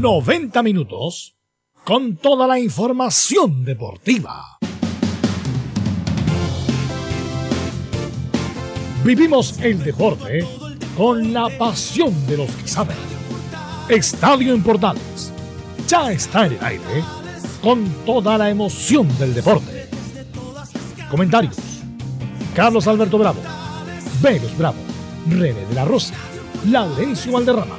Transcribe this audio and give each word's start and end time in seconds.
90 0.00 0.62
minutos 0.62 1.36
con 1.82 2.18
toda 2.18 2.46
la 2.46 2.60
información 2.60 3.64
deportiva. 3.64 4.56
Vivimos 9.04 9.58
el 9.58 9.82
deporte 9.82 10.46
con 10.96 11.32
la 11.32 11.48
pasión 11.58 12.14
de 12.28 12.36
los 12.36 12.48
que 12.48 12.68
saben. 12.68 12.96
Estadio 13.88 14.54
en 14.54 14.62
Portales 14.62 15.32
ya 15.88 16.12
está 16.12 16.46
en 16.46 16.52
el 16.52 16.64
aire 16.64 17.04
con 17.60 17.84
toda 18.06 18.38
la 18.38 18.50
emoción 18.50 19.08
del 19.18 19.34
deporte. 19.34 19.88
Comentarios: 21.10 21.56
Carlos 22.54 22.86
Alberto 22.86 23.18
Bravo, 23.18 23.40
Venus 24.22 24.56
Bravo, 24.56 24.78
René 25.28 25.66
de 25.66 25.74
la 25.74 25.84
Rosa, 25.84 26.14
Laurencio 26.68 27.32
Valderrama, 27.32 27.74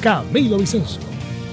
Camilo 0.00 0.56
Vicencio, 0.56 1.13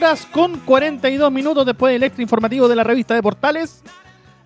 Horas 0.00 0.24
con 0.24 0.58
42 0.60 1.30
minutos 1.30 1.66
después 1.66 1.92
del 1.92 2.02
extra 2.02 2.22
informativo 2.22 2.66
de 2.68 2.74
la 2.74 2.82
revista 2.82 3.12
de 3.14 3.22
Portales. 3.22 3.82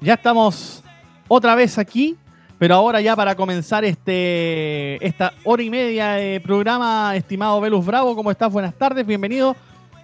Ya 0.00 0.14
estamos 0.14 0.82
otra 1.28 1.54
vez 1.54 1.78
aquí, 1.78 2.16
pero 2.58 2.74
ahora 2.74 3.00
ya 3.00 3.14
para 3.14 3.36
comenzar 3.36 3.84
este 3.84 5.06
esta 5.06 5.32
hora 5.44 5.62
y 5.62 5.70
media 5.70 6.14
de 6.14 6.40
programa, 6.40 7.14
estimado 7.14 7.60
Velus 7.60 7.86
Bravo, 7.86 8.16
¿cómo 8.16 8.32
estás? 8.32 8.52
Buenas 8.52 8.74
tardes, 8.74 9.06
bienvenido 9.06 9.54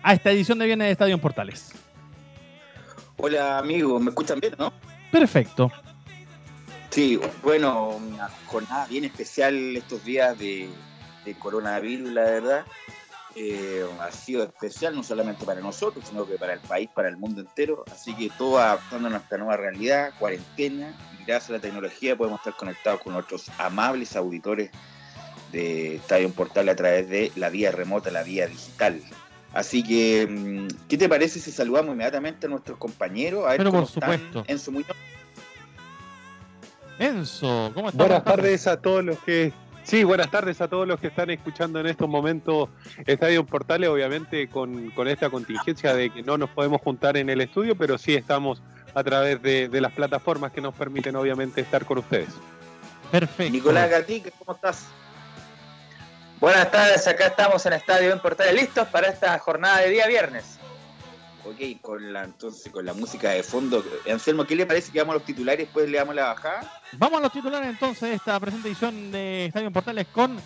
a 0.05 0.15
esta 0.15 0.31
edición 0.31 0.57
de 0.61 0.67
Viernes 0.67 0.87
de 0.87 0.93
Estadio 0.93 1.15
en 1.17 1.21
Portales. 1.21 1.73
Hola 3.17 3.59
amigos, 3.59 4.01
¿me 4.01 4.11
escuchan 4.11 4.39
bien, 4.39 4.55
no? 4.57 4.73
Perfecto. 5.11 5.73
Sí, 6.91 7.19
bueno, 7.43 7.89
una 7.89 8.29
jornada 8.47 8.87
bien 8.87 9.03
especial 9.03 9.77
estos 9.77 10.05
días 10.05 10.39
de, 10.39 10.69
de 11.25 11.35
coronavirus, 11.35 12.13
la 12.13 12.23
verdad. 12.23 12.65
Eh, 13.37 13.87
ha 14.01 14.11
sido 14.11 14.43
especial 14.43 14.95
no 14.97 15.05
solamente 15.05 15.45
para 15.45 15.61
nosotros, 15.61 16.05
sino 16.09 16.27
que 16.27 16.35
para 16.35 16.55
el 16.55 16.61
país, 16.61 16.91
para 16.93 17.09
el 17.09 17.17
mundo 17.17 17.41
entero. 17.41 17.85
Así 17.93 18.15
que 18.15 18.29
todo 18.37 18.59
adaptando 18.59 19.09
a 19.09 19.11
nuestra 19.11 19.39
nueva 19.39 19.57
realidad, 19.57 20.13
cuarentena, 20.19 20.97
y 21.19 21.25
gracias 21.25 21.51
a 21.51 21.53
la 21.55 21.61
tecnología 21.61 22.17
podemos 22.17 22.41
estar 22.41 22.57
conectados 22.57 23.01
con 23.03 23.13
nuestros 23.13 23.49
amables 23.59 24.17
auditores 24.17 24.71
de 25.53 25.97
Estadio 25.97 26.31
Portal 26.31 26.69
a 26.69 26.77
través 26.77 27.09
de 27.09 27.33
la 27.37 27.51
vía 27.51 27.71
remota, 27.71 28.11
la 28.11 28.23
vía 28.23 28.47
digital. 28.49 29.01
Así 29.53 29.83
que, 29.83 30.27
mm, 30.29 30.89
¿qué 30.89 30.97
te 30.97 31.09
parece 31.09 31.41
si 31.41 31.51
saludamos 31.51 31.93
inmediatamente 31.93 32.47
a 32.47 32.51
nuestros 32.51 32.79
compañeros? 32.79 33.45
A 33.47 33.51
ver 33.51 33.59
Pero 33.59 33.71
cómo 33.71 33.83
por 33.83 33.91
supuesto. 33.91 34.41
están. 34.41 34.45
Enzo 34.47 34.73
Muñoz. 34.73 34.97
Enzo, 36.99 37.71
¿cómo 37.75 37.89
estás? 37.89 38.07
Buenas 38.07 38.25
tardes 38.25 38.67
a 38.67 38.81
todos 38.81 39.05
los 39.05 39.19
que 39.21 39.53
Sí, 39.91 40.05
buenas 40.05 40.31
tardes 40.31 40.61
a 40.61 40.69
todos 40.69 40.87
los 40.87 41.01
que 41.01 41.09
están 41.09 41.31
escuchando 41.31 41.81
en 41.81 41.89
estos 41.89 42.09
momentos 42.09 42.69
Estadio 43.07 43.45
Portales, 43.45 43.89
obviamente 43.89 44.49
con, 44.49 44.93
con, 44.93 45.09
esta 45.09 45.31
contingencia 45.31 45.97
de 45.97 46.11
que 46.11 46.23
no 46.23 46.39
nos 46.39 46.49
podemos 46.51 46.81
juntar 46.81 47.17
en 47.17 47.29
el 47.29 47.41
estudio, 47.41 47.75
pero 47.75 47.99
sí 47.99 48.15
estamos 48.15 48.63
a 48.95 49.03
través 49.03 49.43
de, 49.43 49.69
de 49.69 49.81
las 49.81 49.91
plataformas 49.91 50.53
que 50.53 50.61
nos 50.61 50.77
permiten 50.77 51.17
obviamente 51.17 51.61
estar 51.61 51.85
con 51.85 51.99
ustedes. 51.99 52.29
Perfecto. 53.11 53.53
Nicolás 53.53 53.91
Gatica, 53.91 54.31
¿cómo 54.39 54.55
estás? 54.55 54.87
Buenas 56.39 56.71
tardes, 56.71 57.09
acá 57.09 57.27
estamos 57.27 57.67
en 57.67 57.73
Estadio 57.73 58.13
en 58.13 58.21
Portales, 58.21 58.55
listos 58.55 58.87
para 58.87 59.09
esta 59.09 59.37
jornada 59.41 59.79
de 59.79 59.91
día 59.91 60.07
viernes. 60.07 60.60
Ok, 61.51 61.81
con 61.83 62.13
la 62.13 62.23
entonces 62.23 62.71
con 62.71 62.87
la 62.87 62.93
música 62.93 63.31
de 63.31 63.43
fondo. 63.43 63.83
Anselmo, 64.09 64.45
¿qué 64.45 64.55
le 64.55 64.67
parece 64.67 64.93
que 64.93 65.01
vamos 65.01 65.15
a 65.15 65.19
los 65.19 65.27
titulares 65.27 65.61
y 65.61 65.65
después 65.65 65.89
le 65.89 65.99
damos 65.99 66.15
la 66.15 66.27
bajada? 66.27 66.81
Vamos 66.93 67.19
a 67.19 67.23
los 67.23 67.33
titulares 67.33 67.69
entonces 67.69 68.09
de 68.09 68.15
esta 68.15 68.39
presente 68.39 68.69
edición 68.69 69.11
de 69.11 69.47
Estadio 69.47 69.67
en 69.67 69.73
Portales 69.73 70.07
con, 70.13 70.41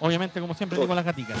obviamente, 0.00 0.38
como 0.38 0.52
siempre, 0.52 0.78
Nicolás 0.78 1.04
Gatica. 1.06 1.34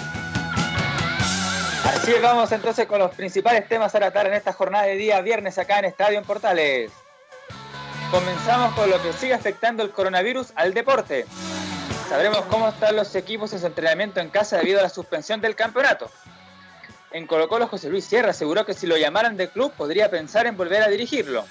Así 1.84 2.12
es, 2.12 2.22
vamos 2.22 2.50
entonces 2.50 2.86
con 2.86 2.98
los 2.98 3.14
principales 3.14 3.68
temas 3.68 3.94
a 3.94 3.98
tratar 3.98 4.26
en 4.26 4.34
esta 4.34 4.54
jornada 4.54 4.84
de 4.84 4.96
día 4.96 5.20
viernes 5.20 5.58
acá 5.58 5.80
en 5.80 5.84
Estadio 5.86 6.18
en 6.18 6.24
Portales. 6.24 6.90
Comenzamos 8.10 8.74
con 8.74 8.88
lo 8.88 9.02
que 9.02 9.12
sigue 9.12 9.34
afectando 9.34 9.82
el 9.82 9.90
coronavirus 9.90 10.52
al 10.56 10.72
deporte. 10.72 11.26
Sabremos 12.08 12.40
cómo 12.46 12.68
están 12.68 12.96
los 12.96 13.14
equipos 13.14 13.52
en 13.52 13.60
su 13.60 13.66
entrenamiento 13.66 14.18
en 14.20 14.30
casa 14.30 14.56
debido 14.56 14.80
a 14.80 14.84
la 14.84 14.88
suspensión 14.88 15.42
del 15.42 15.54
campeonato. 15.54 16.10
En 17.12 17.26
Colo 17.26 17.48
Colo, 17.48 17.66
José 17.66 17.88
Luis 17.88 18.04
Sierra 18.04 18.30
aseguró 18.30 18.64
que 18.64 18.72
si 18.72 18.86
lo 18.86 18.96
llamaran 18.96 19.36
del 19.36 19.48
club 19.48 19.72
podría 19.72 20.10
pensar 20.10 20.46
en 20.46 20.56
volver 20.56 20.82
a 20.82 20.88
dirigirlo. 20.88 21.44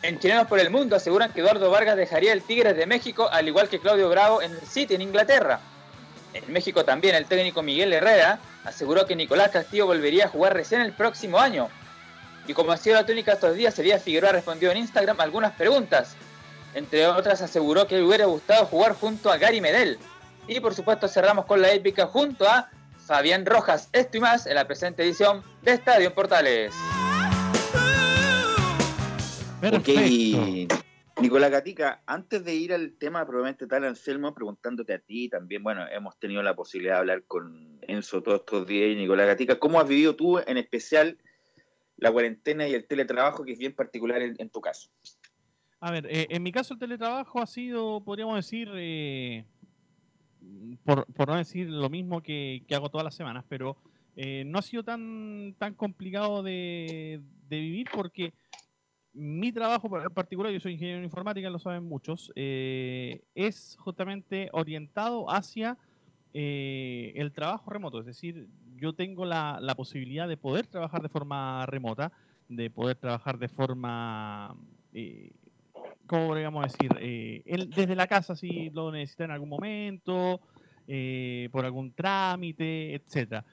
En 0.00 0.18
Chilenos 0.18 0.46
por 0.46 0.58
el 0.58 0.70
Mundo 0.70 0.96
aseguran 0.96 1.32
que 1.32 1.40
Eduardo 1.40 1.70
Vargas 1.70 1.96
dejaría 1.96 2.32
el 2.32 2.42
Tigres 2.42 2.76
de 2.76 2.86
México, 2.86 3.28
al 3.30 3.46
igual 3.46 3.68
que 3.68 3.78
Claudio 3.78 4.08
Bravo 4.08 4.40
en 4.40 4.52
el 4.52 4.60
City 4.62 4.94
en 4.94 5.02
Inglaterra. 5.02 5.60
En 6.32 6.50
México 6.50 6.84
también 6.84 7.14
el 7.14 7.26
técnico 7.26 7.62
Miguel 7.62 7.92
Herrera 7.92 8.38
aseguró 8.64 9.06
que 9.06 9.14
Nicolás 9.14 9.50
Castillo 9.50 9.86
volvería 9.86 10.24
a 10.24 10.28
jugar 10.28 10.54
recién 10.54 10.80
el 10.80 10.92
próximo 10.92 11.38
año. 11.38 11.68
Y 12.46 12.54
como 12.54 12.72
ha 12.72 12.78
sido 12.78 12.96
la 12.96 13.04
tónica 13.04 13.34
estos 13.34 13.54
días, 13.54 13.78
Elías 13.78 14.02
Figueroa 14.02 14.32
respondió 14.32 14.70
en 14.70 14.78
Instagram 14.78 15.20
algunas 15.20 15.52
preguntas. 15.52 16.16
Entre 16.74 17.06
otras 17.06 17.42
aseguró 17.42 17.86
que 17.86 17.96
le 17.96 18.02
hubiera 18.02 18.24
gustado 18.24 18.64
jugar 18.64 18.94
junto 18.94 19.30
a 19.30 19.36
Gary 19.36 19.60
Medel. 19.60 19.98
Y 20.48 20.58
por 20.60 20.74
supuesto 20.74 21.06
cerramos 21.06 21.44
con 21.44 21.60
la 21.60 21.70
épica 21.70 22.06
junto 22.06 22.48
a 22.48 22.70
Fabián 23.12 23.44
Rojas, 23.44 23.90
esto 23.92 24.16
y 24.16 24.20
más 24.20 24.46
en 24.46 24.54
la 24.54 24.66
presente 24.66 25.02
edición 25.02 25.42
de 25.60 25.72
Estadio 25.72 26.08
en 26.08 26.14
Portales. 26.14 26.74
Perfecto. 29.60 29.92
Ok, 29.92 31.20
Nicolás 31.20 31.50
Gatica, 31.50 32.02
antes 32.06 32.42
de 32.42 32.54
ir 32.54 32.72
al 32.72 32.94
tema 32.94 33.26
probablemente 33.26 33.66
tal, 33.66 33.84
Anselmo, 33.84 34.32
preguntándote 34.32 34.94
a 34.94 34.98
ti 34.98 35.28
también, 35.28 35.62
bueno, 35.62 35.86
hemos 35.92 36.18
tenido 36.18 36.42
la 36.42 36.56
posibilidad 36.56 36.94
de 36.94 37.00
hablar 37.00 37.24
con 37.24 37.78
Enzo 37.82 38.22
todos 38.22 38.40
estos 38.40 38.66
días 38.66 38.92
y 38.92 38.96
Nicolás 38.96 39.26
Gatica, 39.26 39.58
¿cómo 39.58 39.78
has 39.78 39.86
vivido 39.86 40.16
tú 40.16 40.38
en 40.38 40.56
especial 40.56 41.18
la 41.98 42.10
cuarentena 42.10 42.66
y 42.66 42.72
el 42.72 42.86
teletrabajo 42.86 43.44
que 43.44 43.52
es 43.52 43.58
bien 43.58 43.74
particular 43.74 44.22
en, 44.22 44.36
en 44.38 44.48
tu 44.48 44.62
caso? 44.62 44.88
A 45.80 45.90
ver, 45.90 46.06
eh, 46.08 46.28
en 46.30 46.42
mi 46.42 46.50
caso 46.50 46.72
el 46.72 46.80
teletrabajo 46.80 47.42
ha 47.42 47.46
sido, 47.46 48.02
podríamos 48.02 48.36
decir, 48.36 48.70
eh, 48.72 49.44
por, 50.84 51.06
no 51.28 51.36
decir 51.36 51.68
lo 51.68 51.88
mismo 51.90 52.22
que, 52.22 52.64
hago 52.74 52.88
todas 52.88 53.04
las 53.04 53.14
semanas, 53.14 53.44
pero 53.48 53.76
eh, 54.16 54.44
no 54.46 54.58
ha 54.58 54.62
sido 54.62 54.82
tan, 54.82 55.54
tan 55.58 55.74
complicado 55.74 56.42
de, 56.42 57.20
de, 57.48 57.60
vivir 57.60 57.88
porque 57.92 58.34
mi 59.12 59.52
trabajo 59.52 59.88
en 60.00 60.14
particular, 60.14 60.52
yo 60.52 60.60
soy 60.60 60.72
ingeniero 60.72 60.98
en 60.98 61.04
informática, 61.04 61.50
lo 61.50 61.58
saben 61.58 61.84
muchos, 61.84 62.32
eh, 62.34 63.22
es 63.34 63.76
justamente 63.78 64.48
orientado 64.52 65.30
hacia 65.30 65.78
eh, 66.34 67.12
el 67.16 67.32
trabajo 67.32 67.70
remoto, 67.70 68.00
es 68.00 68.06
decir, 68.06 68.48
yo 68.76 68.94
tengo 68.94 69.24
la, 69.24 69.58
la, 69.60 69.74
posibilidad 69.74 70.26
de 70.26 70.36
poder 70.36 70.66
trabajar 70.66 71.02
de 71.02 71.08
forma 71.08 71.66
remota, 71.66 72.10
de 72.48 72.70
poder 72.70 72.96
trabajar 72.96 73.38
de 73.38 73.48
forma 73.48 74.56
¿cómo 76.06 76.28
podríamos 76.28 76.64
decir? 76.64 76.90
Eh, 77.00 77.42
el, 77.46 77.70
desde 77.70 77.94
la 77.94 78.06
casa 78.06 78.36
si 78.36 78.70
lo 78.70 78.90
necesita 78.92 79.24
en 79.24 79.30
algún 79.32 79.48
momento, 79.48 80.40
eh, 80.86 81.48
por 81.52 81.64
algún 81.64 81.92
trámite, 81.92 82.94
etcétera. 82.94 83.44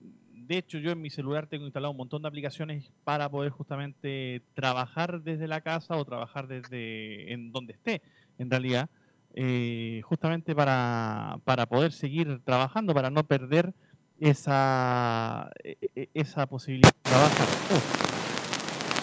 de 0.00 0.58
hecho, 0.58 0.78
yo 0.78 0.90
en 0.90 1.02
mi 1.02 1.10
celular 1.10 1.46
tengo 1.46 1.64
instalado 1.64 1.90
un 1.90 1.98
montón 1.98 2.22
de 2.22 2.28
aplicaciones 2.28 2.90
para 3.04 3.28
poder 3.28 3.50
justamente 3.50 4.42
trabajar 4.54 5.22
desde 5.22 5.46
la 5.46 5.60
casa 5.60 5.96
o 5.96 6.04
trabajar 6.04 6.46
desde 6.46 7.32
en 7.32 7.52
donde 7.52 7.74
esté, 7.74 8.02
en 8.38 8.50
realidad, 8.50 8.88
eh, 9.34 10.00
justamente 10.04 10.54
para, 10.54 11.38
para, 11.44 11.66
poder 11.66 11.92
seguir 11.92 12.40
trabajando, 12.44 12.94
para 12.94 13.10
no 13.10 13.24
perder 13.24 13.74
esa, 14.18 15.50
e, 15.62 15.76
e, 15.94 16.08
esa 16.14 16.46
posibilidad 16.46 16.92
de 16.92 17.10
trabajar. 17.10 17.48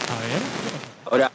A 0.10 0.20
ver. 0.20 0.42
Ahora, 1.06 1.32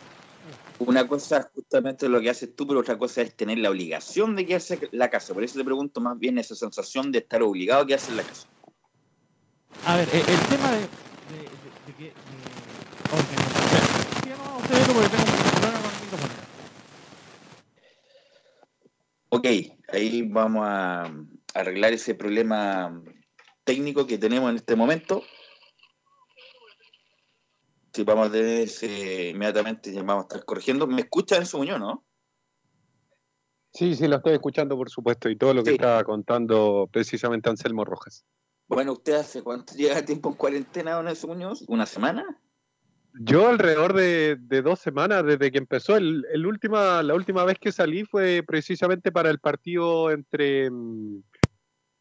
una 0.80 1.06
cosa 1.06 1.38
es 1.38 1.46
justamente 1.54 2.08
lo 2.08 2.20
que 2.20 2.30
haces 2.30 2.54
tú, 2.56 2.66
pero 2.66 2.80
otra 2.80 2.96
cosa 2.96 3.22
es 3.22 3.36
tener 3.36 3.58
la 3.58 3.70
obligación 3.70 4.34
de 4.34 4.46
quedarse 4.46 4.74
en 4.74 4.98
la 4.98 5.10
casa. 5.10 5.34
Por 5.34 5.44
eso 5.44 5.58
te 5.58 5.64
pregunto 5.64 6.00
más 6.00 6.18
bien 6.18 6.38
esa 6.38 6.54
sensación 6.54 7.12
de 7.12 7.18
estar 7.18 7.42
obligado 7.42 7.82
a 7.82 7.86
quedarse 7.86 8.10
en 8.10 8.16
la 8.16 8.22
casa. 8.22 8.48
A 9.86 9.96
ver, 9.96 10.08
eh, 10.12 10.22
el, 10.26 10.40
tema 10.48 10.72
de, 10.72 10.78
de, 10.78 10.86
de, 11.86 11.94
que. 11.98 12.12
Ok, 19.28 19.46
ahí 19.92 20.22
vamos 20.22 20.64
a 20.66 21.12
arreglar 21.54 21.92
ese 21.92 22.14
problema 22.14 23.02
técnico 23.64 24.06
que 24.06 24.18
tenemos 24.18 24.50
en 24.50 24.56
este 24.56 24.76
momento. 24.76 25.22
Si 27.92 28.04
vamos 28.04 28.28
a 28.28 28.32
tener 28.32 28.62
ese, 28.62 29.30
inmediatamente 29.30 29.92
vamos 30.02 30.24
a 30.24 30.28
estar 30.28 30.44
corrigiendo. 30.44 30.86
¿Me 30.86 31.02
escucha 31.02 31.36
en 31.36 31.46
su 31.46 31.58
Muñoz, 31.58 31.80
no? 31.80 32.04
Sí, 33.72 33.94
sí, 33.94 34.08
lo 34.08 34.16
estoy 34.16 34.34
escuchando, 34.34 34.76
por 34.76 34.90
supuesto, 34.90 35.28
y 35.28 35.36
todo 35.36 35.54
lo 35.54 35.62
que 35.62 35.72
estaba 35.72 36.02
contando 36.04 36.88
precisamente 36.92 37.48
Anselmo 37.48 37.84
Rojas. 37.84 38.24
Bueno, 38.66 38.92
¿usted 38.92 39.14
hace 39.14 39.42
cuánto 39.42 39.74
llega 39.74 40.04
tiempo 40.04 40.30
en 40.30 40.34
cuarentena, 40.36 40.94
don 40.94 41.04
Nelson 41.04 41.30
Muñoz? 41.30 41.64
¿Una 41.68 41.86
semana? 41.86 42.40
Yo 43.14 43.48
alrededor 43.48 43.94
de, 43.94 44.36
dos 44.62 44.78
semanas 44.78 45.24
desde 45.24 45.50
que 45.50 45.58
empezó. 45.58 45.96
El, 45.96 46.46
última, 46.46 47.02
la 47.02 47.14
última 47.14 47.44
vez 47.44 47.58
que 47.58 47.72
salí 47.72 48.04
fue 48.04 48.44
precisamente 48.46 49.10
para 49.10 49.30
el 49.30 49.40
partido 49.40 50.10
entre, 50.10 50.66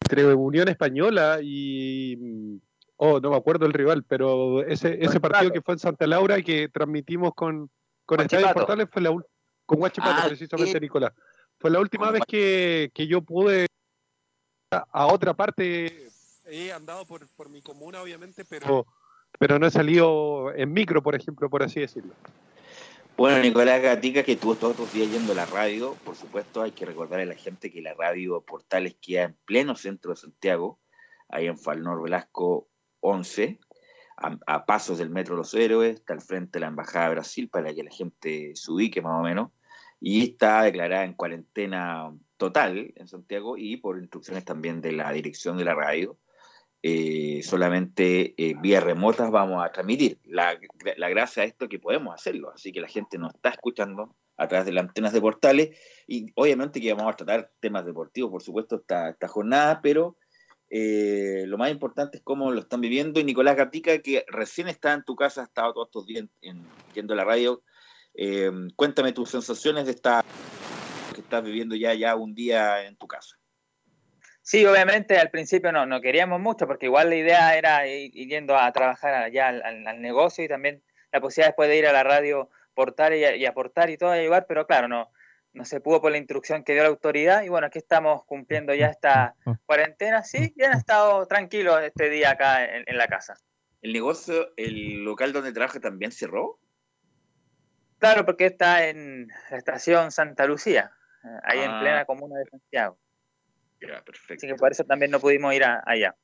entre 0.01 0.33
Unión 0.35 0.67
Española 0.67 1.39
y... 1.41 2.59
Oh, 3.01 3.19
no 3.19 3.29
me 3.29 3.37
acuerdo 3.37 3.65
el 3.65 3.73
rival, 3.73 4.03
pero 4.03 4.61
ese, 4.63 4.97
ese 5.03 5.21
partido 5.21 5.53
que 5.53 5.61
fue 5.61 5.75
en 5.75 5.79
Santa 5.79 6.05
Laura 6.05 6.41
que 6.41 6.67
transmitimos 6.67 7.33
con, 7.33 7.69
con 8.05 8.19
Estadio 8.19 8.51
Portales 8.53 8.89
fue 8.91 9.01
la 9.01 9.11
con 9.65 9.79
Guachipato, 9.79 10.21
ah, 10.23 10.27
precisamente, 10.27 10.79
Nicolás. 10.79 11.13
Fue 11.59 11.69
la 11.69 11.79
última 11.79 12.11
vez 12.11 12.23
que, 12.27 12.91
que 12.93 13.07
yo 13.07 13.21
pude 13.21 13.67
a 14.71 15.07
otra 15.07 15.33
parte 15.33 16.09
he 16.49 16.71
andado 16.71 17.05
por, 17.05 17.27
por 17.35 17.49
mi 17.49 17.61
comuna, 17.61 18.01
obviamente, 18.01 18.43
pero, 18.45 18.85
pero 19.37 19.59
no 19.59 19.67
he 19.67 19.71
salido 19.71 20.53
en 20.55 20.73
micro, 20.73 21.01
por 21.01 21.15
ejemplo, 21.15 21.49
por 21.49 21.63
así 21.63 21.79
decirlo. 21.79 22.13
Bueno, 23.17 23.39
Nicolás 23.39 23.81
Gatica, 23.81 24.23
que 24.23 24.33
estuvo 24.33 24.55
todos 24.55 24.79
los 24.79 24.93
días 24.93 25.11
yendo 25.11 25.33
a 25.33 25.35
la 25.35 25.45
radio, 25.45 25.95
por 26.05 26.15
supuesto, 26.15 26.61
hay 26.61 26.71
que 26.71 26.85
recordarle 26.85 27.23
a 27.23 27.27
la 27.27 27.35
gente 27.35 27.69
que 27.71 27.81
la 27.81 27.93
radio 27.93 28.41
Portales 28.41 28.95
queda 29.01 29.23
en 29.23 29.37
pleno 29.45 29.75
centro 29.75 30.11
de 30.11 30.17
Santiago, 30.17 30.79
ahí 31.27 31.47
en 31.47 31.57
Falnor 31.57 32.01
Velasco 32.01 32.68
11, 33.01 33.59
a, 34.17 34.65
pasos 34.65 34.97
del 34.97 35.09
Metro 35.09 35.35
Los 35.35 35.53
Héroes, 35.53 35.95
está 35.95 36.13
al 36.13 36.21
frente 36.21 36.53
de 36.53 36.61
la 36.61 36.67
Embajada 36.67 37.05
de 37.05 37.15
Brasil 37.15 37.49
para 37.49 37.73
que 37.73 37.83
la 37.83 37.91
gente 37.91 38.51
se 38.55 38.71
ubique 38.71 39.01
más 39.01 39.19
o 39.19 39.23
menos, 39.23 39.51
y 40.01 40.23
está 40.23 40.63
declarada 40.63 41.03
en 41.05 41.13
cuarentena 41.13 42.13
total 42.37 42.93
en 42.95 43.07
Santiago 43.07 43.57
y 43.57 43.77
por 43.77 43.99
instrucciones 43.99 44.45
también 44.45 44.81
de 44.81 44.93
la 44.93 45.11
dirección 45.11 45.57
de 45.57 45.65
la 45.65 45.75
radio 45.75 46.17
eh, 46.81 47.41
solamente 47.43 48.35
eh, 48.37 48.55
vía 48.61 48.79
remotas 48.79 49.29
vamos 49.31 49.63
a 49.63 49.71
transmitir. 49.71 50.17
La, 50.23 50.57
la 50.95 51.09
gracia 51.09 51.43
de 51.43 51.49
esto 51.49 51.65
es 51.65 51.69
que 51.69 51.79
podemos 51.79 52.15
hacerlo, 52.15 52.51
así 52.53 52.71
que 52.71 52.79
la 52.79 52.87
gente 52.87 53.17
nos 53.17 53.35
está 53.35 53.49
escuchando 53.49 54.15
a 54.37 54.47
través 54.47 54.65
de 54.65 54.71
las 54.71 54.85
antenas 54.85 55.11
de 55.11 55.19
portales 55.19 55.77
y 56.07 56.31
obviamente 56.35 56.79
que 56.79 56.93
vamos 56.93 57.13
a 57.13 57.17
tratar 57.17 57.51
temas 57.59 57.85
deportivos, 57.85 58.31
por 58.31 58.41
supuesto, 58.41 58.77
esta, 58.77 59.09
esta 59.09 59.27
jornada, 59.27 59.81
pero 59.81 60.15
eh, 60.69 61.43
lo 61.47 61.57
más 61.57 61.71
importante 61.71 62.17
es 62.17 62.23
cómo 62.23 62.51
lo 62.51 62.59
están 62.59 62.81
viviendo 62.81 63.19
y 63.19 63.23
Nicolás 63.23 63.55
Gatica, 63.55 63.97
que 63.99 64.25
recién 64.27 64.67
está 64.67 64.93
en 64.93 65.03
tu 65.03 65.15
casa, 65.15 65.41
ha 65.41 65.45
estado 65.45 65.73
todos 65.73 65.87
estos 65.87 66.05
días 66.05 66.25
en, 66.41 66.63
yendo 66.93 67.13
a 67.13 67.17
la 67.17 67.25
radio, 67.25 67.61
cuéntame 68.75 69.13
tus 69.13 69.29
sensaciones 69.29 69.85
de 69.85 69.91
esta 69.91 70.23
que 71.13 71.21
estás 71.21 71.43
viviendo 71.43 71.75
ya, 71.75 71.93
ya 71.93 72.15
un 72.15 72.35
día 72.35 72.85
en 72.85 72.95
tu 72.97 73.07
casa. 73.07 73.39
Sí, 74.49 74.65
obviamente 74.65 75.19
al 75.19 75.29
principio 75.29 75.71
no, 75.71 75.85
no 75.85 76.01
queríamos 76.01 76.41
mucho 76.41 76.65
porque 76.65 76.87
igual 76.87 77.09
la 77.09 77.17
idea 77.17 77.55
era 77.55 77.87
ir, 77.87 78.11
yendo 78.11 78.57
a 78.57 78.71
trabajar 78.71 79.13
allá 79.13 79.49
al, 79.49 80.01
negocio 80.01 80.43
y 80.43 80.47
también 80.47 80.81
la 81.11 81.21
posibilidad 81.21 81.49
después 81.49 81.69
de 81.69 81.77
ir 81.77 81.85
a 81.85 81.93
la 81.93 82.01
radio 82.03 82.49
portar 82.73 83.13
y, 83.13 83.45
aportar 83.45 83.91
y 83.91 83.97
todo, 83.97 84.09
ayudar, 84.09 84.47
pero 84.47 84.65
claro, 84.65 84.87
no, 84.87 85.11
no 85.53 85.65
se 85.65 85.81
pudo 85.81 86.01
por 86.01 86.11
la 86.11 86.17
instrucción 86.17 86.63
que 86.63 86.73
dio 86.73 86.83
la 86.83 86.89
autoridad 86.89 87.43
y 87.43 87.49
bueno, 87.49 87.67
aquí 87.67 87.79
estamos 87.79 88.23
cumpliendo 88.25 88.73
ya 88.73 88.87
esta 88.87 89.35
cuarentena, 89.65 90.23
sí, 90.23 90.53
ya 90.57 90.71
han 90.71 90.77
estado 90.77 91.25
tranquilos 91.27 91.81
este 91.81 92.09
día 92.09 92.31
acá 92.31 92.65
en, 92.65 92.97
la 92.97 93.07
casa. 93.07 93.35
¿El 93.81 93.93
negocio, 93.93 94.53
el 94.57 95.03
local 95.03 95.33
donde 95.33 95.53
trabaja 95.53 95.79
también 95.79 96.11
cerró? 96.11 96.59
Claro, 97.97 98.25
porque 98.25 98.45
está 98.45 98.87
en 98.87 99.27
la 99.49 99.57
estación 99.57 100.11
Santa 100.11 100.45
Lucía, 100.45 100.91
eh, 101.23 101.39
ahí 101.43 101.59
en 101.59 101.71
ah. 101.71 101.79
plena 101.81 102.05
comuna 102.05 102.37
de 102.37 102.45
Santiago 102.45 102.97
perfecto. 103.79 104.33
Así 104.33 104.47
que 104.47 104.55
por 104.55 104.71
eso 104.71 104.83
también 104.83 105.11
no 105.11 105.19
pudimos 105.19 105.53
ir 105.53 105.63
allá. 105.63 106.15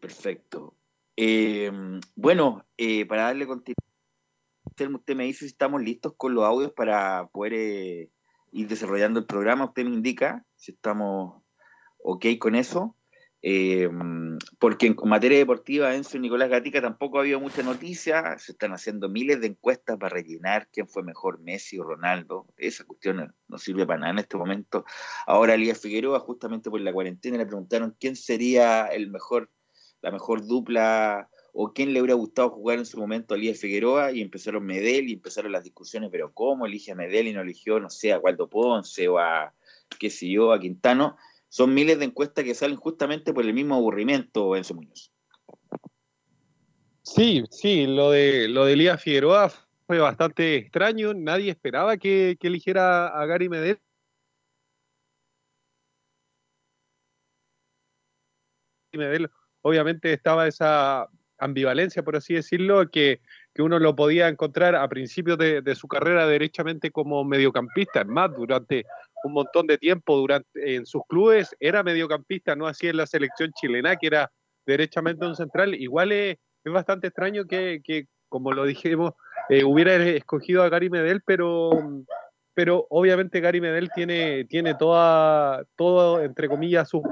Perfecto. 0.00 0.74
Eh, 1.16 1.70
bueno, 2.14 2.66
eh, 2.76 3.06
para 3.06 3.22
darle 3.22 3.46
continuidad, 3.46 3.76
usted 4.84 5.16
me 5.16 5.24
dice 5.24 5.40
si 5.40 5.46
estamos 5.46 5.82
listos 5.82 6.14
con 6.16 6.34
los 6.34 6.44
audios 6.44 6.72
para 6.72 7.28
poder 7.32 7.54
eh, 7.54 8.10
ir 8.52 8.68
desarrollando 8.68 9.20
el 9.20 9.26
programa. 9.26 9.66
Usted 9.66 9.84
me 9.84 9.94
indica 9.94 10.44
si 10.56 10.72
estamos 10.72 11.42
ok 11.98 12.26
con 12.38 12.54
eso. 12.54 12.96
Eh, 13.42 13.88
porque 14.58 14.86
en 14.86 14.96
materia 15.04 15.38
deportiva, 15.38 15.94
Enzo 15.94 16.16
y 16.16 16.20
Nicolás 16.20 16.48
Gatica 16.48 16.80
tampoco 16.80 17.18
ha 17.18 17.20
habido 17.20 17.38
mucha 17.38 17.62
noticia, 17.62 18.36
se 18.38 18.52
están 18.52 18.72
haciendo 18.72 19.08
miles 19.08 19.40
de 19.40 19.46
encuestas 19.48 19.98
para 19.98 20.14
rellenar 20.14 20.68
quién 20.72 20.88
fue 20.88 21.04
mejor, 21.04 21.38
Messi 21.40 21.78
o 21.78 21.84
Ronaldo, 21.84 22.46
esa 22.56 22.84
cuestión 22.84 23.32
no 23.46 23.58
sirve 23.58 23.86
para 23.86 24.00
nada 24.00 24.12
en 24.12 24.18
este 24.18 24.36
momento. 24.36 24.84
Ahora 25.26 25.54
Elías 25.54 25.80
Figueroa, 25.80 26.18
justamente 26.18 26.70
por 26.70 26.80
la 26.80 26.92
cuarentena, 26.92 27.38
le 27.38 27.46
preguntaron 27.46 27.94
quién 28.00 28.16
sería 28.16 28.86
el 28.86 29.10
mejor, 29.10 29.48
la 30.00 30.10
mejor 30.10 30.44
dupla 30.44 31.28
o 31.58 31.72
quién 31.72 31.92
le 31.92 32.00
hubiera 32.00 32.14
gustado 32.14 32.50
jugar 32.50 32.78
en 32.78 32.86
su 32.86 32.98
momento 32.98 33.32
a 33.32 33.36
Elías 33.36 33.58
Figueroa 33.58 34.12
y 34.12 34.20
empezaron 34.20 34.64
Medel 34.64 35.08
y 35.08 35.14
empezaron 35.14 35.52
las 35.52 35.64
discusiones, 35.64 36.10
pero 36.12 36.32
¿cómo 36.34 36.66
elige 36.66 36.92
a 36.92 36.94
Medel 36.94 37.28
y 37.28 37.32
no 37.32 37.40
eligió, 37.40 37.80
no 37.80 37.88
sé, 37.88 38.12
a 38.12 38.18
Waldo 38.18 38.48
Ponce 38.48 39.08
o 39.08 39.18
a, 39.18 39.54
qué 39.98 40.10
sé 40.10 40.28
yo, 40.28 40.52
a 40.52 40.60
Quintano? 40.60 41.16
son 41.48 41.72
miles 41.72 41.98
de 41.98 42.04
encuestas 42.04 42.44
que 42.44 42.54
salen 42.54 42.76
justamente 42.76 43.32
por 43.32 43.44
el 43.44 43.54
mismo 43.54 43.76
aburrimiento, 43.76 44.56
Enzo 44.56 44.74
Muñoz. 44.74 45.10
Sí, 47.02 47.44
sí, 47.50 47.86
lo 47.86 48.10
de, 48.10 48.46
lo 48.48 48.66
de 48.66 48.74
Elías 48.74 49.02
Figueroa 49.02 49.50
fue 49.86 49.98
bastante 49.98 50.56
extraño, 50.56 51.14
nadie 51.14 51.50
esperaba 51.50 51.96
que, 51.96 52.36
eligiera 52.42 53.06
a 53.06 53.24
Gary 53.24 53.48
Medel. 53.48 53.80
Medel, 58.92 59.30
obviamente 59.62 60.12
estaba 60.12 60.46
esa 60.48 61.08
ambivalencia, 61.38 62.02
por 62.02 62.16
así 62.16 62.34
decirlo, 62.34 62.88
que, 62.90 63.20
uno 63.58 63.78
lo 63.78 63.96
podía 63.96 64.28
encontrar 64.28 64.74
a 64.74 64.86
principios 64.86 65.38
de, 65.38 65.74
su 65.74 65.88
carrera 65.88 66.26
derechamente 66.26 66.90
como 66.90 67.24
mediocampista. 67.24 68.02
Es 68.02 68.06
más, 68.06 68.30
durante 68.36 68.84
un 69.24 69.32
montón 69.32 69.66
de 69.66 69.78
tiempo 69.78 70.14
durante, 70.14 70.76
en 70.76 70.84
sus 70.84 71.02
clubes, 71.08 71.56
era 71.58 71.82
mediocampista, 71.82 72.54
no 72.54 72.66
así 72.66 72.88
en 72.88 72.98
la 72.98 73.06
selección 73.06 73.52
chilena, 73.52 73.96
que 73.96 74.08
era 74.08 74.30
derechamente 74.66 75.24
un 75.24 75.34
central. 75.34 75.74
Igual 75.74 76.12
es, 76.12 76.36
bastante 76.64 77.06
extraño 77.06 77.46
que, 77.46 78.06
como 78.28 78.52
lo 78.52 78.64
dijimos, 78.64 79.12
eh, 79.48 79.64
hubiera 79.64 79.94
escogido 79.94 80.62
a 80.62 80.68
Gary 80.68 80.90
Medel, 80.90 81.22
pero, 81.24 81.70
pero 82.52 82.86
obviamente 82.90 83.40
Gary 83.40 83.62
Medel 83.62 83.88
tiene, 83.94 84.44
tiene 84.44 84.74
toda, 84.74 85.64
todo, 85.76 86.22
entre 86.22 86.48
comillas, 86.48 86.82
a 86.82 86.90
su 86.90 87.02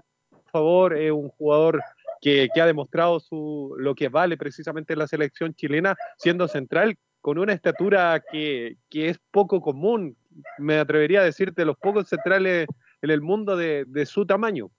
favor, 0.55 0.97
es 0.97 1.11
un 1.11 1.31
jugador 1.31 1.83
que, 2.25 2.49
ha 2.59 2.67
demostrado 2.67 3.21
su, 3.21 3.75
lo 3.77 3.95
que 3.95 4.09
vale 4.09 4.39
precisamente 4.39 4.95
en 4.95 4.99
la 4.99 5.07
selección 5.07 5.55
chilena, 5.55 5.95
siendo 6.17 6.49
central, 6.49 6.97
con 7.21 7.39
una 7.39 7.53
estatura 7.53 8.23
que, 8.33 8.79
que 8.89 9.11
es 9.11 9.19
poco 9.31 9.61
común, 9.61 10.17
me 10.59 10.79
atrevería 10.79 11.21
a 11.21 11.25
decirte, 11.25 11.67
los 11.67 11.77
pocos 11.77 12.09
centrales 12.09 12.67
en 13.03 13.11
el 13.11 13.21
mundo 13.21 13.59
de, 13.59 14.07
su 14.07 14.25
tamaño. 14.25 14.71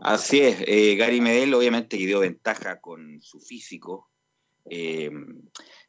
Así 0.00 0.40
es, 0.40 0.62
eh, 0.66 0.94
Gary 0.94 1.20
Medel 1.20 1.54
obviamente 1.54 1.98
que 1.98 2.06
dio 2.06 2.20
ventaja 2.20 2.80
con 2.80 3.20
su 3.20 3.40
físico, 3.40 4.10
eh, 4.68 5.10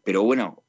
pero 0.04 0.24
bueno, 0.24 0.64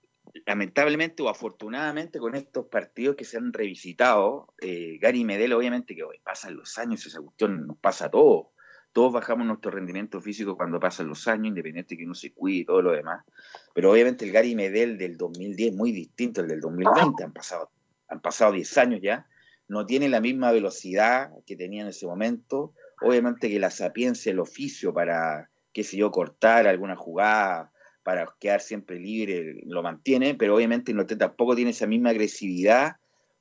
lamentablemente 0.46 1.22
o 1.22 1.30
afortunadamente 1.30 2.18
con 2.18 2.34
estos 2.34 2.66
partidos 2.66 3.16
que 3.16 3.24
se 3.24 3.38
han 3.38 3.52
revisitado, 3.52 4.52
eh, 4.60 4.98
Gary 5.00 5.24
Medel 5.24 5.54
obviamente 5.54 5.94
que 5.94 6.04
pasan 6.22 6.56
los 6.56 6.76
años, 6.76 7.06
esa 7.06 7.20
cuestión 7.20 7.66
nos 7.66 7.78
pasa 7.78 8.06
a 8.06 8.10
todos, 8.10 8.51
todos 8.92 9.12
bajamos 9.12 9.46
nuestro 9.46 9.70
rendimiento 9.70 10.20
físico 10.20 10.56
cuando 10.56 10.78
pasan 10.78 11.08
los 11.08 11.26
años, 11.26 11.48
independiente 11.48 11.96
que 11.96 12.04
uno 12.04 12.14
se 12.14 12.32
cuide 12.32 12.58
y 12.58 12.64
todo 12.64 12.82
lo 12.82 12.92
demás. 12.92 13.24
Pero 13.74 13.90
obviamente 13.90 14.24
el 14.24 14.32
Gary 14.32 14.54
Medel 14.54 14.98
del 14.98 15.16
2010 15.16 15.70
es 15.70 15.76
muy 15.76 15.92
distinto 15.92 16.42
al 16.42 16.48
del 16.48 16.60
2020. 16.60 17.24
Han 17.24 17.32
pasado, 17.32 17.70
han 18.08 18.20
pasado 18.20 18.52
10 18.52 18.78
años 18.78 19.00
ya. 19.02 19.26
No 19.68 19.86
tiene 19.86 20.08
la 20.08 20.20
misma 20.20 20.52
velocidad 20.52 21.30
que 21.46 21.56
tenía 21.56 21.82
en 21.82 21.88
ese 21.88 22.06
momento. 22.06 22.74
Obviamente 23.00 23.48
que 23.48 23.58
la 23.58 23.70
sapiencia, 23.70 24.30
el 24.30 24.40
oficio 24.40 24.92
para, 24.92 25.50
qué 25.72 25.84
sé 25.84 25.96
yo, 25.96 26.10
cortar 26.10 26.66
alguna 26.66 26.96
jugada, 26.96 27.72
para 28.02 28.26
quedar 28.38 28.60
siempre 28.60 28.98
libre, 28.98 29.62
lo 29.64 29.82
mantiene, 29.82 30.34
pero 30.34 30.56
obviamente 30.56 30.92
no 30.92 31.06
tampoco 31.06 31.54
tiene 31.54 31.70
esa 31.70 31.86
misma 31.86 32.10
agresividad 32.10 32.96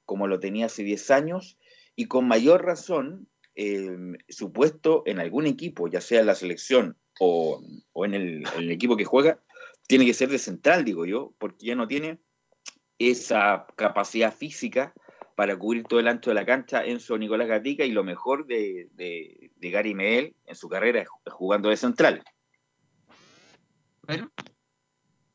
como 0.06 0.28
lo 0.28 0.40
tenía 0.40 0.68
hace 0.68 0.84
10 0.84 1.12
años 1.12 1.58
y 1.96 2.06
con 2.06 2.28
mayor 2.28 2.64
razón 2.64 3.28
eh, 3.56 4.16
su 4.30 4.52
puesto 4.52 5.04
en 5.06 5.20
algún 5.20 5.46
equipo, 5.46 5.88
ya 5.88 6.02
sea 6.02 6.22
en 6.22 6.28
la 6.28 6.36
selección 6.36 6.98
o, 7.20 7.62
en, 7.96 8.14
el, 8.14 8.72
equipo 8.72 8.98
que 8.98 9.06
juega, 9.06 9.40
tiene 9.88 10.06
que 10.06 10.14
ser 10.14 10.30
de 10.30 10.40
central, 10.40 10.86
digo 10.86 11.06
yo, 11.06 11.34
porque 11.38 11.66
ya 11.68 11.76
no 11.76 11.88
tiene 11.88 12.20
esa 12.98 13.68
capacidad 13.76 14.34
física 14.34 14.94
para 15.36 15.58
cubrir 15.58 15.84
todo 15.84 16.00
el 16.00 16.08
ancho 16.08 16.30
de 16.30 16.36
la 16.36 16.46
cancha 16.46 16.86
Enzo 16.86 17.18
Nicolás 17.18 17.48
Gatica 17.48 17.84
y 17.84 17.92
lo 17.92 18.04
mejor 18.04 18.46
de, 18.46 18.90
Gary 19.58 19.94
Meel 19.94 20.36
en 20.46 20.56
su 20.56 20.70
carrera 20.70 21.02
es 21.02 21.10
jugando 21.32 21.70
de 21.70 21.78
central. 21.78 22.24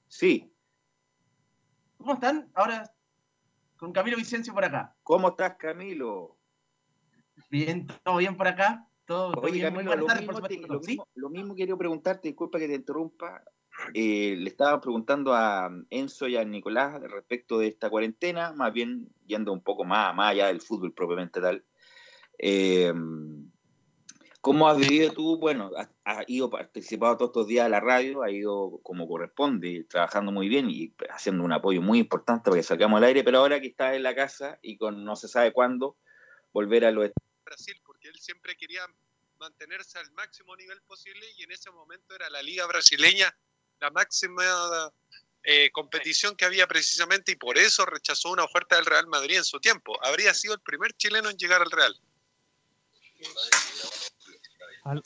Sí. 0.09 0.51
¿Cómo 1.97 2.15
están? 2.15 2.51
Ahora 2.55 2.91
con 3.77 3.93
Camilo 3.93 4.17
Vicencio 4.17 4.55
por 4.55 4.65
acá. 4.65 4.95
¿Cómo 5.03 5.29
estás, 5.29 5.57
Camilo? 5.57 6.36
Bien, 7.51 7.87
todo 8.03 8.17
bien 8.17 8.37
por 8.37 8.49
acá. 8.49 8.89
Todo, 9.05 9.33
Oye, 9.41 9.63
Camilo, 9.63 9.95
lo, 9.95 10.07
mismo, 10.07 11.07
lo, 11.15 11.31
mismo, 11.31 11.55
quería 11.55 11.77
preguntarte, 11.77 12.29
disculpa 12.29 12.59
que 12.59 12.67
te 12.67 12.75
interrumpa. 12.75 13.43
Eh, 13.95 14.35
le 14.37 14.49
estaba 14.49 14.81
preguntando 14.81 15.33
a 15.35 15.71
Enzo 15.91 16.27
y 16.27 16.37
a 16.37 16.45
Nicolás 16.45 17.01
respecto 17.03 17.59
de 17.59 17.69
esta 17.69 17.89
cuarentena, 17.89 18.53
más 18.53 18.73
bien 18.73 19.09
yendo 19.27 19.53
un 19.53 19.63
poco 19.63 19.85
más, 19.85 20.15
más 20.15 20.33
allá 20.33 20.49
del 20.49 20.61
fútbol 20.61 20.93
propiamente 20.93 21.41
tal. 21.41 21.65
Eh, 22.39 22.93
¿Cómo 24.47 24.69
has 24.69 24.79
vivido 24.79 25.13
tú? 25.13 25.39
Bueno, 25.39 25.73
has, 26.05 26.25
ido 26.29 26.49
participado 26.49 27.17
todos 27.17 27.31
estos 27.31 27.47
días 27.49 27.67
a 27.67 27.69
la 27.69 27.81
radio, 27.81 28.23
has 28.23 28.31
ido 28.31 28.79
como 28.85 29.09
corresponde, 29.09 29.85
trabajando 29.91 30.31
muy 30.31 30.49
bien 30.49 30.71
y 30.71 30.95
haciendo 31.11 31.43
un 31.43 31.53
apoyo 31.53 31.83
muy 31.83 31.99
importante 31.99 32.45
para 32.45 32.57
que 32.57 32.63
salgamos 32.63 32.99
al 32.99 33.05
aire, 33.05 33.25
pero 33.25 33.39
ahora 33.39 33.61
que 33.61 33.67
estás 33.67 33.95
en 33.97 34.05
la 34.05 34.15
casa 34.15 34.61
y 34.63 34.77
con 34.77 35.05
no 35.05 35.17
se 35.17 35.27
sabe 35.27 35.53
cuándo 35.53 35.97
volver 36.53 36.85
a 36.85 36.93
los 36.93 37.07
Brasil, 37.47 37.81
porque 37.87 38.09
él 38.09 38.19
siempre 38.19 38.57
quería 38.57 38.87
mantenerse 39.39 39.99
al 39.99 40.11
máximo 40.13 40.55
nivel 40.57 40.83
posible 40.83 41.25
y 41.37 41.45
en 41.45 41.53
ese 41.53 41.71
momento 41.71 42.15
era 42.15 42.29
la 42.29 42.43
liga 42.43 42.67
brasileña 42.67 43.35
la 43.81 43.91
máxima 43.91 44.93
eh, 45.43 45.71
competición 45.71 46.35
que 46.37 46.45
había 46.45 46.67
precisamente 46.67 47.33
y 47.33 47.37
por 47.37 47.59
eso 47.59 47.87
rechazó 47.87 48.31
una 48.31 48.45
oferta 48.45 48.77
del 48.77 48.87
Real 48.87 49.07
Madrid 49.07 49.37
en 49.37 49.45
su 49.45 49.61
tiempo. 49.61 49.99
Habría 50.05 50.35
sido 50.35 50.55
el 50.55 50.61
primer 50.61 50.93
chileno 50.95 51.31
en 51.31 51.37
llegar 51.37 51.63
al 51.63 51.71
Real. 51.71 51.99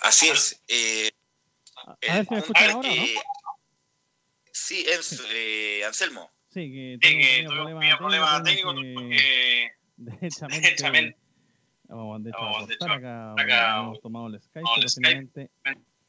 Así 0.00 0.28
es. 0.28 0.62
Eh, 0.68 1.10
a 1.86 1.96
ver 2.00 2.26
si 2.26 2.52
ahora, 2.54 2.74
¿no? 2.74 2.82
Sí, 4.52 4.84
es, 4.88 5.22
eh, 5.30 5.84
Anselmo. 5.84 6.30
Sí, 6.52 6.70
que 6.72 6.98
tengo 7.00 7.48
un 7.48 7.96
problema 7.98 8.42
técnico 8.42 8.74
porque, 8.74 9.72
derechamente, 9.96 11.16
vamos, 11.96 12.22
de 12.22 12.30
hecho, 12.30 12.38
a 12.38 12.66
cortar 12.66 12.90
acá, 12.92 13.32
acá, 13.32 13.80
hemos 13.80 14.00
tomado 14.00 14.26
el 14.28 14.40
Skype, 14.40 14.68
pero 14.76 14.88
finalmente 14.88 15.50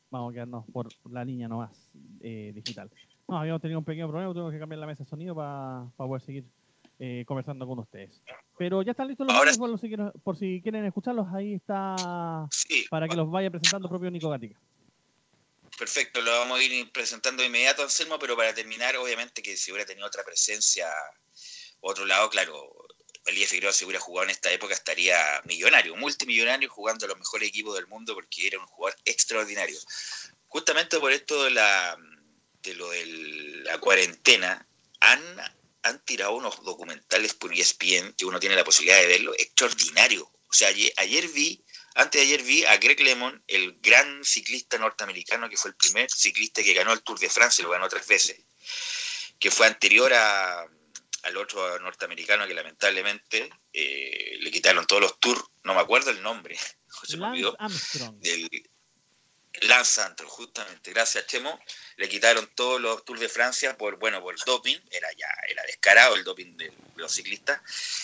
vamos 0.10 0.32
a 0.32 0.34
quedarnos 0.34 0.66
por 0.72 0.90
la 1.12 1.26
línea 1.26 1.48
nomás 1.48 1.90
eh, 2.22 2.52
digital. 2.54 2.90
No, 3.28 3.38
habíamos 3.38 3.62
tenido 3.62 3.80
un 3.80 3.86
pequeño 3.86 4.10
problema, 4.10 4.34
tuvimos 4.34 4.52
que 4.52 4.60
cambiar 4.60 4.80
la 4.80 4.88
mesa 4.88 5.04
de 5.04 5.10
sonido 5.10 5.36
para 5.36 5.86
poder 5.96 6.22
seguir 6.22 6.46
eh, 7.00 7.24
conversando 7.26 7.66
con 7.66 7.80
ustedes. 7.80 8.22
Pero 8.58 8.82
ya 8.84 8.92
están 8.92 9.08
listos 9.08 9.26
los 9.26 9.36
Ahora... 9.36 9.52
por, 9.58 9.80
si, 9.80 9.96
por 10.24 10.38
si 10.38 10.62
quieren 10.62 10.86
escucharlos, 10.86 11.28
ahí 11.34 11.56
está 11.56 12.48
para 12.90 13.08
que 13.08 13.16
los 13.16 13.30
vaya 13.32 13.50
presentando 13.50 13.90
propio 13.90 14.12
Nico 14.12 14.30
Gatica. 14.30 14.60
Perfecto, 15.80 16.22
lo 16.22 16.32
vamos 16.32 16.60
a 16.60 16.64
ir 16.64 16.92
presentando 16.92 17.42
de 17.42 17.48
inmediato, 17.48 17.82
Anselmo, 17.82 18.20
pero 18.20 18.36
para 18.36 18.54
terminar, 18.54 18.96
obviamente 18.98 19.42
que 19.42 19.58
si 19.58 19.72
hubiera 19.72 19.88
tenido 19.88 20.06
otra 20.06 20.24
presencia, 20.24 20.86
otro 21.80 22.06
lado, 22.06 22.30
claro, 22.30 22.54
Elías 23.26 23.50
Figueroa 23.50 23.74
si 23.74 23.86
hubiera 23.86 24.00
jugado 24.00 24.26
en 24.26 24.32
esta 24.32 24.52
época 24.52 24.74
estaría 24.74 25.18
millonario, 25.46 25.96
multimillonario, 25.96 26.70
jugando 26.70 27.06
a 27.06 27.10
los 27.10 27.18
mejores 27.18 27.50
equipos 27.50 27.76
del 27.76 27.88
mundo 27.88 28.14
porque 28.14 28.48
era 28.48 28.60
un 28.60 28.66
jugador 28.66 29.00
extraordinario. 29.06 29.80
Justamente 30.48 31.00
por 31.00 31.12
esto 31.12 31.44
de, 31.44 31.52
la, 31.52 31.98
de 32.64 32.74
lo 32.76 32.90
de 32.90 33.06
la 33.06 33.78
cuarentena, 33.80 34.68
han 35.00 35.42
han 35.84 36.00
tirado 36.06 36.34
unos 36.34 36.64
documentales 36.64 37.34
por 37.34 37.54
ESPN 37.54 38.14
que 38.14 38.26
uno 38.26 38.40
tiene 38.40 38.56
la 38.56 38.64
posibilidad 38.64 39.00
de 39.00 39.08
verlo, 39.08 39.34
extraordinario. 39.34 40.24
O 40.24 40.54
sea, 40.54 40.68
ayer, 40.98 41.28
vi, 41.30 41.64
antes 41.96 42.22
de 42.22 42.28
ayer 42.28 42.44
vi 42.44 42.66
a 42.66 42.78
Greg 42.78 43.00
Lemon, 43.00 43.42
el 43.48 43.80
gran 43.82 44.24
ciclista 44.24 44.78
norteamericano 44.78 45.50
que 45.50 45.58
fue 45.58 45.72
el 45.72 45.76
primer 45.76 46.12
ciclista 46.12 46.62
que 46.62 46.74
ganó 46.74 46.94
el 46.94 47.02
Tour 47.02 47.20
de 47.20 47.30
Francia, 47.30 47.64
lo 47.64 47.72
ganó 47.72 47.88
tres 47.88 48.06
veces, 48.06 48.42
que 49.40 49.50
fue 49.50 49.66
anterior 49.66 50.14
a, 50.14 50.68
al 51.24 51.38
otro 51.38 51.80
norteamericano 51.80 52.48
que 52.48 52.54
lamentablemente 52.54 53.50
eh, 53.74 54.38
le 54.40 54.52
quitaron 54.52 54.86
todos 54.88 55.02
los 55.02 55.20
tours, 55.20 55.44
no 55.64 55.74
me 55.74 55.82
acuerdo 55.82 56.12
el 56.12 56.22
nombre, 56.22 56.58
se 57.04 57.18
me 57.18 57.28
olvidó, 57.28 57.56
Armstrong. 57.60 58.20
Del, 58.20 58.50
Lance 59.62 60.02
justamente, 60.26 60.92
gracias 60.92 61.28
Chemo, 61.28 61.60
le 61.98 62.08
quitaron 62.08 62.50
todos 62.56 62.80
los 62.80 63.04
Tours 63.04 63.20
de 63.20 63.30
Francia 63.30 63.78
por, 63.78 64.00
bueno, 64.00 64.22
por 64.22 64.36
doping, 64.46 64.78
era 64.90 65.10
ya, 65.12 65.28
era 65.50 65.64
descarado 65.64 66.16
el 66.16 66.24
doping 66.24 66.56
de 66.56 66.74
los 66.96 67.12
ciclistas. 67.12 67.62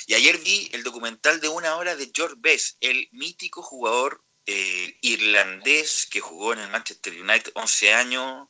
Y 0.08 0.14
ayer 0.14 0.38
vi 0.40 0.70
el 0.74 0.84
documental 0.84 1.40
de 1.40 1.48
una 1.48 1.76
hora 1.78 1.96
de 1.96 2.12
George 2.14 2.36
Best, 2.38 2.78
el 2.82 3.08
mítico 3.12 3.64
jugador 3.64 4.24
eh, 4.46 4.98
irlandés 5.02 6.06
que 6.06 6.20
jugó 6.20 6.54
en 6.54 6.60
el 6.60 6.70
Manchester 6.70 7.14
United 7.14 7.52
11 7.56 7.94
años, 7.94 8.48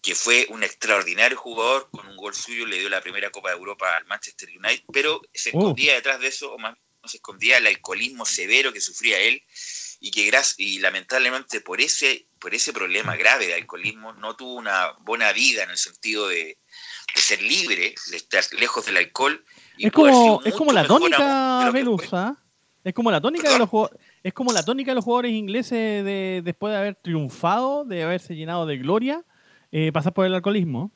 que 0.00 0.14
fue 0.14 0.46
un 0.50 0.62
extraordinario 0.62 1.36
jugador, 1.36 1.88
con 1.90 2.06
un 2.06 2.16
gol 2.16 2.34
suyo 2.34 2.66
le 2.66 2.78
dio 2.78 2.88
la 2.88 3.00
primera 3.00 3.30
Copa 3.30 3.50
de 3.50 3.56
Europa 3.56 3.96
al 3.96 4.06
Manchester 4.06 4.48
United, 4.48 4.84
pero 4.92 5.20
se 5.34 5.50
uh. 5.50 5.58
escondía 5.58 5.94
detrás 5.94 6.20
de 6.20 6.28
eso, 6.28 6.52
o 6.52 6.58
más 6.58 6.76
no 7.02 7.08
se 7.08 7.18
escondía 7.18 7.58
el 7.58 7.66
alcoholismo 7.66 8.24
severo 8.24 8.72
que 8.72 8.80
sufría 8.80 9.20
él 9.20 9.42
y 10.00 10.10
que 10.10 10.30
y 10.58 10.78
lamentablemente 10.78 11.60
por 11.60 11.80
ese 11.80 12.26
por 12.40 12.54
ese 12.54 12.72
problema 12.72 13.16
grave 13.16 13.46
de 13.46 13.54
alcoholismo 13.54 14.12
no 14.14 14.36
tuvo 14.36 14.54
una 14.54 14.92
buena 15.00 15.32
vida 15.32 15.64
en 15.64 15.70
el 15.70 15.76
sentido 15.76 16.28
de, 16.28 16.58
ser 17.14 17.42
libre, 17.42 17.94
de 18.10 18.16
estar 18.16 18.44
lejos 18.58 18.86
del 18.86 18.96
alcohol. 18.96 19.44
es, 19.76 19.90
como, 19.90 20.40
es 20.44 20.54
como 20.54 20.72
la 20.72 20.86
tónica, 20.86 21.70
Velusa. 21.72 22.36
Es 22.84 22.94
como 22.94 23.10
la 23.10 23.20
tónica 23.20 23.50
de 23.50 23.58
los 23.58 23.68
es 24.22 24.32
como 24.32 24.52
la 24.52 24.62
tónica 24.62 24.92
de 24.92 24.94
los 24.94 25.04
jugadores 25.04 25.32
ingleses 25.32 26.04
de, 26.04 26.42
después 26.44 26.72
de 26.72 26.78
haber 26.78 26.94
triunfado, 26.94 27.84
de 27.84 28.04
haberse 28.04 28.36
llenado 28.36 28.66
de 28.66 28.78
gloria, 28.78 29.24
eh, 29.72 29.92
pasar 29.92 30.12
por 30.12 30.26
el 30.26 30.34
alcoholismo 30.34 30.92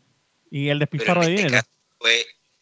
y 0.50 0.69
el 0.69 0.79
despilfarro 0.79 1.23
de 1.23 1.35
este 1.35 1.47
dinero. 1.47 1.67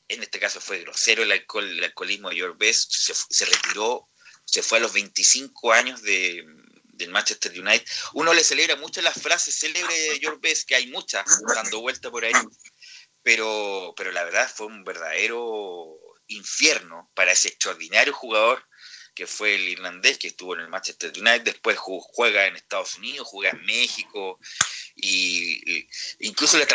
en 0.09 0.23
este 0.23 0.38
caso 0.38 0.61
fue 0.61 0.81
grosero 0.81 1.23
el 1.23 1.33
alcohol, 1.33 1.69
el 1.69 1.85
alcoholismo 1.85 2.31
de 2.31 2.37
George 2.37 2.57
Best, 2.59 2.93
se, 2.93 3.14
se 3.14 3.45
retiró 3.45 4.11
se 4.50 4.62
fue 4.62 4.79
a 4.79 4.81
los 4.81 4.93
25 4.93 5.73
años 5.73 6.02
de, 6.02 6.45
del 6.85 7.11
Manchester 7.11 7.52
United. 7.52 7.87
Uno 8.14 8.35
le 8.35 8.43
celebra 8.43 8.76
mucho 8.76 9.00
las 9.00 9.21
frases 9.21 9.59
célebres 9.59 10.11
de 10.11 10.19
George 10.19 10.40
Best, 10.43 10.69
que 10.69 10.75
hay 10.75 10.88
muchas 10.88 11.25
dando 11.55 11.81
vuelta 11.81 12.11
por 12.11 12.25
ahí, 12.25 12.33
pero, 13.23 13.95
pero 13.97 14.11
la 14.12 14.25
verdad 14.25 14.50
fue 14.52 14.67
un 14.67 14.85
verdadero 14.85 15.97
infierno 16.26 17.11
para 17.14 17.33
ese 17.33 17.49
extraordinario 17.49 18.12
jugador 18.12 18.64
que 19.20 19.26
fue 19.26 19.54
el 19.54 19.68
irlandés 19.68 20.16
que 20.16 20.28
estuvo 20.28 20.54
en 20.54 20.62
el 20.62 20.68
Manchester 20.68 21.12
United, 21.14 21.42
después 21.42 21.76
juega 21.78 22.46
en 22.46 22.56
Estados 22.56 22.94
Unidos, 22.94 23.28
juega 23.28 23.50
en 23.50 23.62
México 23.66 24.40
y, 24.96 25.86
incluso 26.20 26.56
le 26.56 26.66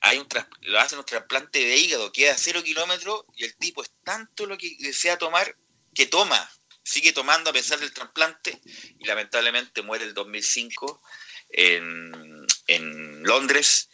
hay 0.00 0.18
un 0.18 0.28
lo 0.60 0.78
hacen 0.78 1.00
un 1.00 1.04
trasplante 1.04 1.58
de 1.58 1.76
hígado, 1.76 2.12
queda 2.12 2.38
cero 2.38 2.62
kilómetros 2.62 3.24
y 3.34 3.42
el 3.42 3.56
tipo 3.56 3.82
es 3.82 3.90
tanto 4.04 4.46
lo 4.46 4.56
que 4.56 4.76
desea 4.78 5.18
tomar 5.18 5.56
que 5.92 6.06
toma 6.06 6.48
sigue 6.84 7.12
tomando 7.12 7.50
a 7.50 7.52
pesar 7.52 7.80
del 7.80 7.92
trasplante 7.92 8.60
y 9.00 9.04
lamentablemente 9.06 9.82
muere 9.82 10.04
el 10.04 10.14
2005 10.14 11.02
en, 11.48 12.46
en 12.68 13.24
Londres 13.24 13.88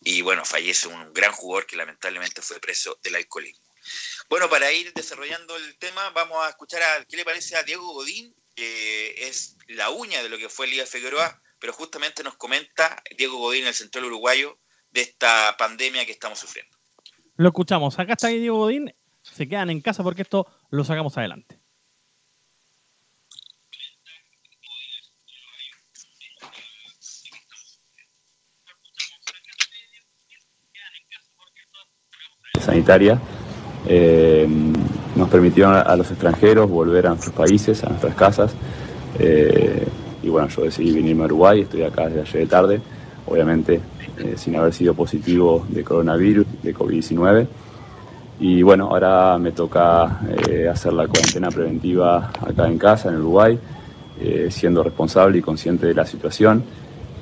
y 0.00 0.22
bueno, 0.22 0.46
fallece 0.46 0.88
un 0.88 1.12
gran 1.12 1.32
jugador 1.32 1.66
que 1.66 1.76
lamentablemente 1.76 2.40
fue 2.40 2.60
preso 2.60 2.98
del 3.02 3.16
alcoholismo. 3.16 3.71
Bueno, 4.32 4.48
para 4.48 4.72
ir 4.72 4.94
desarrollando 4.94 5.54
el 5.58 5.76
tema, 5.76 6.08
vamos 6.14 6.38
a 6.42 6.48
escuchar 6.48 6.80
a 6.80 7.04
qué 7.04 7.18
le 7.18 7.24
parece 7.26 7.54
a 7.54 7.64
Diego 7.64 7.92
Godín, 7.92 8.34
que 8.54 9.28
es 9.28 9.58
la 9.68 9.90
uña 9.90 10.22
de 10.22 10.30
lo 10.30 10.38
que 10.38 10.48
fue 10.48 10.66
Liga 10.66 10.86
Figueroa, 10.86 11.42
pero 11.58 11.74
justamente 11.74 12.22
nos 12.22 12.36
comenta 12.36 13.02
Diego 13.18 13.36
Godín, 13.36 13.66
el 13.66 13.74
central 13.74 14.06
uruguayo, 14.06 14.58
de 14.90 15.02
esta 15.02 15.54
pandemia 15.58 16.06
que 16.06 16.12
estamos 16.12 16.38
sufriendo. 16.38 16.74
Lo 17.36 17.48
escuchamos. 17.48 17.98
Acá 17.98 18.14
está 18.14 18.28
Diego 18.28 18.56
Godín. 18.56 18.94
Se 19.20 19.46
quedan 19.46 19.68
en 19.68 19.82
casa 19.82 20.02
porque 20.02 20.22
esto 20.22 20.46
lo 20.70 20.82
sacamos 20.82 21.18
adelante. 21.18 21.60
sanitaria 32.62 33.20
eh, 33.86 34.48
nos 35.16 35.28
permitieron 35.28 35.74
a, 35.74 35.96
los 35.96 36.10
extranjeros 36.10 36.68
volver 36.70 37.06
a 37.06 37.10
nuestros 37.10 37.34
países, 37.34 37.82
a 37.84 37.88
nuestras 37.88 38.14
casas. 38.14 38.54
Eh, 39.18 39.86
y 40.22 40.28
bueno, 40.28 40.48
yo 40.48 40.62
decidí 40.62 40.92
venirme 40.92 41.22
a 41.22 41.26
Uruguay, 41.26 41.60
estoy 41.62 41.82
acá 41.82 42.06
desde 42.06 42.20
ayer 42.20 42.40
de 42.42 42.46
tarde, 42.46 42.80
obviamente 43.26 43.80
sin 44.36 44.54
haber 44.54 44.72
sido 44.72 44.94
positivo 44.94 45.66
de 45.68 45.82
coronavirus, 45.82 46.46
de 46.62 46.74
COVID-19. 46.74 47.46
Y 48.38 48.62
bueno, 48.62 48.88
ahora 48.90 49.36
me 49.38 49.50
toca 49.50 50.20
hacer 50.70 50.92
la 50.92 51.08
cuarentena 51.08 51.48
preventiva 51.48 52.30
acá 52.40 52.68
en 52.68 52.78
casa, 52.78 53.08
en 53.08 53.16
Uruguay, 53.16 53.58
siendo 54.48 54.84
responsable 54.84 55.38
y 55.38 55.42
consciente 55.42 55.86
de 55.86 55.94
la 55.94 56.06
situación 56.06 56.62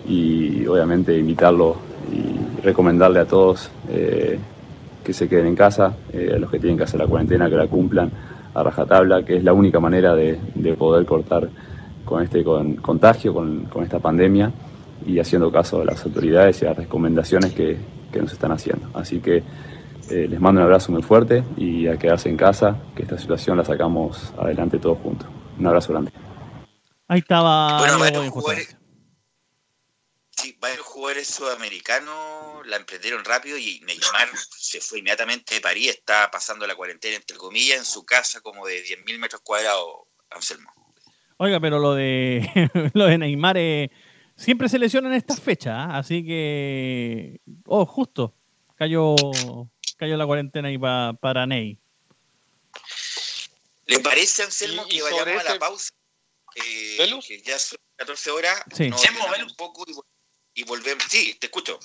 y 0.07 0.67
obviamente 0.67 1.17
invitarlo 1.17 1.76
y 2.12 2.62
recomendarle 2.64 3.21
a 3.21 3.25
todos 3.26 3.71
eh, 3.88 4.38
que 5.11 5.14
se 5.14 5.29
queden 5.29 5.49
en 5.49 5.57
casa, 5.57 5.97
eh, 6.12 6.35
a 6.37 6.38
los 6.38 6.49
que 6.49 6.61
tienen 6.61 6.79
que 6.79 6.85
hacer 6.85 7.00
la 7.00 7.07
cuarentena, 7.09 7.50
que 7.50 7.57
la 7.57 7.67
cumplan 7.67 8.12
a 8.55 8.62
rajatabla, 8.62 9.25
que 9.25 9.38
es 9.38 9.43
la 9.43 9.52
única 9.52 9.81
manera 9.81 10.14
de, 10.14 10.38
poder 10.79 11.05
cortar 11.05 11.49
con 12.05 12.23
este 12.23 12.45
contagio, 12.45 13.35
con, 13.35 13.69
esta 13.83 13.99
pandemia 13.99 14.52
y 15.05 15.19
haciendo 15.19 15.50
caso 15.50 15.81
a 15.81 15.85
las 15.85 16.05
autoridades 16.05 16.62
y 16.62 16.67
a 16.67 16.69
las 16.69 16.79
recomendaciones 16.79 17.52
que, 17.52 17.76
nos 18.21 18.33
están 18.33 18.52
haciendo. 18.52 18.88
Así 18.95 19.19
que 19.19 19.43
eh, 20.11 20.26
les 20.29 20.40
mando 20.40 20.61
un 20.61 20.67
abrazo 20.67 20.93
muy 20.93 21.02
fuerte 21.02 21.43
y 21.57 21.88
a 21.88 21.97
quedarse 21.97 22.29
en 22.29 22.37
casa, 22.37 22.76
que 22.95 23.02
esta 23.02 23.19
situación 23.19 23.57
la 23.57 23.64
sacamos 23.64 24.33
adelante 24.38 24.79
todos 24.79 24.99
juntos. 24.99 25.29
Un 25.59 25.67
abrazo 25.67 25.93
grande. 25.93 26.12
Ahí 27.09 27.19
estaba. 27.19 27.81
Sí, 30.31 30.57
varios 30.61 30.87
jugadores 30.87 31.26
sudamericanos 31.26 32.50
la 32.64 32.76
emprendieron 32.76 33.25
rápido 33.25 33.59
y 33.59 33.81
Neymar 33.81 34.29
se 34.59 34.81
fue 34.81 34.99
inmediatamente 34.99 35.55
de 35.55 35.61
París, 35.61 35.90
está 35.90 36.31
pasando 36.31 36.67
la 36.67 36.75
cuarentena, 36.75 37.17
entre 37.17 37.37
comillas, 37.37 37.79
en 37.79 37.85
su 37.85 38.05
casa 38.05 38.40
como 38.40 38.67
de 38.67 38.85
10.000 38.85 39.19
metros 39.19 39.40
cuadrados, 39.43 40.07
Anselmo. 40.31 40.71
Oiga, 41.37 41.61
pero 41.61 41.79
lo 41.79 41.95
de, 41.95 42.49
lo 42.95 43.07
de 43.07 43.19
Neymar 43.19 43.57
eh, 43.59 43.90
siempre 44.37 44.69
se 44.69 44.79
lesiona 44.79 45.09
en 45.09 45.14
estas 45.14 45.40
fechas, 45.40 45.75
¿ah? 45.75 45.99
así 45.99 46.25
que, 46.25 47.40
oh, 47.67 47.87
justo, 47.87 48.35
cayó, 48.76 49.14
cayó 49.97 50.17
la 50.17 50.26
cuarentena 50.26 50.69
ahí 50.69 50.79
para 50.79 51.47
Ney. 51.47 51.79
¿Le 53.87 53.99
parece, 54.00 54.45
Anselmo, 54.45 54.87
que 54.87 55.02
vayamos 55.02 55.47
a 55.47 55.52
la 55.52 55.59
pausa? 55.59 55.90
Eh, 56.57 57.21
que 57.26 57.43
ya 57.43 57.59
son 57.59 57.79
14 57.97 58.31
horas, 58.31 58.62
sí. 58.73 58.88
nos 58.88 59.02
un 59.02 59.57
poco 59.57 59.85
y 59.87 59.93
y 60.55 60.64
volvemos. 60.64 61.05
Sí, 61.09 61.37
te 61.40 61.47
escucho. 61.47 61.79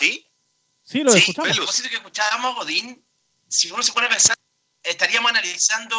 ¿Sí? 0.00 0.26
Sí, 0.82 1.02
lo 1.02 1.12
escuchamos. 1.12 1.50
A 1.50 1.54
propósito 1.54 1.88
que 1.88 1.96
escuchábamos, 1.96 2.56
Godín, 2.56 3.06
si 3.48 3.70
uno 3.70 3.82
se 3.82 3.92
pone 3.92 4.06
a 4.06 4.10
pensar, 4.10 4.36
estaríamos 4.82 5.30
analizando, 5.30 5.96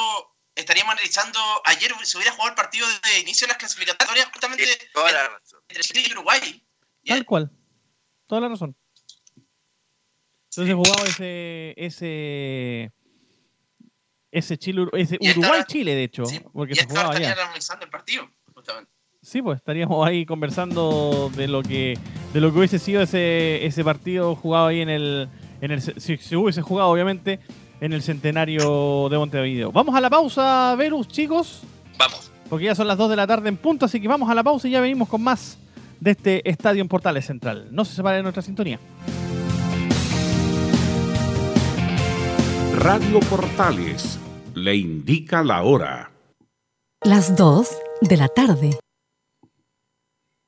estaríamos 0.55 0.93
analizando, 0.93 1.39
ayer 1.65 1.93
se 2.03 2.17
hubiera 2.17 2.33
jugado 2.33 2.49
el 2.49 2.55
partido 2.55 2.87
de 2.87 3.19
inicio 3.19 3.45
de 3.45 3.49
las 3.49 3.57
clasificatorias 3.57 4.25
justamente 4.33 4.63
entre 5.69 5.83
Chile 5.83 6.03
y 6.07 6.11
Uruguay. 6.11 6.67
Tal 7.05 7.25
cual. 7.25 7.51
Toda 8.27 8.41
la 8.41 8.49
razón. 8.49 8.75
Entonces 10.49 10.75
jugaba 10.75 11.07
ese, 11.07 11.73
ese 11.77 12.91
ese 14.31 14.57
Chile, 14.57 14.87
ese 14.93 15.17
Uruguay-Chile, 15.19 15.93
de 15.93 16.03
hecho, 16.03 16.23
porque 16.53 16.75
se 16.75 16.85
jugaba 16.85 17.13
allá. 17.15 17.35
el 17.81 17.89
partido, 17.89 18.29
justamente. 18.53 18.91
Sí, 19.23 19.43
pues 19.43 19.57
estaríamos 19.57 20.05
ahí 20.07 20.25
conversando 20.25 21.29
de 21.35 21.47
lo 21.47 21.61
que 21.61 21.95
de 22.33 22.41
lo 22.41 22.51
que 22.51 22.57
hubiese 22.57 22.79
sido 22.79 23.03
ese, 23.03 23.63
ese 23.63 23.83
partido 23.83 24.35
jugado 24.35 24.67
ahí 24.67 24.81
en 24.81 24.89
el, 24.89 25.29
en 25.61 25.69
el 25.69 25.81
si 25.81 26.17
se 26.17 26.35
hubiese 26.35 26.63
jugado 26.63 26.89
obviamente 26.89 27.39
en 27.81 27.93
el 27.93 28.01
centenario 28.01 29.09
de 29.09 29.17
Montevideo. 29.19 29.71
Vamos 29.71 29.93
a 29.93 30.01
la 30.01 30.09
pausa, 30.09 30.75
Verus, 30.75 31.07
chicos. 31.07 31.61
Vamos. 31.99 32.31
Porque 32.49 32.65
ya 32.65 32.73
son 32.73 32.87
las 32.87 32.97
2 32.97 33.11
de 33.11 33.15
la 33.15 33.27
tarde 33.27 33.49
en 33.49 33.57
punto, 33.57 33.85
así 33.85 34.01
que 34.01 34.07
vamos 34.07 34.27
a 34.27 34.33
la 34.33 34.43
pausa 34.43 34.67
y 34.67 34.71
ya 34.71 34.81
venimos 34.81 35.07
con 35.07 35.21
más 35.21 35.59
de 35.99 36.11
este 36.11 36.49
Estadio 36.49 36.81
en 36.81 36.87
Portales 36.87 37.25
Central. 37.25 37.67
No 37.69 37.85
se 37.85 37.93
separe 37.93 38.17
de 38.17 38.23
nuestra 38.23 38.41
sintonía. 38.41 38.79
Radio 42.75 43.19
Portales 43.29 44.19
le 44.55 44.75
indica 44.75 45.43
la 45.43 45.61
hora. 45.61 46.11
Las 47.03 47.35
2 47.35 47.69
de 48.01 48.17
la 48.17 48.27
tarde. 48.27 48.71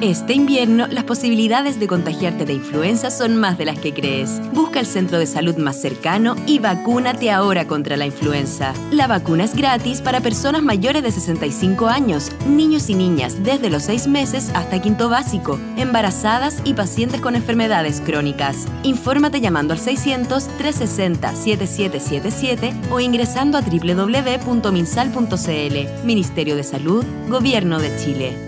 Este 0.00 0.32
invierno, 0.32 0.86
las 0.86 1.02
posibilidades 1.02 1.80
de 1.80 1.88
contagiarte 1.88 2.44
de 2.44 2.52
influenza 2.52 3.10
son 3.10 3.36
más 3.36 3.58
de 3.58 3.64
las 3.64 3.80
que 3.80 3.92
crees. 3.92 4.40
Busca 4.52 4.78
el 4.78 4.86
centro 4.86 5.18
de 5.18 5.26
salud 5.26 5.56
más 5.56 5.80
cercano 5.80 6.36
y 6.46 6.60
vacúnate 6.60 7.32
ahora 7.32 7.66
contra 7.66 7.96
la 7.96 8.06
influenza. 8.06 8.74
La 8.92 9.08
vacuna 9.08 9.42
es 9.42 9.56
gratis 9.56 10.00
para 10.00 10.20
personas 10.20 10.62
mayores 10.62 11.02
de 11.02 11.10
65 11.10 11.88
años, 11.88 12.30
niños 12.46 12.88
y 12.90 12.94
niñas 12.94 13.42
desde 13.42 13.70
los 13.70 13.82
6 13.82 14.06
meses 14.06 14.52
hasta 14.54 14.80
quinto 14.80 15.08
básico, 15.08 15.58
embarazadas 15.76 16.62
y 16.64 16.74
pacientes 16.74 17.20
con 17.20 17.34
enfermedades 17.34 18.00
crónicas. 18.00 18.68
Infórmate 18.84 19.40
llamando 19.40 19.74
al 19.74 19.80
600-360-7777 19.80 22.72
o 22.92 23.00
ingresando 23.00 23.58
a 23.58 23.62
www.minsal.cl. 23.62 26.06
Ministerio 26.06 26.54
de 26.54 26.62
Salud, 26.62 27.04
Gobierno 27.28 27.80
de 27.80 27.96
Chile. 27.96 28.47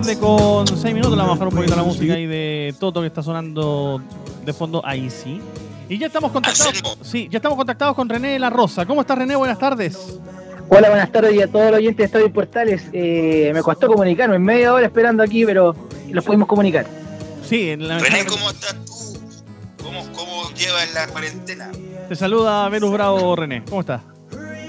Tarde 0.00 0.18
con 0.18 0.66
6 0.66 0.94
minutos. 0.94 1.10
Le 1.10 1.16
vamos 1.18 1.32
a 1.32 1.34
bajar 1.34 1.48
un 1.48 1.54
poquito 1.54 1.76
la 1.76 1.82
música 1.82 2.14
ahí 2.14 2.26
de 2.26 2.74
Toto 2.78 3.00
que 3.00 3.06
está 3.06 3.22
sonando 3.22 4.00
de 4.44 4.52
fondo 4.52 4.80
ahí 4.84 5.10
sí. 5.10 5.40
Y 5.88 5.98
ya 5.98 6.06
estamos 6.06 6.32
contactados. 6.32 6.98
Sí, 7.02 7.28
ya 7.30 7.38
estamos 7.38 7.58
contactados 7.58 7.94
con 7.94 8.08
René 8.08 8.28
de 8.28 8.38
La 8.38 8.48
Rosa. 8.48 8.86
¿Cómo 8.86 9.02
estás, 9.02 9.18
René? 9.18 9.36
Buenas 9.36 9.58
tardes. 9.58 10.18
Hola, 10.68 10.88
buenas 10.88 11.10
tardes 11.12 11.34
y 11.34 11.42
a 11.42 11.48
todos 11.48 11.66
los 11.66 11.78
oyentes 11.78 11.98
de 11.98 12.04
Estadio 12.04 12.32
Portales. 12.32 12.84
Eh, 12.92 13.50
me 13.52 13.60
costó 13.62 13.88
comunicarme, 13.88 14.38
media 14.38 14.72
hora 14.72 14.86
esperando 14.86 15.22
aquí, 15.22 15.44
pero 15.44 15.74
los 16.10 16.24
pudimos 16.24 16.48
comunicar. 16.48 16.86
Sí, 17.46 17.70
en 17.70 17.86
la 17.86 17.98
René, 17.98 18.24
¿cómo 18.24 18.50
estás 18.50 18.76
tú? 18.86 19.84
¿Cómo, 19.84 20.02
cómo 20.12 20.50
llevas 20.54 20.94
la 20.94 21.08
cuarentena? 21.08 21.70
Te 22.08 22.14
saluda 22.14 22.68
Venus 22.68 22.92
Bravo, 22.92 23.36
René. 23.36 23.64
¿Cómo 23.68 23.80
estás? 23.80 24.00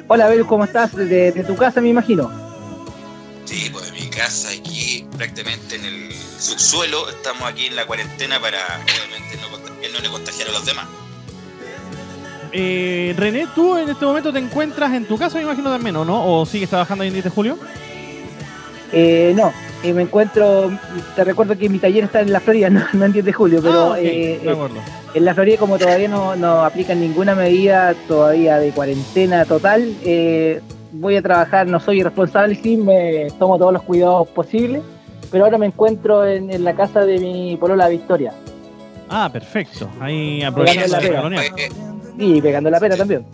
Hola, 0.08 0.28
Bel, 0.28 0.46
¿cómo 0.46 0.65
estás? 0.65 0.94
De, 0.96 1.32
de 1.32 1.44
tu 1.44 1.56
casa, 1.56 1.80
me 1.80 1.89
imagino. 1.89 2.30
Sí, 3.46 3.70
pues 3.72 3.89
en 3.89 3.94
mi 3.96 4.10
casa, 4.10 4.50
aquí 4.50 4.70
prácticamente 5.17 5.76
en 5.76 5.86
el 5.86 6.12
subsuelo, 6.13 7.10
estamos 7.10 7.43
aquí 7.43 7.67
en 7.67 7.76
la 7.76 7.86
cuarentena 7.86 8.39
para 8.39 8.58
obviamente 8.58 9.38
no, 9.41 9.47
contag- 9.58 9.93
no 9.93 10.00
le 10.00 10.10
contagiar 10.10 10.47
a 10.50 10.52
los 10.52 10.65
demás. 10.65 10.86
Eh, 12.54 13.13
René, 13.17 13.47
tú 13.56 13.78
en 13.78 13.89
este 13.89 14.06
momento 14.06 14.34
te 14.34 14.39
encuentras 14.39 14.91
en 14.93 15.06
tu 15.06 15.17
casa, 15.17 15.38
me 15.38 15.43
imagino 15.43 15.69
también, 15.69 15.95
¿o 15.95 16.04
no? 16.06 16.26
¿O 16.39 16.45
sigues 16.45 16.69
trabajando 16.69 17.04
ahí 17.04 17.08
en 17.08 17.13
10 17.13 17.24
de 17.26 17.30
julio? 17.30 17.58
Eh, 18.91 19.32
no, 19.36 19.54
eh, 19.84 19.93
me 19.93 20.02
encuentro, 20.02 20.69
te 21.15 21.24
recuerdo 21.24 21.58
que 21.58 21.69
mi 21.69 21.80
taller 21.80 22.04
está 22.04 22.19
en 22.19 22.34
la 22.34 22.41
Florida, 22.41 22.69
no, 22.71 22.86
no 22.91 23.06
en 23.06 23.13
10 23.13 23.24
de 23.26 23.34
julio, 23.34 23.60
pero 23.62 23.93
Ah, 23.93 24.00
eh, 24.00 24.39
de 24.43 24.50
eh, 24.50 24.52
acuerdo. 24.52 24.76
en 25.13 25.26
la 25.26 25.34
Florida 25.34 25.58
como 25.58 25.78
todavía 25.78 26.10
no, 26.10 26.36
no 26.36 26.65
aplican 26.65 27.00
ninguna 27.00 27.36
medida 27.36 27.93
todavía 28.08 28.58
de 28.60 28.71
cuarentena 28.71 29.45
total, 29.45 29.95
eh, 30.04 30.60
voy 30.91 31.15
a 31.15 31.21
trabajar, 31.21 31.67
no 31.67 31.80
soy 31.80 32.04
responsable, 32.04 32.60
sí, 32.62 32.76
me 32.76 33.28
tomo 33.39 33.58
todos 33.58 33.71
los 33.71 33.84
cuidados 33.84 34.28
posibles, 34.28 34.82
pero 35.32 35.46
ahora 35.46 35.58
me 35.58 35.65
encuentro 35.67 36.26
en, 36.26 36.52
en 36.52 36.63
la 36.63 36.76
casa 36.76 37.06
de 37.06 37.17
mi 37.20 37.58
polola 37.58 37.88
Victoria. 37.88 38.34
Ah, 39.10 39.30
perfecto. 39.32 39.89
Ahí 40.00 40.44
aprovechando 40.44 40.88
la 40.88 40.98
la 40.98 41.02
pega. 41.02 41.22
colonia. 41.22 41.41
Y 42.17 42.41
pegando 42.41 42.70
la 42.70 42.80
pena 42.80 42.96
también. 42.98 43.26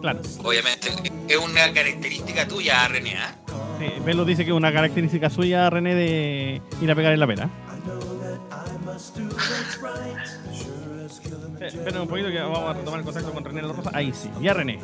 Claro. 0.00 0.20
Obviamente, 0.44 0.88
es 1.28 1.36
una 1.36 1.72
característica 1.72 2.46
tuya, 2.46 2.86
René. 2.88 3.14
¿ah? 3.16 3.34
Sí, 3.78 3.86
Velo 4.04 4.24
dice 4.24 4.44
que 4.44 4.50
es 4.50 4.56
una 4.56 4.72
característica 4.72 5.28
suya, 5.30 5.68
René, 5.70 5.94
de 5.94 6.62
ir 6.80 6.90
a 6.90 6.94
pegar 6.94 7.12
en 7.12 7.20
la 7.20 7.26
pera. 7.26 7.48
Eh, 11.60 11.66
Espera 11.66 12.02
un 12.02 12.08
poquito 12.08 12.28
que 12.28 12.38
vamos 12.38 12.58
a 12.60 12.72
retomar 12.74 13.00
el 13.00 13.04
contacto 13.06 13.32
con 13.32 13.44
René 13.44 13.62
Rosa. 13.62 13.90
Ahí 13.92 14.12
sí, 14.12 14.30
ya 14.40 14.52
René. 14.54 14.78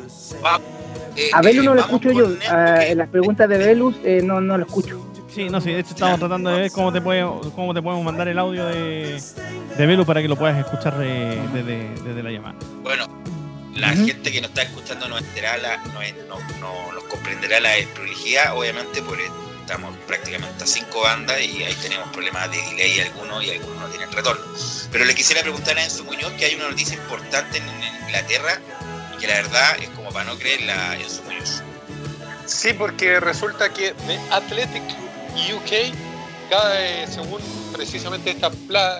Eh, 1.15 1.29
A 1.33 1.41
Velus 1.41 1.63
no 1.65 1.75
lo 1.75 1.81
escucho 1.81 2.11
yo, 2.11 2.27
ah, 2.49 2.83
en 2.85 2.97
las 2.97 3.09
preguntas 3.09 3.47
de 3.47 3.57
Velus 3.57 3.95
eh, 4.03 4.21
no, 4.23 4.41
no 4.41 4.57
lo 4.57 4.65
escucho. 4.65 5.05
Sí, 5.33 5.49
no, 5.49 5.59
sí, 5.61 5.71
de 5.71 5.79
hecho 5.79 5.91
estamos 5.91 6.19
tratando 6.19 6.51
de 6.51 6.61
ver 6.61 6.71
cómo 6.71 6.93
te, 6.93 7.01
puede, 7.01 7.23
cómo 7.55 7.73
te 7.73 7.81
podemos 7.81 8.05
mandar 8.05 8.27
el 8.27 8.37
audio 8.37 8.65
de, 8.67 9.19
de 9.77 9.85
Velu 9.85 10.05
para 10.05 10.21
que 10.21 10.27
lo 10.27 10.35
puedas 10.35 10.57
escuchar 10.59 10.97
desde, 10.97 11.89
desde 12.03 12.21
la 12.23 12.29
llamada. 12.29 12.55
Bueno, 12.83 13.07
la 13.75 13.89
gente 13.89 14.31
que 14.31 14.41
nos 14.41 14.49
está 14.49 14.61
escuchando 14.63 15.07
no 15.09 15.17
enterará 15.17 15.57
la, 15.57 15.77
no, 15.91 16.01
es- 16.01 16.13
no, 16.29 16.37
no 16.59 16.91
nos 16.91 17.03
comprenderá 17.05 17.59
la 17.59 17.69
desprolijidad, 17.71 18.55
obviamente, 18.55 19.01
porque 19.01 19.23
estamos 19.61 19.95
prácticamente 20.05 20.63
a 20.63 20.67
cinco 20.67 21.01
bandas 21.01 21.41
y 21.41 21.63
ahí 21.63 21.73
tenemos 21.81 22.07
problemas 22.09 22.51
de 22.51 22.57
delay 22.57 22.99
algunos 22.99 23.43
y 23.43 23.49
algunos 23.51 23.79
no 23.79 23.87
tienen 23.87 24.11
retorno. 24.11 24.45
Pero 24.91 25.05
le 25.05 25.15
quisiera 25.15 25.41
preguntar 25.41 25.75
a 25.79 25.83
Enzo 25.83 26.03
Muñoz 26.03 26.31
que 26.33 26.45
hay 26.45 26.55
una 26.55 26.69
noticia 26.69 26.95
importante 26.95 27.57
en, 27.57 27.63
en 27.67 28.03
Inglaterra 28.05 28.59
y 29.15 29.19
que 29.19 29.27
la 29.27 29.35
verdad 29.35 29.77
es 29.81 29.89
como 29.89 30.09
para 30.11 30.25
no 30.25 30.37
creerla, 30.37 30.95
Enzo 30.99 31.23
Muñoz. 31.23 31.63
Sí, 32.45 32.73
porque 32.73 33.19
resulta 33.19 33.73
que 33.73 33.93
The 34.05 34.19
Athletic 34.31 34.83
UK 35.53 35.93
cada, 36.49 36.79
eh, 36.85 37.07
según 37.07 37.41
precisamente 37.73 38.31
esta, 38.31 38.51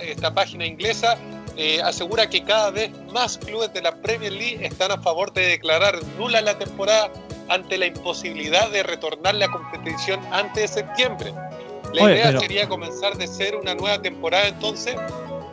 esta 0.01 0.33
página 0.33 0.65
inglesa, 0.65 1.17
eh, 1.55 1.81
asegura 1.83 2.27
que 2.29 2.43
cada 2.43 2.71
vez 2.71 2.91
más 3.11 3.37
clubes 3.37 3.71
de 3.73 3.81
la 3.81 3.93
Premier 3.95 4.31
League 4.31 4.65
están 4.65 4.91
a 4.91 4.97
favor 4.97 5.31
de 5.33 5.47
declarar 5.47 5.99
nula 6.17 6.41
la 6.41 6.57
temporada 6.57 7.11
ante 7.49 7.77
la 7.77 7.85
imposibilidad 7.87 8.69
de 8.71 8.81
retornar 8.83 9.35
la 9.35 9.47
competición 9.49 10.19
antes 10.31 10.71
de 10.73 10.81
septiembre. 10.81 11.33
La 11.93 12.03
Oye, 12.05 12.13
idea 12.15 12.25
pero- 12.27 12.39
sería 12.39 12.67
comenzar 12.67 13.15
de 13.17 13.27
ser 13.27 13.55
una 13.55 13.75
nueva 13.75 14.01
temporada 14.01 14.47
entonces. 14.47 14.95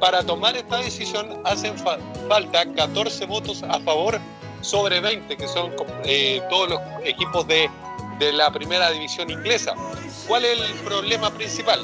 Para 0.00 0.22
tomar 0.22 0.56
esta 0.56 0.78
decisión 0.78 1.42
hacen 1.44 1.76
fa- 1.76 1.98
falta 2.26 2.64
14 2.74 3.26
votos 3.26 3.62
a 3.64 3.78
favor 3.80 4.18
sobre 4.62 5.00
20, 5.00 5.36
que 5.36 5.46
son 5.46 5.72
eh, 6.04 6.40
todos 6.48 6.70
los 6.70 6.80
equipos 7.04 7.46
de, 7.46 7.68
de 8.20 8.32
la 8.32 8.52
primera 8.52 8.90
división 8.90 9.30
inglesa. 9.30 9.74
¿Cuál 10.28 10.44
es 10.44 10.60
el 10.60 10.74
problema 10.84 11.30
principal? 11.32 11.80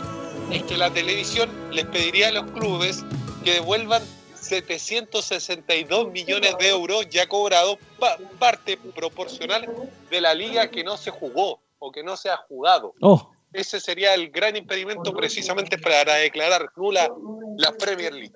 Es 0.52 0.62
que 0.62 0.76
la 0.76 0.90
televisión 0.92 1.50
les 1.72 1.86
pediría 1.86 2.28
a 2.28 2.32
los 2.32 2.48
clubes 2.52 3.04
que 3.42 3.54
devuelvan 3.54 4.02
762 4.34 6.12
millones 6.12 6.56
de 6.58 6.68
euros 6.68 7.08
ya 7.10 7.26
cobrados, 7.28 7.78
pa- 7.98 8.16
parte 8.38 8.76
proporcional 8.94 9.66
de 10.10 10.20
la 10.20 10.34
liga 10.34 10.68
que 10.70 10.84
no 10.84 10.96
se 10.96 11.10
jugó 11.10 11.60
o 11.78 11.90
que 11.90 12.02
no 12.04 12.16
se 12.16 12.30
ha 12.30 12.36
jugado. 12.36 12.94
Oh, 13.00 13.32
Ese 13.52 13.80
sería 13.80 14.14
el 14.14 14.30
gran 14.30 14.54
impedimento 14.56 15.12
precisamente 15.14 15.78
para 15.78 16.14
declarar 16.14 16.70
nula 16.76 17.10
la 17.56 17.72
Premier 17.72 18.12
League. 18.14 18.32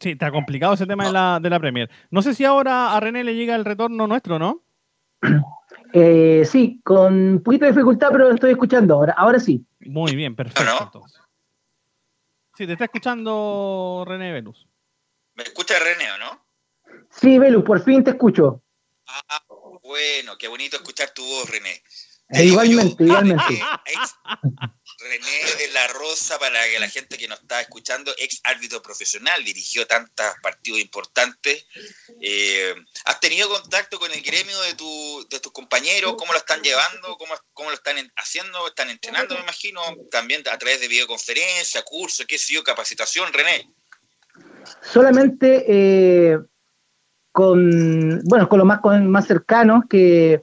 sí, 0.00 0.10
está 0.10 0.30
complicado 0.30 0.74
ese 0.74 0.86
tema 0.86 1.06
de 1.06 1.12
la, 1.12 1.38
de 1.40 1.50
la 1.50 1.60
Premier. 1.60 1.90
No 2.10 2.22
sé 2.22 2.34
si 2.34 2.44
ahora 2.44 2.94
a 2.96 3.00
René 3.00 3.24
le 3.24 3.34
llega 3.34 3.54
el 3.56 3.64
retorno 3.64 4.06
nuestro, 4.06 4.38
¿no? 4.38 4.62
Eh, 5.92 6.44
sí, 6.50 6.80
con 6.82 7.14
un 7.14 7.42
poquito 7.42 7.64
de 7.66 7.72
dificultad, 7.72 8.08
pero 8.10 8.28
lo 8.28 8.34
estoy 8.34 8.52
escuchando 8.52 8.94
ahora. 8.94 9.14
Ahora 9.16 9.38
sí. 9.38 9.64
Muy 9.80 10.16
bien, 10.16 10.34
perfecto. 10.34 10.82
entonces. 10.82 11.20
Sí, 12.56 12.66
te 12.66 12.72
está 12.72 12.84
escuchando 12.84 14.04
René 14.06 14.32
Velus. 14.32 14.68
¿Me 15.34 15.44
escucha 15.44 15.78
René 15.78 16.12
o 16.12 16.18
no? 16.18 16.44
Sí, 17.10 17.38
Belu, 17.38 17.64
por 17.64 17.82
fin 17.82 18.04
te 18.04 18.10
escucho. 18.10 18.62
Bueno, 19.82 20.36
qué 20.38 20.48
bonito 20.48 20.76
escuchar 20.76 21.10
tu 21.10 21.22
voz, 21.24 21.50
René. 21.50 21.82
Eh, 22.30 22.44
igualmente, 22.44 23.04
igualmente. 23.04 23.60
René 25.02 25.54
de 25.58 25.68
la 25.72 25.86
Rosa, 25.88 26.38
para 26.38 26.64
que 26.68 26.78
la 26.78 26.88
gente 26.88 27.18
que 27.18 27.28
nos 27.28 27.40
está 27.40 27.60
escuchando, 27.60 28.14
ex 28.18 28.40
árbitro 28.44 28.80
profesional, 28.80 29.44
dirigió 29.44 29.86
tantos 29.86 30.26
partidos 30.42 30.80
importantes. 30.80 31.66
Eh, 32.20 32.74
¿Has 33.04 33.20
tenido 33.20 33.48
contacto 33.48 33.98
con 33.98 34.10
el 34.12 34.22
gremio 34.22 34.60
de, 34.62 34.74
tu, 34.74 35.26
de 35.30 35.40
tus 35.40 35.52
compañeros? 35.52 36.14
¿Cómo 36.16 36.32
lo 36.32 36.38
están 36.38 36.62
llevando? 36.62 37.16
¿Cómo, 37.18 37.68
lo 37.70 37.74
están 37.74 37.98
en- 37.98 38.12
haciendo? 38.16 38.66
¿Están 38.66 38.90
entrenando, 38.90 39.34
me 39.34 39.42
imagino? 39.42 39.82
También 40.10 40.42
a 40.50 40.58
través 40.58 40.80
de 40.80 40.88
videoconferencia, 40.88 41.82
cursos, 41.82 42.26
qué 42.26 42.38
sé 42.38 42.54
yo, 42.54 42.64
capacitación, 42.64 43.32
René. 43.32 43.70
Solamente 44.82 45.64
eh, 45.68 46.38
con, 47.30 48.20
bueno, 48.24 48.48
con 48.48 48.58
los 48.58 48.66
más, 48.66 48.80
más 49.02 49.26
cercanos, 49.26 49.84
que 49.88 50.42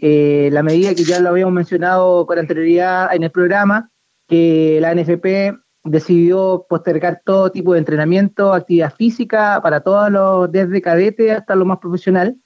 eh, 0.00 0.48
la 0.52 0.62
medida 0.62 0.94
que 0.94 1.04
ya 1.04 1.20
lo 1.20 1.30
habíamos 1.30 1.54
mencionado 1.54 2.26
con 2.26 2.38
anterioridad 2.38 3.14
en 3.14 3.24
el 3.24 3.30
programa, 3.30 3.90
que 4.26 4.78
la 4.80 4.94
NFP 4.94 5.58
decidió 5.84 6.66
postergar 6.68 7.22
todo 7.24 7.50
tipo 7.50 7.72
de 7.72 7.80
entrenamiento, 7.80 8.52
actividad 8.52 8.94
física 8.94 9.60
para 9.62 9.80
todos 9.80 10.10
los, 10.10 10.52
desde 10.52 10.82
cadete 10.82 11.32
hasta 11.32 11.54
lo 11.54 11.64
más 11.64 11.78
profesional, 11.78 12.36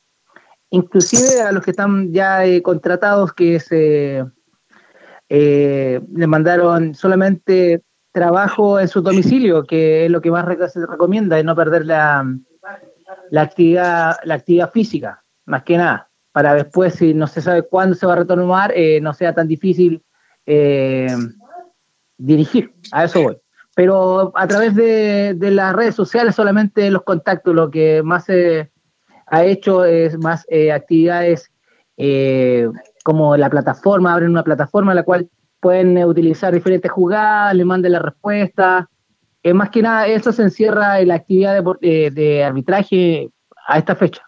inclusive 0.70 1.42
a 1.42 1.52
los 1.52 1.62
que 1.64 1.72
están 1.72 2.12
ya 2.12 2.44
eh, 2.46 2.62
contratados, 2.62 3.32
que 3.32 3.60
se 3.60 4.24
eh, 5.28 6.00
les 6.14 6.28
mandaron 6.28 6.94
solamente 6.94 7.82
trabajo 8.12 8.78
en 8.78 8.88
su 8.88 9.02
domicilio, 9.02 9.64
que 9.64 10.06
es 10.06 10.10
lo 10.10 10.20
que 10.20 10.30
más 10.30 10.46
se 10.72 10.86
recomienda, 10.86 11.40
y 11.40 11.44
no 11.44 11.56
perder 11.56 11.86
la, 11.86 12.24
la, 13.30 13.42
actividad, 13.42 14.16
la 14.24 14.34
actividad 14.34 14.70
física, 14.70 15.24
más 15.46 15.62
que 15.62 15.78
nada, 15.78 16.11
para 16.32 16.54
después, 16.54 16.94
si 16.94 17.14
no 17.14 17.26
se 17.26 17.42
sabe 17.42 17.62
cuándo 17.62 17.94
se 17.94 18.06
va 18.06 18.14
a 18.14 18.16
retomar, 18.16 18.72
eh, 18.74 19.00
no 19.00 19.12
sea 19.14 19.34
tan 19.34 19.46
difícil 19.46 20.02
eh, 20.46 21.14
dirigir, 22.16 22.72
a 22.90 23.04
eso 23.04 23.22
voy. 23.22 23.38
Pero 23.74 24.32
a 24.36 24.46
través 24.46 24.74
de, 24.74 25.36
las 25.40 25.74
redes 25.74 25.94
sociales, 25.94 26.34
solamente 26.34 26.90
los 26.90 27.04
contactos, 27.04 27.54
lo 27.54 27.70
que 27.70 28.02
más 28.02 28.24
se 28.24 28.70
ha 29.26 29.44
hecho 29.44 29.84
es 29.84 30.18
más 30.18 30.44
eh, 30.50 30.72
actividades 30.72 31.50
eh, 31.96 32.68
como 33.02 33.36
la 33.36 33.48
plataforma, 33.48 34.12
abren 34.12 34.30
una 34.30 34.42
plataforma 34.42 34.92
en 34.92 34.96
la 34.96 35.04
cual 35.04 35.30
pueden 35.60 35.96
utilizar 36.04 36.52
diferentes 36.52 36.90
jugadas, 36.90 37.54
le 37.54 37.64
manden 37.64 37.92
la 37.92 38.00
respuesta. 38.00 38.90
Eh, 39.42 39.54
más 39.54 39.70
que 39.70 39.82
nada, 39.82 40.06
eso 40.06 40.32
se 40.32 40.42
encierra 40.42 41.00
en 41.00 41.08
la 41.08 41.14
actividad 41.14 41.62
de, 41.80 42.10
de 42.10 42.44
arbitraje 42.44 43.30
a 43.66 43.78
esta 43.78 43.96
fecha. 43.96 44.22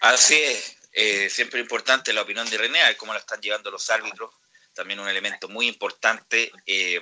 Así 0.00 0.34
es, 0.34 0.76
eh, 0.92 1.30
siempre 1.30 1.60
importante 1.60 2.12
la 2.12 2.22
opinión 2.22 2.48
de 2.50 2.58
René, 2.58 2.96
cómo 2.96 3.12
lo 3.12 3.18
están 3.18 3.40
llevando 3.40 3.70
los 3.70 3.88
árbitros, 3.90 4.34
también 4.74 5.00
un 5.00 5.08
elemento 5.08 5.48
muy 5.48 5.68
importante 5.68 6.52
eh, 6.66 7.00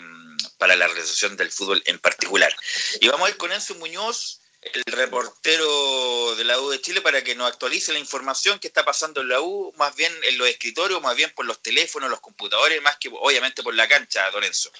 para 0.58 0.76
la 0.76 0.86
realización 0.86 1.36
del 1.36 1.50
fútbol 1.50 1.82
en 1.86 1.98
particular. 1.98 2.54
Y 3.00 3.08
vamos 3.08 3.28
a 3.28 3.30
ir 3.30 3.36
con 3.36 3.52
Enzo 3.52 3.74
Muñoz, 3.76 4.40
el 4.62 4.82
reportero 4.86 6.36
de 6.36 6.44
la 6.44 6.60
U 6.60 6.70
de 6.70 6.80
Chile, 6.80 7.00
para 7.00 7.22
que 7.24 7.34
nos 7.34 7.48
actualice 7.48 7.92
la 7.92 7.98
información 7.98 8.58
que 8.58 8.68
está 8.68 8.84
pasando 8.84 9.22
en 9.22 9.28
la 9.28 9.40
U, 9.40 9.72
más 9.76 9.96
bien 9.96 10.12
en 10.24 10.38
los 10.38 10.48
escritorios, 10.48 11.00
más 11.00 11.16
bien 11.16 11.30
por 11.34 11.46
los 11.46 11.62
teléfonos, 11.62 12.10
los 12.10 12.20
computadores, 12.20 12.82
más 12.82 12.96
que 12.98 13.08
obviamente 13.08 13.62
por 13.62 13.74
la 13.74 13.88
cancha, 13.88 14.30
don 14.30 14.44
Enzo. 14.44 14.70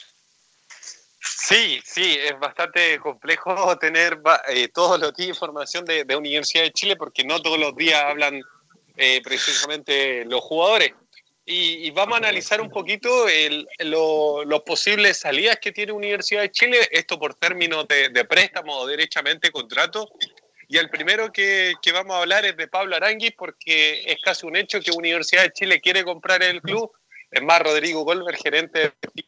Sí, 1.39 1.81
sí, 1.85 2.19
es 2.19 2.39
bastante 2.39 2.99
complejo 2.99 3.77
tener 3.79 4.21
eh, 4.49 4.69
todos 4.69 4.99
los 5.01 5.15
días 5.15 5.29
información 5.31 5.85
de, 5.85 6.05
de 6.05 6.17
Universidad 6.17 6.65
de 6.65 6.73
Chile 6.73 6.97
porque 6.97 7.25
no 7.25 7.41
todos 7.41 7.59
los 7.59 7.75
días 7.77 8.03
hablan 8.05 8.43
eh, 8.97 9.21
precisamente 9.23 10.25
los 10.25 10.41
jugadores. 10.41 10.93
Y, 11.47 11.87
y 11.87 11.91
vamos 11.91 12.15
a 12.15 12.19
analizar 12.19 12.61
un 12.61 12.71
poquito 12.71 13.29
el- 13.29 13.67
lo- 13.79 14.45
los 14.45 14.61
posibles 14.63 15.19
salidas 15.19 15.59
que 15.61 15.73
tiene 15.73 15.93
Universidad 15.93 16.43
de 16.43 16.51
Chile, 16.53 16.89
esto 16.91 17.19
por 17.19 17.35
términos 17.35 17.87
de, 17.89 18.09
de 18.11 18.25
préstamo 18.25 18.77
o 18.77 18.87
derechamente 18.87 19.51
contrato. 19.51 20.09
Y 20.69 20.77
el 20.79 20.91
primero 20.91 21.33
que, 21.33 21.75
que 21.83 21.93
vamos 21.93 22.15
a 22.17 22.21
hablar 22.21 22.45
es 22.45 22.57
de 22.57 22.69
Pablo 22.69 22.95
Aranguis 22.97 23.33
porque 23.37 24.03
es 24.07 24.19
casi 24.23 24.47
un 24.47 24.57
hecho 24.57 24.81
que 24.81 24.91
Universidad 24.93 25.43
de 25.43 25.53
Chile 25.53 25.81
quiere 25.81 26.05
comprar 26.05 26.43
el 26.43 26.61
club. 26.61 26.93
Es 27.31 27.43
más, 27.43 27.61
Rodrigo 27.63 28.03
Golver, 28.05 28.37
gerente 28.37 28.79
de 29.15 29.25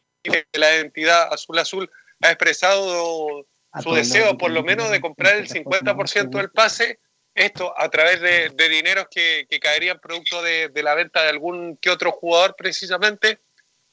la 0.53 0.75
entidad 0.77 1.31
Azul 1.33 1.59
Azul, 1.59 1.91
ha 2.21 2.29
expresado 2.29 3.45
su 3.81 3.93
deseo 3.93 4.37
por 4.37 4.51
lo 4.51 4.63
menos 4.63 4.89
de 4.91 5.01
comprar 5.01 5.35
el 5.35 5.47
50% 5.49 6.29
del 6.37 6.51
pase, 6.51 6.99
esto 7.35 7.73
a 7.77 7.89
través 7.89 8.21
de, 8.21 8.49
de 8.49 8.69
dineros 8.69 9.07
que, 9.09 9.47
que 9.49 9.59
caerían 9.59 9.99
producto 9.99 10.41
de, 10.43 10.69
de 10.69 10.83
la 10.83 10.93
venta 10.93 11.23
de 11.23 11.29
algún 11.29 11.77
que 11.77 11.89
otro 11.89 12.11
jugador 12.11 12.55
precisamente. 12.55 13.39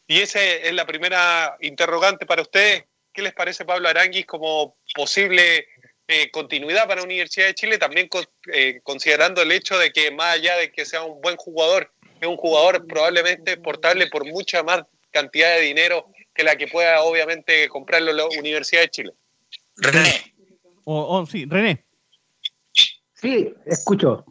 Y 0.06 0.20
esa 0.20 0.42
es 0.44 0.72
la 0.74 0.84
primera 0.86 1.56
interrogante 1.60 2.26
para 2.26 2.42
ustedes. 2.42 2.84
¿Qué 3.12 3.22
les 3.22 3.32
parece 3.32 3.64
Pablo 3.64 3.88
Aranguis 3.88 4.26
como 4.26 4.76
posible 4.94 5.66
eh, 6.06 6.30
continuidad 6.30 6.82
para 6.86 6.96
la 7.00 7.04
Universidad 7.04 7.46
de 7.46 7.54
Chile? 7.54 7.78
También 7.78 8.08
con- 8.08 8.26
eh, 8.52 8.80
considerando 8.82 9.40
el 9.40 9.52
hecho 9.52 9.78
de 9.78 9.90
que 9.92 10.10
más 10.10 10.34
allá 10.34 10.56
de 10.56 10.70
que 10.70 10.84
sea 10.84 11.02
un 11.02 11.20
buen 11.22 11.36
jugador, 11.36 11.92
es 12.20 12.28
un 12.28 12.36
jugador 12.36 12.86
probablemente 12.86 13.56
portable 13.56 14.08
por 14.08 14.26
mucha 14.26 14.62
más 14.62 14.82
cantidad 15.12 15.54
de 15.54 15.62
dinero 15.62 16.09
que 16.40 16.44
la 16.44 16.56
que 16.56 16.66
pueda 16.68 17.02
obviamente 17.02 17.68
comprarlo 17.68 18.12
la 18.12 18.24
Universidad 18.38 18.82
de 18.82 18.88
Chile. 18.88 19.12
René. 19.76 20.08
O, 20.84 21.18
o- 21.18 21.26
sí, 21.26 21.44
René. 21.46 21.84
Sí, 23.14 23.52
escucho. 23.66 24.24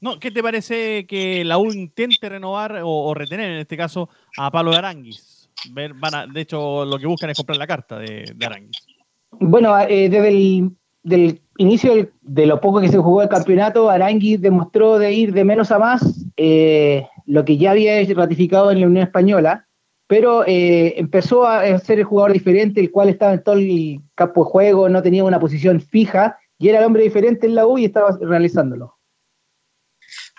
No, 0.00 0.20
¿qué 0.20 0.30
te 0.30 0.42
parece 0.42 1.06
que 1.06 1.44
la 1.44 1.58
U 1.58 1.72
intente 1.72 2.28
renovar 2.28 2.82
o, 2.82 2.88
o 2.88 3.14
retener 3.14 3.50
en 3.50 3.58
este 3.58 3.76
caso 3.76 4.08
a 4.36 4.50
Pablo 4.50 4.72
de 4.72 4.76
Aranguis? 4.78 5.48
Ver, 5.70 5.94
van 5.94 6.14
a- 6.14 6.26
de 6.26 6.40
hecho, 6.42 6.84
lo 6.84 6.98
que 6.98 7.06
buscan 7.06 7.30
es 7.30 7.36
comprar 7.36 7.56
la 7.58 7.66
carta 7.66 7.98
de, 7.98 8.30
de 8.34 8.46
Aranguis. 8.46 8.86
Bueno, 9.30 9.76
eh, 9.80 10.08
desde 10.08 10.28
el 10.28 10.70
del 11.02 11.40
inicio 11.56 11.94
del- 11.94 12.12
de 12.20 12.44
lo 12.46 12.60
poco 12.60 12.80
que 12.80 12.88
se 12.88 12.98
jugó 12.98 13.22
el 13.22 13.28
campeonato, 13.30 13.88
Arangui 13.88 14.36
demostró 14.36 14.98
de 14.98 15.12
ir 15.14 15.32
de 15.32 15.44
menos 15.44 15.70
a 15.70 15.78
más, 15.78 16.26
eh, 16.36 17.06
lo 17.24 17.44
que 17.46 17.56
ya 17.56 17.70
había 17.70 18.04
ratificado 18.14 18.70
en 18.70 18.80
la 18.80 18.86
Unión 18.86 19.04
Española, 19.04 19.67
pero 20.08 20.44
eh, 20.46 20.94
empezó 20.96 21.46
a 21.46 21.78
ser 21.78 22.00
el 22.00 22.04
jugador 22.04 22.32
diferente, 22.32 22.80
el 22.80 22.90
cual 22.90 23.10
estaba 23.10 23.34
en 23.34 23.44
todo 23.44 23.54
el 23.54 24.00
campo 24.16 24.44
de 24.44 24.50
juego, 24.50 24.88
no 24.88 25.02
tenía 25.02 25.22
una 25.22 25.38
posición 25.38 25.80
fija, 25.80 26.36
y 26.58 26.68
era 26.68 26.80
el 26.80 26.84
hombre 26.86 27.04
diferente 27.04 27.46
en 27.46 27.54
la 27.54 27.66
U 27.66 27.78
y 27.78 27.84
estaba 27.84 28.18
realizándolo. 28.20 28.98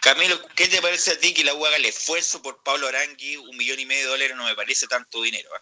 Camilo, 0.01 0.35
¿qué 0.55 0.67
te 0.67 0.81
parece 0.81 1.11
a 1.11 1.19
ti 1.19 1.33
que 1.33 1.43
la 1.43 1.53
U 1.53 1.65
haga 1.65 1.77
el 1.77 1.85
esfuerzo 1.85 2.41
por 2.41 2.63
Pablo 2.63 2.87
Arangui? 2.87 3.37
Un 3.37 3.55
millón 3.55 3.79
y 3.79 3.85
medio 3.85 4.05
de 4.05 4.09
dólares 4.09 4.35
no 4.35 4.45
me 4.45 4.55
parece 4.55 4.87
tanto 4.87 5.21
dinero. 5.21 5.49
¿eh? 5.55 5.59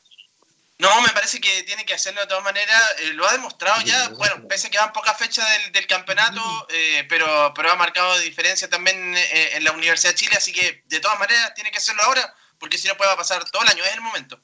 No, 0.80 1.02
me 1.02 1.10
parece 1.10 1.41
que 1.41 1.63
tiene 1.63 1.86
que 1.86 1.96
hacerlo 1.96 2.22
de 2.22 2.28
todas 2.28 2.43
maneras. 2.43 2.96
eh, 3.00 3.13
lo 3.13 3.28
ha 3.28 3.32
demostrado 3.32 3.82
ya, 3.82 4.10
bueno, 4.10 4.48
pese 4.48 4.67
a 4.67 4.70
que 4.70 4.78
van 4.78 4.93
pocas 4.93 5.17
fechas 5.17 5.46
del, 5.50 5.72
del 5.72 5.88
campeonato, 5.88 6.67
eh, 6.70 7.04
pero, 7.10 7.52
pero 7.56 7.72
ha 7.72 7.76
marcado 7.76 8.17
diferencia 8.20 8.70
también 8.70 9.15
eh, 9.17 9.50
en 9.54 9.63
la 9.63 9.72
Universidad 9.72 10.12
de 10.12 10.17
Chile, 10.17 10.36
así 10.38 10.54
que 10.54 10.84
de 10.86 11.00
todas 11.00 11.20
maneras 11.20 11.54
tiene 11.56 11.72
que 11.72 11.80
hacerlo 11.80 12.04
ahora, 12.04 12.34
porque 12.60 12.78
si 12.78 12.88
no 12.88 12.98
puede 12.98 13.15
pasar 13.15 13.50
todo 13.50 13.63
el 13.63 13.70
año, 13.70 13.84
es 13.84 13.93
el 13.93 14.02
momento. 14.02 14.41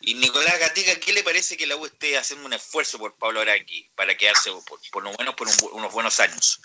Y 0.00 0.14
Nicolás 0.14 0.58
Gatica, 0.58 0.98
¿qué 0.98 1.12
le 1.12 1.22
parece 1.22 1.56
que 1.56 1.66
la 1.66 1.76
U 1.76 1.86
esté 1.86 2.18
haciendo 2.18 2.44
un 2.46 2.52
esfuerzo 2.52 2.98
por 2.98 3.16
Pablo 3.18 3.40
Arangui 3.40 3.90
para 3.94 4.16
quedarse 4.16 4.50
por, 4.66 4.80
por 4.90 5.02
lo 5.04 5.12
menos 5.18 5.34
por 5.34 5.46
un- 5.46 5.70
unos 5.72 5.92
buenos 5.92 6.18
años? 6.20 6.60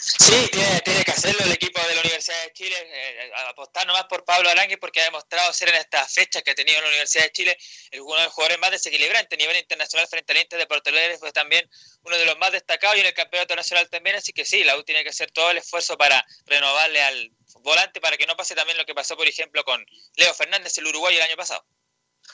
Sí, 0.00 0.48
tiene, 0.50 0.80
tiene 0.80 1.04
que 1.04 1.10
hacerlo 1.10 1.44
el 1.44 1.52
equipo 1.52 1.78
de 1.82 1.94
la 1.94 2.00
Universidad 2.00 2.42
de 2.42 2.52
Chile, 2.54 2.74
eh, 2.78 3.30
apostar 3.48 3.86
nomás 3.86 4.04
por 4.04 4.24
Pablo 4.24 4.48
Arangui 4.48 4.76
porque 4.78 5.02
ha 5.02 5.04
demostrado 5.04 5.52
ser 5.52 5.68
en 5.68 5.74
estas 5.74 6.10
fechas 6.12 6.42
que 6.42 6.52
ha 6.52 6.54
tenido 6.54 6.80
la 6.80 6.88
Universidad 6.88 7.24
de 7.24 7.32
Chile 7.32 7.58
uno 8.00 8.16
de 8.16 8.24
los 8.24 8.32
jugadores 8.32 8.58
más 8.60 8.70
desequilibrantes 8.70 9.36
a 9.36 9.40
nivel 9.40 9.58
internacional 9.58 10.08
frente 10.08 10.32
al 10.32 10.38
Inter 10.38 10.58
de 10.58 10.66
Porto 10.66 10.88
Alegre, 10.88 11.18
pues 11.18 11.34
también 11.34 11.68
uno 12.02 12.16
de 12.16 12.24
los 12.24 12.38
más 12.38 12.50
destacados 12.52 12.96
y 12.96 13.00
en 13.00 13.06
el 13.06 13.14
campeonato 13.14 13.54
nacional 13.54 13.88
también, 13.90 14.16
así 14.16 14.32
que 14.32 14.46
sí, 14.46 14.64
la 14.64 14.74
U 14.76 14.84
tiene 14.84 15.04
que 15.04 15.10
hacer 15.10 15.30
todo 15.32 15.50
el 15.50 15.58
esfuerzo 15.58 15.98
para 15.98 16.24
renovarle 16.46 17.02
al 17.02 17.30
volante 17.60 18.00
para 18.00 18.16
que 18.16 18.26
no 18.26 18.36
pase 18.36 18.54
también 18.54 18.78
lo 18.78 18.86
que 18.86 18.94
pasó, 18.94 19.16
por 19.16 19.26
ejemplo, 19.26 19.64
con 19.64 19.84
Leo 20.16 20.34
Fernández, 20.34 20.76
el 20.78 20.86
uruguayo, 20.86 21.16
el 21.16 21.22
año 21.22 21.36
pasado. 21.36 21.64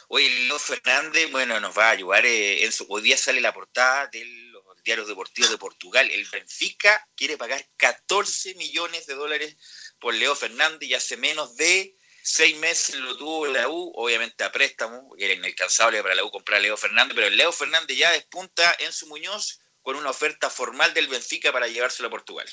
Oye, 0.08 0.28
Leo 0.28 0.58
Fernández, 0.58 1.30
bueno, 1.30 1.60
nos 1.60 1.76
va 1.76 1.88
a 1.88 1.90
ayudar 1.90 2.26
eh, 2.26 2.64
en 2.64 2.72
su... 2.72 2.86
Hoy 2.88 3.02
día 3.02 3.16
sale 3.16 3.40
la 3.40 3.54
portada 3.54 4.08
de 4.08 4.24
los 4.24 4.82
diarios 4.82 5.08
deportivos 5.08 5.50
de 5.50 5.58
Portugal. 5.58 6.10
El 6.10 6.24
Benfica 6.26 7.08
quiere 7.14 7.36
pagar 7.36 7.66
14 7.76 8.54
millones 8.56 9.06
de 9.06 9.14
dólares 9.14 9.56
por 10.00 10.14
Leo 10.14 10.34
Fernández 10.34 10.88
y 10.88 10.94
hace 10.94 11.16
menos 11.16 11.56
de 11.56 11.96
seis 12.22 12.56
meses 12.56 12.96
lo 12.96 13.16
tuvo 13.16 13.46
la 13.46 13.68
U, 13.68 13.92
obviamente 13.96 14.44
a 14.44 14.50
préstamo, 14.50 15.14
era 15.18 15.34
inalcanzable 15.34 16.02
para 16.02 16.14
la 16.14 16.24
U 16.24 16.30
comprar 16.30 16.58
a 16.58 16.62
Leo 16.62 16.76
Fernández, 16.76 17.14
pero 17.14 17.30
Leo 17.30 17.52
Fernández 17.52 17.96
ya 17.96 18.10
despunta 18.12 18.74
en 18.78 18.92
su 18.92 19.06
Muñoz 19.06 19.60
con 19.82 19.96
una 19.96 20.10
oferta 20.10 20.48
formal 20.48 20.94
del 20.94 21.08
Benfica 21.08 21.52
para 21.52 21.68
llevárselo 21.68 22.08
a 22.08 22.10
Portugal. 22.10 22.50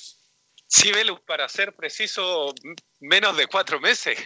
Sí, 0.74 0.90
Velus, 0.94 1.20
para 1.22 1.50
ser 1.50 1.76
preciso, 1.76 2.54
menos 3.02 3.36
de 3.36 3.48
cuatro 3.48 3.80
meses. 3.82 4.18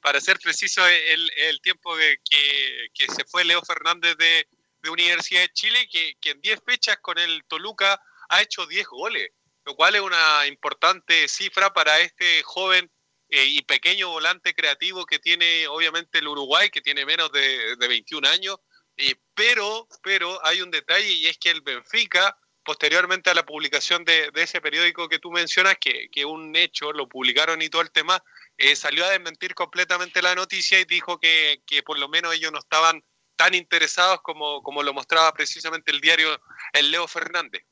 Para 0.00 0.20
ser 0.20 0.38
preciso, 0.38 0.86
el, 0.86 1.30
el 1.36 1.60
tiempo 1.60 1.96
que, 1.96 2.16
que- 2.24 2.86
que 2.94 3.06
se 3.12 3.24
fue 3.24 3.44
Leo 3.44 3.60
Fernández 3.62 4.16
de, 4.16 4.46
de 4.82 4.90
Universidad 4.90 5.40
de 5.42 5.48
Chile, 5.52 5.88
que, 5.90 6.14
que 6.20 6.30
en 6.30 6.40
10 6.40 6.60
fechas 6.64 6.98
con 7.02 7.18
el 7.18 7.42
Toluca 7.48 8.00
ha 8.28 8.40
hecho 8.40 8.66
10 8.66 8.86
goles, 8.86 9.30
lo 9.64 9.74
cual 9.74 9.96
es 9.96 10.00
una 10.00 10.46
importante 10.46 11.26
cifra 11.26 11.72
para 11.72 11.98
este 11.98 12.42
joven 12.44 12.88
eh, 13.28 13.44
y 13.46 13.62
pequeño 13.62 14.10
volante 14.10 14.54
creativo 14.54 15.04
que 15.04 15.18
tiene 15.18 15.66
obviamente 15.66 16.18
el 16.18 16.28
Uruguay, 16.28 16.70
que 16.70 16.80
tiene 16.82 17.04
menos 17.04 17.32
de, 17.32 17.74
de 17.76 17.88
21 17.88 18.24
años. 18.26 18.58
Eh, 18.96 19.16
pero, 19.34 19.88
pero 20.04 20.38
hay 20.46 20.62
un 20.62 20.70
detalle 20.70 21.10
y 21.10 21.26
es 21.26 21.36
que 21.38 21.50
el 21.50 21.62
Benfica 21.62 22.38
posteriormente 22.70 23.28
a 23.30 23.34
la 23.34 23.44
publicación 23.44 24.04
de, 24.04 24.30
ese 24.36 24.60
periódico 24.60 25.08
que 25.08 25.18
tú 25.18 25.32
mencionas, 25.32 25.74
que, 25.80 26.08
que 26.08 26.24
un 26.24 26.54
hecho, 26.54 26.92
lo 26.92 27.08
publicaron 27.08 27.60
y 27.62 27.68
todo 27.68 27.82
el 27.82 27.90
tema, 27.90 28.22
eh, 28.56 28.76
salió 28.76 29.04
a 29.04 29.10
desmentir 29.10 29.56
completamente 29.56 30.22
la 30.22 30.36
noticia 30.36 30.78
y 30.78 30.84
dijo 30.84 31.18
que, 31.18 31.60
por 31.84 31.98
lo 31.98 32.08
menos 32.08 32.32
ellos 32.32 32.52
no 32.52 32.60
estaban 32.60 33.02
tan 33.34 33.56
interesados 33.56 34.20
como, 34.22 34.62
como 34.62 34.84
lo 34.84 34.94
mostraba 34.94 35.32
precisamente 35.32 35.90
el 35.90 36.00
diario 36.00 36.40
El 36.72 36.92
Leo 36.92 37.08
Fernández. 37.08 37.64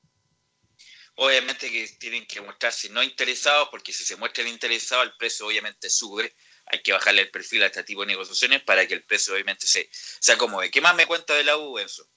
Obviamente 1.14 1.70
que 1.70 1.86
tienen 2.00 2.26
que 2.26 2.40
mostrarse 2.40 2.88
no 2.88 3.00
interesados, 3.00 3.68
porque 3.68 3.92
si 3.92 4.04
se 4.04 4.16
muestran 4.16 4.48
interesados, 4.48 5.04
el 5.06 5.16
precio 5.16 5.46
obviamente 5.46 5.88
sube. 5.90 6.34
Hay 6.66 6.82
que 6.82 6.90
bajarle 6.90 7.22
el 7.22 7.30
perfil 7.30 7.62
a 7.62 7.66
este 7.66 7.84
tipo 7.84 8.00
de 8.00 8.08
negociaciones 8.08 8.64
para 8.64 8.84
que 8.84 8.94
el 8.94 9.04
precio 9.04 9.32
obviamente 9.32 9.68
se, 9.68 9.88
se 9.92 10.32
acomode. 10.32 10.72
¿Qué 10.72 10.80
más 10.80 10.96
me 10.96 11.06
cuenta 11.06 11.34
de 11.34 11.44
la 11.44 11.56
U, 11.56 11.78
Enzo? 11.78 12.10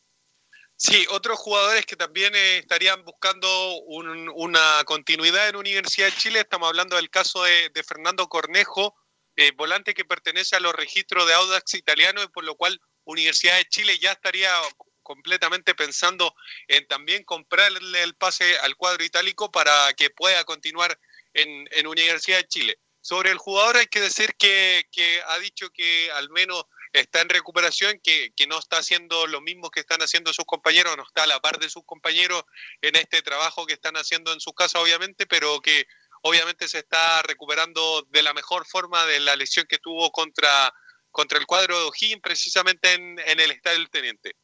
Sí, 0.84 1.06
otros 1.12 1.38
jugadores 1.38 1.86
que 1.86 1.96
también 1.96 2.34
eh, 2.36 2.58
estarían 2.58 3.06
buscando 3.06 3.48
un- 3.82 4.28
una 4.34 4.84
continuidad 4.86 5.48
en 5.48 5.56
Universidad 5.56 6.08
de 6.08 6.16
Chile, 6.18 6.40
estamos 6.40 6.70
hablando 6.70 6.96
del 6.96 7.12
caso 7.12 7.44
de, 7.44 7.70
Fernando 7.88 8.28
Cornejo, 8.28 8.96
eh, 9.36 9.52
volante 9.52 9.94
que 9.94 10.06
pertenece 10.06 10.56
a 10.56 10.60
los 10.60 10.74
registros 10.74 11.28
de 11.28 11.36
Audax 11.36 11.76
italiano, 11.76 12.24
y 12.24 12.28
por 12.30 12.44
lo 12.46 12.56
cual 12.56 12.82
Universidad 13.04 13.58
de 13.58 13.66
Chile 13.70 14.00
ya 14.00 14.14
estaría 14.14 14.52
completamente 15.04 15.76
pensando 15.76 16.34
en 16.68 16.88
también 16.88 17.26
comprarle 17.26 18.02
el 18.02 18.16
pase 18.16 18.58
al 18.62 18.76
cuadro 18.76 19.04
itálico 19.04 19.52
para 19.52 19.94
que 19.94 20.10
pueda 20.10 20.44
continuar 20.46 21.00
en, 21.36 21.68
en 21.74 21.86
Universidad 21.86 22.38
de 22.40 22.48
Chile. 22.48 22.80
Sobre 23.02 23.30
el 23.30 23.38
jugador 23.38 23.78
hay 23.78 23.86
que 23.86 24.02
decir 24.02 24.34
que, 24.36 24.88
que 24.92 25.22
ha 25.28 25.38
dicho 25.38 25.70
que 25.70 26.10
al 26.14 26.32
menos 26.32 26.66
está 26.94 27.22
en 27.22 27.30
recuperación, 27.30 28.00
que, 28.04 28.32
que 28.36 28.48
no 28.48 28.60
está 28.60 28.78
haciendo 28.78 29.28
lo 29.28 29.42
mismo 29.42 29.70
que 29.70 29.80
están 29.80 30.02
haciendo 30.02 30.34
sus 30.34 30.46
compañeros, 30.46 30.96
no 30.98 31.04
está 31.04 31.24
a 31.24 31.28
la 31.28 31.40
par 31.40 31.60
de 31.60 31.70
sus 31.70 31.84
compañeros 31.86 32.44
en 32.82 32.96
este 32.96 33.22
trabajo 33.22 33.66
que 33.66 33.74
están 33.74 33.96
haciendo 33.96 34.34
en 34.34 34.40
sus 34.40 34.54
casas, 34.54 34.82
obviamente, 34.82 35.26
pero 35.26 35.62
que 35.62 35.86
obviamente 36.24 36.68
se 36.68 36.80
está 36.80 37.22
recuperando 37.24 38.06
de 38.10 38.24
la 38.24 38.34
mejor 38.34 38.66
forma 38.68 39.06
de 39.06 39.20
la 39.20 39.36
lesión 39.36 39.66
que 39.68 39.80
tuvo 39.80 40.12
contra, 40.12 40.74
contra 41.10 41.40
el 41.40 41.46
cuadro 41.46 41.80
de 41.80 41.86
O'Higgins, 41.86 42.22
precisamente 42.22 42.94
en, 42.94 43.20
en 43.20 43.40
el 43.40 43.52
Estadio 43.52 43.80
del 43.80 43.90
Teniente. 43.90 44.36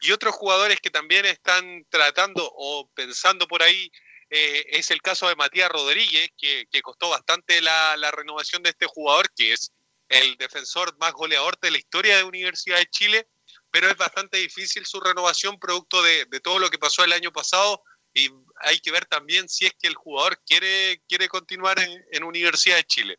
Y 0.00 0.12
otros 0.12 0.34
jugadores 0.34 0.80
que 0.80 0.90
también 0.90 1.26
están 1.26 1.84
tratando 1.90 2.48
o 2.54 2.88
pensando 2.94 3.48
por 3.48 3.62
ahí 3.62 3.90
eh, 4.30 4.64
es 4.68 4.90
el 4.90 5.02
caso 5.02 5.28
de 5.28 5.34
Matías 5.36 5.70
Rodríguez, 5.70 6.30
que, 6.36 6.66
que 6.70 6.82
costó 6.82 7.08
bastante 7.08 7.60
la, 7.60 7.96
la 7.96 8.10
renovación 8.10 8.62
de 8.62 8.70
este 8.70 8.86
jugador, 8.86 9.28
que 9.34 9.54
es 9.54 9.72
el 10.08 10.36
defensor 10.36 10.96
más 10.98 11.12
goleador 11.12 11.58
de 11.60 11.70
la 11.70 11.78
historia 11.78 12.16
de 12.16 12.24
Universidad 12.24 12.78
de 12.78 12.90
Chile, 12.90 13.28
pero 13.70 13.88
es 13.88 13.96
bastante 13.96 14.38
difícil 14.38 14.86
su 14.86 15.00
renovación 15.00 15.58
producto 15.58 16.02
de, 16.02 16.26
todo 16.42 16.58
lo 16.58 16.70
que 16.70 16.78
pasó 16.78 17.04
el 17.04 17.12
año 17.12 17.32
pasado 17.32 17.82
y 18.14 18.30
hay 18.60 18.80
que 18.80 18.90
ver 18.90 19.04
también 19.06 19.48
si 19.48 19.66
es 19.66 19.74
que 19.78 19.88
el 19.88 19.94
jugador 19.94 20.40
quiere, 20.44 21.02
quiere 21.08 21.28
continuar 21.28 21.78
en, 21.78 22.04
en 22.10 22.24
Universidad 22.24 22.76
de 22.76 22.84
Chile. 22.84 23.18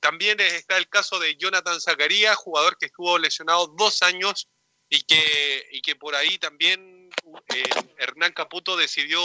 También 0.00 0.38
está 0.40 0.76
el 0.76 0.88
caso 0.88 1.18
de 1.18 1.36
Jonathan 1.36 1.80
Zacarías, 1.80 2.36
jugador 2.36 2.76
que 2.78 2.86
estuvo 2.86 3.18
lesionado 3.18 3.66
dos 3.76 4.02
años 4.02 4.48
y 4.88 5.02
que, 5.02 5.68
y 5.72 5.82
que 5.82 5.96
por 5.96 6.14
ahí 6.14 6.38
también 6.38 7.10
eh, 7.54 7.70
Hernán 7.98 8.32
Caputo 8.32 8.76
decidió 8.76 9.20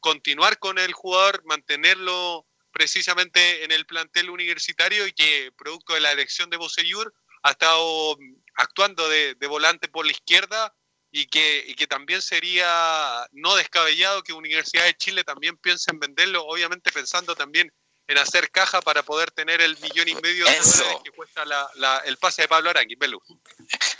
continuar 0.00 0.58
con 0.58 0.78
el 0.78 0.92
jugador, 0.92 1.42
mantenerlo 1.44 2.46
precisamente 2.84 3.62
en 3.62 3.72
el 3.72 3.84
plantel 3.84 4.30
universitario 4.30 5.06
y 5.06 5.12
que 5.12 5.52
producto 5.54 5.92
de 5.92 6.00
la 6.00 6.12
elección 6.12 6.48
de 6.48 6.56
Bosellur 6.56 7.12
ha 7.42 7.50
estado 7.50 8.16
mm, 8.18 8.34
actuando 8.54 9.06
de, 9.06 9.34
de 9.34 9.46
volante 9.46 9.86
por 9.88 10.06
la 10.06 10.12
izquierda 10.12 10.74
y 11.12 11.26
que, 11.26 11.62
y 11.68 11.74
que 11.74 11.86
también 11.86 12.22
sería 12.22 13.28
no 13.32 13.54
descabellado 13.56 14.22
que 14.22 14.32
Universidad 14.32 14.84
de 14.86 14.94
Chile 14.96 15.24
también 15.24 15.58
piense 15.58 15.90
en 15.90 15.98
venderlo, 16.00 16.42
obviamente 16.46 16.90
pensando 16.90 17.36
también 17.36 17.70
en 18.06 18.16
hacer 18.16 18.50
caja 18.50 18.80
para 18.80 19.02
poder 19.02 19.30
tener 19.30 19.60
el 19.60 19.78
millón 19.80 20.08
y 20.08 20.14
medio 20.14 20.46
de 20.46 20.56
Eso. 20.56 20.78
dólares 20.78 21.00
que 21.04 21.10
cuesta 21.10 21.44
la- 21.44 21.70
la- 21.74 21.98
el 22.06 22.16
pase 22.16 22.42
de 22.42 22.48
Pablo 22.48 22.70
Arangui, 22.70 22.94
Belu. 22.94 23.20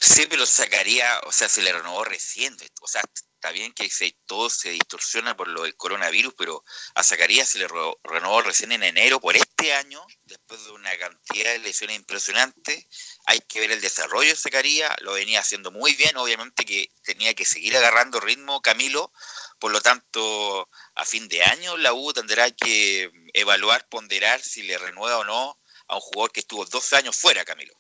Sí, 0.01 0.27
pero 0.31 0.47
sacaría, 0.47 1.21
o 1.25 1.33
sea, 1.33 1.51
se 1.51 1.61
le 1.61 1.71
renovó 1.71 2.03
recién. 2.05 2.57
O 2.81 2.89
sea, 2.89 3.03
está 3.41 3.53
bien 3.53 3.73
que 3.73 3.89
todo 4.27 4.51
se 4.51 4.69
distorsiona 4.69 5.35
por 5.35 5.49
lo 5.49 5.63
del 5.63 5.75
coronavirus, 5.75 6.35
pero 6.37 6.63
a 6.95 7.03
Zacarías 7.03 7.49
se 7.49 7.59
le 7.59 7.69
renovó 8.05 8.43
recién 8.43 8.71
en 8.71 8.83
enero 8.83 9.19
por 9.19 9.35
este 9.35 9.73
año, 9.73 10.05
después 10.25 10.63
de 10.67 10.73
una 10.73 10.95
cantidad 10.99 11.53
de 11.53 11.59
lesiones 11.61 11.97
impresionantes. 11.97 12.87
Hay 13.25 13.41
que 13.41 13.61
ver 13.61 13.71
el 13.71 13.81
desarrollo 13.81 14.29
de 14.29 14.37
Zacarías, 14.37 14.95
lo 15.01 15.15
venía 15.15 15.41
haciendo 15.41 15.71
muy 15.71 15.95
bien, 15.95 16.19
obviamente 16.19 16.67
que 16.67 16.93
tenía 17.03 17.33
que 17.33 17.47
seguir 17.47 17.75
agarrando 17.79 18.21
ritmo 18.21 18.61
Camilo, 18.61 19.11
por 19.59 19.73
lo 19.73 19.81
tanto, 19.81 20.69
a 20.95 21.05
fin 21.07 21.27
de 21.29 21.43
año 21.43 21.79
la 21.79 21.95
U 21.95 22.13
tendrá 22.13 22.51
que 22.51 23.11
evaluar, 23.33 23.89
ponderar 23.89 24.43
si 24.43 24.65
le 24.65 24.77
renueva 24.77 25.17
o 25.17 25.25
no 25.25 25.59
a 25.89 25.95
un 25.95 26.01
jugador 26.03 26.31
que 26.33 26.41
estuvo 26.41 26.67
dos 26.67 26.93
años 26.93 27.17
fuera, 27.17 27.43
Camilo. 27.47 27.80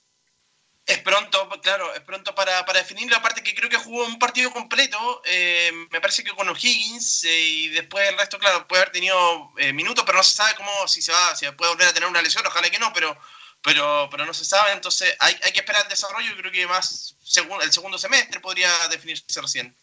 Es 0.90 0.98
pronto, 0.98 1.48
claro, 1.62 1.94
es 1.94 2.00
pronto 2.00 2.34
para, 2.34 2.64
para 2.66 2.80
definirlo. 2.80 3.16
Aparte 3.16 3.44
que 3.44 3.54
creo 3.54 3.70
que 3.70 3.76
jugó 3.76 4.04
un 4.04 4.18
partido 4.18 4.50
completo, 4.50 5.22
eh, 5.24 5.70
me 5.88 6.00
parece 6.00 6.24
que 6.24 6.32
con 6.32 6.48
O'Higgins, 6.48 7.22
eh, 7.24 7.40
y 7.40 7.68
después 7.68 8.08
el 8.08 8.18
resto, 8.18 8.40
claro, 8.40 8.66
puede 8.66 8.82
haber 8.82 8.92
tenido 8.92 9.52
eh, 9.58 9.72
minutos, 9.72 10.04
pero 10.04 10.18
no 10.18 10.24
se 10.24 10.34
sabe 10.34 10.56
cómo, 10.56 10.88
si 10.88 11.00
se 11.00 11.12
va, 11.12 11.36
si 11.36 11.48
puede 11.52 11.70
volver 11.70 11.86
a 11.88 11.92
tener 11.92 12.08
una 12.08 12.20
lesión, 12.20 12.44
ojalá 12.44 12.68
que 12.70 12.80
no, 12.80 12.92
pero, 12.92 13.16
pero, 13.62 14.08
pero 14.10 14.26
no 14.26 14.34
se 14.34 14.44
sabe, 14.44 14.72
entonces 14.72 15.14
hay, 15.20 15.36
hay 15.44 15.52
que 15.52 15.60
esperar 15.60 15.82
el 15.84 15.88
desarrollo, 15.88 16.32
y 16.32 16.36
creo 16.36 16.50
que 16.50 16.66
más 16.66 17.14
segun- 17.24 17.62
el 17.62 17.72
segundo 17.72 17.96
semestre 17.96 18.40
podría 18.40 18.72
definirse 18.88 19.40
recién. 19.40 19.76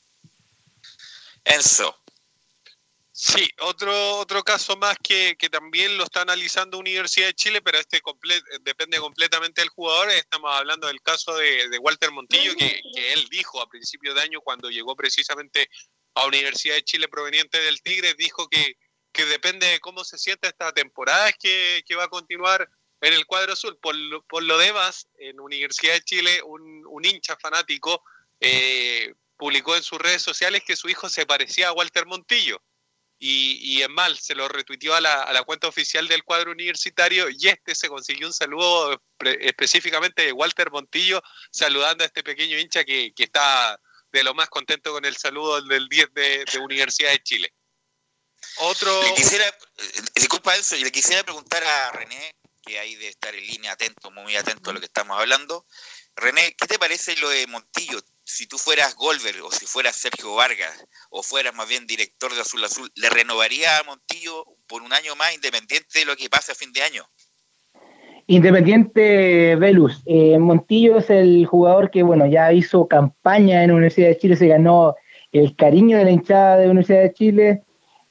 Enzo. 1.45 1.97
Sí, 3.20 3.49
otro, 3.61 4.18
otro 4.18 4.43
caso 4.43 4.78
más 4.78 4.95
que, 5.01 5.36
que 5.39 5.49
también 5.49 5.97
lo 5.97 6.03
está 6.03 6.22
analizando 6.22 6.78
Universidad 6.78 7.26
de 7.26 7.34
Chile, 7.34 7.63
pero 7.63 7.80
este 7.80 7.99
comple- 7.99 8.43
depende 8.61 8.99
completamente 8.99 9.61
del 9.61 9.70
jugador. 9.70 10.11
Estamos 10.11 10.53
hablando 10.53 10.86
del 10.86 11.01
caso 11.01 11.36
de, 11.36 11.80
Walter 11.80 12.11
Montillo, 12.11 12.53
que, 12.55 12.80
él 13.13 13.28
dijo 13.32 13.59
a 13.59 13.68
principio 13.68 14.13
de 14.13 14.22
año, 14.22 14.39
cuando 14.41 14.70
llegó 14.70 14.95
precisamente 14.95 15.68
a 16.13 16.28
Universidad 16.28 16.76
de 16.76 16.84
Chile 16.84 17.07
proveniente 17.07 17.59
del 17.59 17.82
Tigre, 17.82 18.13
dijo 18.13 18.47
que, 18.49 18.78
que 19.11 19.26
depende 19.26 19.65
de 19.65 19.80
cómo 19.80 20.03
se 20.03 20.20
sienta 20.20 20.47
esta 20.47 20.72
temporada, 20.72 21.30
es 21.30 21.38
que, 21.39 21.84
que 21.88 21.95
va 21.95 22.03
a 22.03 22.09
continuar 22.09 22.70
en 23.01 23.13
el 23.13 23.26
cuadro 23.26 23.53
azul. 23.53 23.80
Por 23.82 23.95
por 24.28 24.43
lo 24.43 24.59
demás, 24.59 25.07
en 25.18 25.39
Universidad 25.39 25.93
de 25.93 26.01
Chile, 26.03 26.41
un, 26.43 26.86
un 26.86 27.03
hincha 27.03 27.36
fanático 27.38 28.03
eh, 28.39 29.11
publicó 29.38 29.76
en 29.76 29.82
sus 29.82 29.97
redes 29.97 30.22
sociales 30.22 30.61
que 30.63 30.76
su 30.76 30.88
hijo 30.88 31.09
se 31.09 31.26
parecía 31.26 31.70
a 31.70 31.74
Walter 31.74 32.05
Montillo. 32.05 32.61
Y, 33.20 33.59
y 33.61 33.82
es 33.82 33.89
mal, 33.89 34.18
se 34.18 34.36
lo 34.36 34.47
retuiteó 34.47 34.95
a 34.95 35.01
la, 35.01 35.24
a 35.24 35.34
la 35.34 35.43
cuenta 35.43 35.68
oficial 35.68 36.07
del 36.07 36.24
cuadro 36.24 36.51
universitario 36.51 37.28
y 37.30 37.47
este 37.47 37.74
se 37.74 37.89
consiguió 37.89 38.28
un 38.28 38.34
saludo 38.34 39.01
específicamente 39.20 40.24
de 40.24 40.32
Walter 40.32 40.70
Montillo 40.72 41.22
saludando 41.51 42.03
a 42.03 42.07
este 42.07 42.24
pequeño 42.24 42.57
hincha 42.57 42.84
que, 42.84 43.13
que 43.15 43.24
está 43.24 43.80
de 44.11 44.24
lo 44.24 44.34
más 44.34 44.49
contento 44.49 44.91
con 44.91 45.05
el 45.05 45.18
saludo 45.18 45.61
del 45.61 45.88
10 45.88 46.13
de, 46.13 46.45
de 46.45 46.59
Universidad 46.59 47.11
de 47.11 47.24
Chile. 47.24 47.53
Otro... 48.57 49.01
Quisiera, 49.15 49.47
eh, 49.47 50.01
disculpa 50.15 50.55
eso, 50.55 50.76
y 50.76 50.84
le 50.84 50.91
quisiera 50.91 51.24
preguntar 51.24 51.63
a 51.63 51.91
René, 51.91 52.36
que 52.65 52.80
ahí 52.80 52.95
de 52.95 53.09
estar 53.09 53.34
en 53.34 53.45
línea 53.45 53.72
atento, 53.72 54.11
muy 54.11 54.36
atento 54.36 54.70
a 54.70 54.74
lo 54.74 54.80
que 54.80 54.86
estamos 54.86 55.20
hablando. 55.20 55.65
René, 56.15 56.55
¿qué 56.59 56.68
te 56.68 56.80
parece 56.80 57.15
lo 57.18 57.30
de 57.30 57.47
Montillo? 57.47 58.01
Si 58.30 58.45
tú 58.45 58.57
fueras 58.57 58.93
Golver 58.95 59.36
o 59.41 59.49
si 59.49 59.65
fueras 59.65 59.95
Sergio 59.95 60.36
Vargas 60.36 60.86
o 61.09 61.23
fueras 61.23 61.55
más 61.55 61.69
bien 61.69 61.88
director 61.88 62.36
de 62.36 62.41
Azul 62.41 62.61
Azul, 62.61 62.91
¿le 62.95 63.09
renovaría 63.09 63.78
a 63.78 63.84
Montillo 63.86 64.43
por 64.67 64.82
un 64.82 64.91
año 64.91 65.15
más 65.15 65.34
independiente 65.34 65.99
de 65.99 66.05
lo 66.05 66.13
que 66.17 66.30
pase 66.30 66.51
a 66.51 66.55
fin 66.55 66.73
de 66.73 66.82
año? 66.82 67.03
Independiente 68.28 69.55
Velus, 69.55 70.03
eh, 70.05 70.38
Montillo 70.39 70.97
es 70.97 71.09
el 71.09 71.45
jugador 71.45 71.89
que 71.89 72.03
bueno 72.03 72.25
ya 72.25 72.51
hizo 72.51 72.86
campaña 72.89 73.63
en 73.63 73.71
Universidad 73.71 74.09
de 74.09 74.17
Chile, 74.17 74.36
se 74.36 74.49
ganó 74.49 74.95
el 75.32 75.55
cariño 75.55 75.97
de 75.97 76.03
la 76.03 76.11
hinchada 76.11 76.57
de 76.57 76.65
Universidad 76.65 77.03
de 77.03 77.13
Chile. 77.13 77.63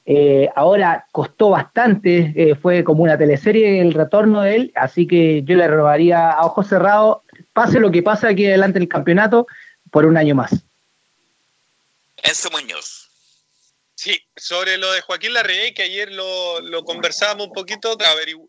Eh, 0.07 0.49
ahora 0.57 1.07
costó 1.13 1.51
bastante, 1.51 2.33
eh, 2.35 2.55
fue 2.55 2.85
como 2.85 3.03
una 3.03 3.19
teleserie 3.19 3.83
el 3.83 3.93
retorno 3.93 4.41
de 4.41 4.57
él, 4.57 4.73
así 4.77 5.07
que 5.07 5.43
yo 5.43 5.57
le 5.57 5.69
renovaría 5.69 6.31
a 6.31 6.47
ojos 6.47 6.69
cerrados, 6.69 7.19
pase 7.53 7.81
lo 7.81 7.91
que 7.91 8.03
pase 8.03 8.29
aquí 8.29 8.47
adelante 8.47 8.79
en 8.79 8.85
el 8.85 8.89
campeonato, 8.89 9.47
por 9.97 10.05
un 10.05 10.19
año 10.19 10.35
más. 10.35 10.51
Enzo 12.19 12.51
Muñoz. 12.51 13.09
Sí, 13.95 14.23
sobre 14.37 14.77
lo 14.77 14.93
de 14.93 15.01
Joaquín 15.01 15.33
Larrey, 15.33 15.73
que 15.73 15.85
ayer 15.85 16.13
lo, 16.13 16.61
lo 16.61 16.85
conversábamos 16.85 17.47
un 17.47 17.55
poquito, 17.55 17.97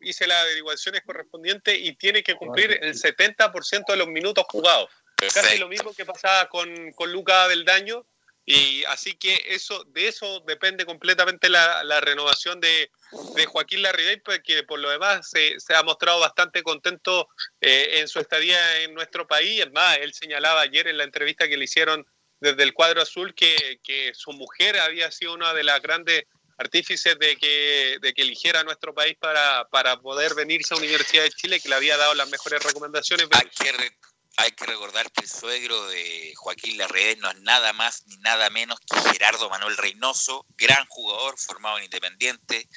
hice 0.02 0.28
las 0.28 0.44
averiguaciones 0.44 1.04
correspondientes 1.06 1.74
y 1.80 1.96
tiene 1.96 2.22
que 2.22 2.36
cumplir 2.36 2.78
el 2.82 2.96
70% 2.96 3.86
de 3.88 3.96
los 3.96 4.10
minutos 4.10 4.44
jugados. 4.50 4.90
Casi 5.16 5.58
lo 5.58 5.70
mismo 5.70 5.94
que 5.94 6.04
pasaba 6.04 6.50
con, 6.50 6.92
con 6.92 7.14
Luca 7.14 7.48
Beldaño. 7.48 8.06
Y 8.50 8.86
así 8.86 9.16
que 9.18 9.44
eso, 9.48 9.84
de 9.90 10.08
eso 10.08 10.40
depende 10.48 10.86
completamente 10.86 11.50
la, 11.50 11.84
la 11.84 12.00
renovación 12.00 12.62
de, 12.62 12.90
de 13.36 13.46
Joaquín 13.46 13.82
Larribey, 13.82 14.22
porque 14.22 14.64
por 14.64 14.80
lo 14.80 14.90
demás 14.90 15.30
se, 15.30 15.60
se 15.60 15.76
ha 15.76 15.84
mostrado 15.84 16.22
bastante 16.22 16.64
contento 16.64 17.28
eh, 17.60 18.00
en 18.00 18.08
su 18.08 18.20
estadía 18.20 18.84
en 18.84 18.94
nuestro 18.94 19.28
país. 19.28 19.60
Es 19.66 19.72
más, 19.74 19.98
él 19.98 20.14
señalaba 20.14 20.62
ayer 20.62 20.88
en 20.88 20.98
la 20.98 21.04
entrevista 21.04 21.50
que 21.50 21.58
le 21.58 21.66
hicieron 21.66 22.08
desde 22.40 22.64
el 22.64 22.74
cuadro 22.74 23.02
azul 23.02 23.36
que, 23.36 23.82
que 23.84 24.14
su 24.14 24.32
mujer 24.32 24.80
había 24.80 25.12
sido 25.12 25.34
una 25.34 25.54
de 25.54 25.66
las 25.66 25.82
grandes 25.82 26.24
artífices 26.58 27.20
de 27.20 27.36
que, 27.36 27.98
de 28.02 28.14
que 28.14 28.22
eligiera 28.22 28.64
nuestro 28.64 28.94
país 28.94 29.18
para, 29.20 29.68
para 29.70 29.98
poder 30.00 30.36
venirse 30.36 30.74
a 30.74 30.78
la 30.78 30.84
Universidad 30.84 31.24
de 31.24 31.32
Chile, 31.32 31.60
que 31.60 31.68
le 31.68 31.76
había 31.76 31.98
dado 31.98 32.14
las 32.14 32.30
mejores 32.30 32.64
recomendaciones. 32.64 33.28
Hay 33.30 33.50
que, 33.50 33.72
re- 33.74 33.98
hay 34.38 34.52
que 34.52 34.66
recordar 34.66 35.12
que 35.12 35.22
el 35.22 35.30
suegro 35.30 35.88
de 35.88 36.34
Joaquín 36.36 36.78
Larrede 36.78 37.16
no 37.18 37.30
es 37.30 37.40
nada 37.42 37.74
más 37.74 38.06
ni 38.06 38.18
nada 38.18 38.50
menos 38.52 38.80
que 38.80 39.12
Gerardo 39.12 39.50
Manuel 39.50 39.76
Reynoso, 39.76 40.46
gran 40.56 40.86
jugador 40.88 41.38
formado 41.40 41.80
en 41.80 41.86
Independiente, 41.86 42.70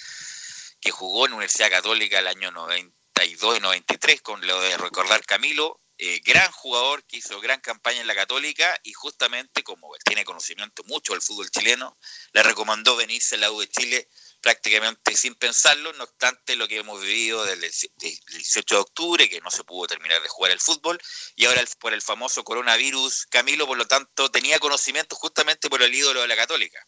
que 0.80 0.90
jugó 0.90 1.26
en 1.26 1.34
Universidad 1.34 1.70
Católica 1.70 2.18
el 2.18 2.28
año 2.28 2.50
92 2.50 3.58
y 3.58 3.60
93, 3.60 4.22
con 4.22 4.44
lo 4.46 4.58
de 4.62 4.78
recordar 4.78 5.24
Camilo, 5.26 5.82
eh, 5.98 6.22
gran 6.24 6.50
jugador 6.50 7.04
que 7.04 7.18
hizo 7.18 7.38
gran 7.42 7.60
campaña 7.60 8.00
en 8.00 8.06
la 8.06 8.14
Católica 8.14 8.74
y 8.82 8.94
justamente 8.94 9.62
como 9.62 9.92
tiene 10.02 10.24
conocimiento 10.24 10.82
mucho 10.84 11.12
del 11.12 11.20
fútbol 11.20 11.50
chileno, 11.50 11.98
le 12.32 12.42
recomendó 12.42 12.96
venirse 12.96 13.34
a 13.34 13.38
la 13.38 13.52
U 13.52 13.60
de 13.60 13.68
Chile 13.68 14.08
prácticamente 14.40 15.16
sin 15.16 15.34
pensarlo, 15.34 15.92
no 15.94 16.04
obstante 16.04 16.56
lo 16.56 16.66
que 16.66 16.78
hemos 16.78 17.00
vivido 17.00 17.44
del 17.44 17.60
18 17.60 18.74
de 18.74 18.80
octubre, 18.80 19.28
que 19.28 19.40
no 19.40 19.50
se 19.50 19.64
pudo 19.64 19.86
terminar 19.86 20.22
de 20.22 20.28
jugar 20.28 20.52
el 20.52 20.60
fútbol, 20.60 21.00
y 21.36 21.44
ahora 21.44 21.62
por 21.78 21.92
el 21.92 22.02
famoso 22.02 22.42
coronavirus, 22.44 23.26
Camilo, 23.26 23.66
por 23.66 23.76
lo 23.78 23.86
tanto, 23.86 24.30
tenía 24.30 24.58
conocimiento 24.58 25.16
justamente 25.16 25.68
por 25.68 25.82
el 25.82 25.94
ídolo 25.94 26.22
de 26.22 26.28
la 26.28 26.36
Católica. 26.36 26.84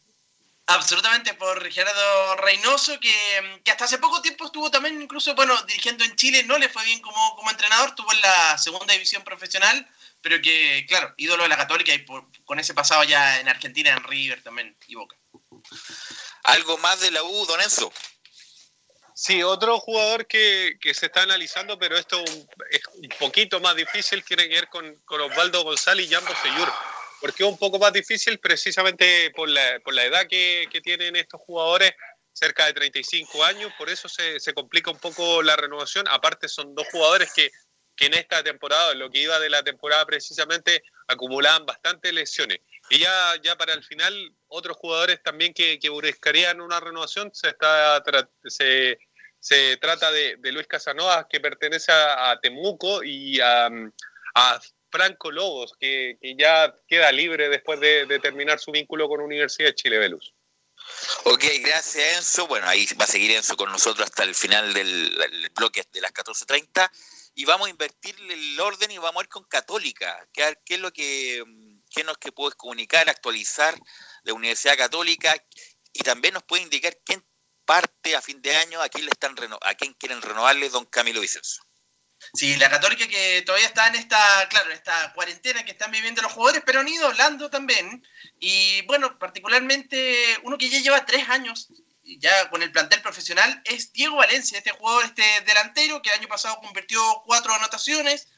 Absolutamente, 0.67 1.35
por 1.35 1.71
Gerardo 1.71 2.37
Reynoso, 2.37 2.99
que, 3.01 3.61
que 3.65 3.71
hasta 3.73 3.85
hace 3.85 3.99
poco 3.99 4.23
tiempo 4.23 4.47
estuvo 4.47 4.71
también, 4.71 5.03
incluso, 5.03 5.35
bueno, 5.35 5.61
dirigiendo 5.65 6.05
en 6.05 6.15
Chile, 6.17 6.45
no 6.45 6.57
le 6.57 6.69
fue 6.69 6.85
bien 6.85 7.01
como, 7.01 7.37
como 7.37 7.51
entrenador, 7.51 7.91
estuvo 7.91 8.13
en 8.13 8.21
la 8.21 8.57
segunda 8.57 8.95
división 8.95 9.25
profesional, 9.25 9.87
pero 10.21 10.41
que, 10.41 10.87
claro, 10.89 11.13
ídolo 11.17 11.43
de 11.43 11.49
la 11.49 11.57
Católica 11.57 11.93
y 11.93 11.99
por- 11.99 12.29
con 12.45 12.61
ese 12.61 12.75
pasado 12.75 13.03
ya 13.05 13.41
en 13.41 13.49
Argentina, 13.49 13.91
en 13.91 14.05
River 14.05 14.43
también, 14.43 14.77
y 14.87 14.95
Boca. 14.95 15.17
¿Algo 16.45 16.79
más 16.79 17.01
de 17.01 17.11
la 17.11 17.23
U, 17.23 17.47
Don 17.47 17.61
Enzo? 17.61 17.93
Sí, 19.15 19.43
otro 19.43 19.79
jugador 19.79 20.27
que, 20.27 20.79
que 20.81 20.95
se 20.95 21.07
está 21.07 21.23
analizando, 21.23 21.79
pero 21.79 21.97
esto 21.97 22.23
es 22.71 22.83
un 22.95 23.09
poquito 23.19 23.61
más 23.61 23.77
difícil, 23.77 24.25
tiene 24.25 24.49
que 24.49 24.55
ver 24.55 24.69
con, 24.69 24.95
con 25.05 25.21
Osvaldo 25.21 25.63
González 25.63 26.07
y 26.07 26.13
Jambo 26.13 26.33
Seyur. 26.43 26.73
¿Por 27.21 27.33
qué 27.35 27.45
un 27.45 27.57
poco 27.57 27.79
más 27.79 27.93
difícil? 27.93 28.41
Precisamente 28.41 29.31
por 29.31 29.49
la, 29.49 29.79
por 29.85 29.95
la 29.95 30.05
edad 30.05 30.27
que, 30.27 30.67
que 30.73 30.81
tienen 30.81 31.15
estos 31.15 31.41
jugadores, 31.43 31.93
cerca 32.33 32.67
de 32.67 32.73
35 32.73 33.45
años, 33.45 33.73
por 33.79 33.91
eso 33.91 34.09
se, 34.09 34.41
se 34.41 34.55
complica 34.55 34.91
un 34.91 34.99
poco 34.99 35.43
la 35.43 35.55
renovación. 35.55 36.09
Aparte 36.09 36.49
son 36.49 36.75
dos 36.75 36.87
jugadores 36.91 37.33
que, 37.33 37.53
que 37.95 38.07
en 38.07 38.15
esta 38.15 38.43
temporada, 38.43 38.93
en 38.93 38.99
lo 38.99 39.11
que 39.11 39.21
iba 39.21 39.39
de 39.39 39.51
la 39.51 39.63
temporada 39.63 40.05
precisamente, 40.07 40.83
acumulaban 41.07 41.67
bastantes 41.67 42.13
lesiones. 42.13 42.61
Y 42.91 42.99
ya, 42.99 43.35
ya 43.43 43.57
para 43.57 43.75
el 43.75 43.83
final, 43.83 44.35
otros 44.49 44.77
jugadores 44.77 45.23
también 45.23 45.55
que, 45.55 45.79
que 45.79 45.89
buscarían 45.89 46.61
una 46.61 46.81
renovación, 46.81 47.31
se, 47.33 47.49
está, 47.49 48.03
se, 48.45 48.99
se 49.41 49.77
trata 49.79 50.11
de, 50.13 50.39
Luis 50.53 50.67
Casanova, 50.67 51.27
que 51.29 51.41
pertenece 51.41 51.91
a, 51.93 52.39
Temuco, 52.41 53.03
y 53.03 53.41
a, 53.41 53.71
Franco 54.91 55.31
Lobos, 55.31 55.73
que, 55.81 56.19
que 56.21 56.37
ya 56.37 56.75
queda 56.87 57.11
libre 57.11 57.49
después 57.49 57.81
de, 57.81 58.07
terminar 58.21 58.59
su 58.59 58.71
vínculo 58.71 59.09
con 59.09 59.21
Universidad 59.21 59.69
de 59.69 59.75
Chile, 59.75 59.99
Velus. 59.99 60.35
Ok, 61.25 61.45
gracias 61.65 62.19
Enzo. 62.19 62.47
Bueno, 62.47 62.67
ahí 62.69 62.87
va 63.01 63.05
a 63.05 63.09
seguir 63.09 63.31
Enzo 63.31 63.57
con 63.57 63.71
nosotros 63.71 64.05
hasta 64.05 64.25
el 64.25 64.35
final 64.35 64.75
del, 64.75 65.51
bloque 65.55 65.85
de 65.93 66.01
las 66.01 66.13
14.30 66.13 66.91
y 67.35 67.45
vamos 67.45 67.69
a 67.69 67.71
invertir 67.71 68.15
el 68.29 68.61
orden 68.61 68.91
y 68.91 68.99
vamos 68.99 69.21
a 69.21 69.25
ir 69.25 69.29
con 69.29 69.45
Católica. 69.45 70.29
¿Qué, 70.33 70.59
qué 70.65 70.75
es 70.75 70.81
lo 70.81 70.93
que, 70.93 71.43
qué 71.95 72.05
nos 72.05 72.19
que 72.19 72.33
puedes 72.33 72.55
comunicar, 72.55 73.09
actualizar 73.09 73.79
de 74.25 74.33
Universidad 74.33 74.77
Católica? 74.77 75.35
Y 75.93 76.01
también 76.01 76.35
nos 76.35 76.43
puede 76.43 76.63
indicar 76.63 76.97
quién 77.05 77.25
parte 77.65 78.17
a 78.17 78.23
fin 78.23 78.41
de 78.43 78.57
año, 78.57 78.81
a 78.81 78.89
quién 78.89 79.05
le 79.05 79.11
están 79.11 79.37
a 79.61 79.75
quién 79.75 79.95
quieren 79.95 80.21
renovarle 80.23 80.69
don 80.69 80.85
Camilo 80.87 81.21
Vicenzo. 81.21 81.63
Sí, 82.35 82.57
la 82.57 82.71
Católica 82.71 83.07
que 83.09 83.43
todavía 83.43 83.67
está 83.67 83.89
en 83.89 83.97
esta, 83.97 84.49
claro, 84.49 84.71
esta 84.71 85.13
cuarentena 85.13 85.65
que 85.65 85.73
están 85.73 85.91
viviendo 85.91 86.23
los 86.23 86.33
jugadores, 86.33 86.63
pero 86.65 86.81
han 86.81 86.89
ido 86.89 87.07
hablando 87.07 87.51
también. 87.51 88.07
Y 88.39 88.83
bueno, 88.83 89.19
particularmente 89.19 90.39
uno 90.45 90.57
que 90.57 90.71
ya 90.71 90.79
lleva 90.79 91.05
tres 91.05 91.29
años 91.29 91.69
ya 92.05 92.51
con 92.51 92.63
el 92.63 92.73
plantel 92.73 93.01
profesional 93.01 93.63
es 93.65 93.93
Diego 93.93 94.17
Valencia, 94.17 94.59
este 94.59 94.73
jugador, 94.73 95.05
este 95.05 95.23
delantero 95.47 96.03
que 96.03 96.11
el 96.11 96.19
año 96.19 96.29
pasado 96.29 96.59
convirtió 96.61 97.01
cuatro 97.25 97.55
anotaciones, 97.55 98.29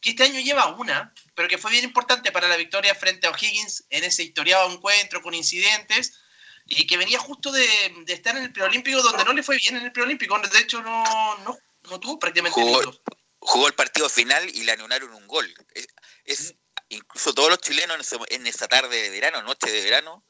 que 0.00 0.10
este 0.10 0.24
año 0.24 0.40
lleva 0.40 0.66
una, 0.74 1.12
pero 1.34 1.48
que 1.48 1.58
fue 1.58 1.70
bien 1.70 1.84
importante 1.84 2.32
para 2.32 2.48
la 2.48 2.56
victoria 2.56 2.94
frente 2.94 3.26
a 3.26 3.30
O'Higgins 3.30 3.84
en 3.90 4.04
ese 4.04 4.22
historiado 4.22 4.70
encuentro 4.72 5.20
con 5.22 5.34
incidentes 5.34 6.18
y 6.66 6.86
que 6.86 6.96
venía 6.96 7.18
justo 7.18 7.50
de, 7.52 7.66
de 8.06 8.12
estar 8.12 8.36
en 8.36 8.44
el 8.44 8.52
preolímpico 8.52 9.02
donde 9.02 9.24
no 9.24 9.32
le 9.32 9.42
fue 9.42 9.56
bien 9.58 9.76
en 9.76 9.84
el 9.84 9.92
preolímpico, 9.92 10.34
donde 10.34 10.48
de 10.48 10.60
hecho 10.60 10.80
no, 10.82 11.04
no, 11.38 11.58
no 11.90 12.00
tuvo 12.00 12.18
prácticamente 12.18 12.60
Jugó, 12.60 12.78
minutos. 12.80 13.00
jugó 13.38 13.66
el 13.66 13.74
partido 13.74 14.08
final 14.08 14.48
y 14.54 14.62
le 14.62 14.72
anularon 14.72 15.12
un 15.12 15.26
gol. 15.26 15.52
Es, 15.74 15.86
es- 16.24 16.54
incluso 16.88 17.32
todos 17.34 17.50
los 17.50 17.60
chilenos 17.60 18.14
en 18.30 18.46
esa 18.46 18.66
tarde 18.66 19.00
de 19.02 19.10
verano, 19.10 19.42
noche 19.42 19.70
de 19.70 19.80
verano, 19.82 20.24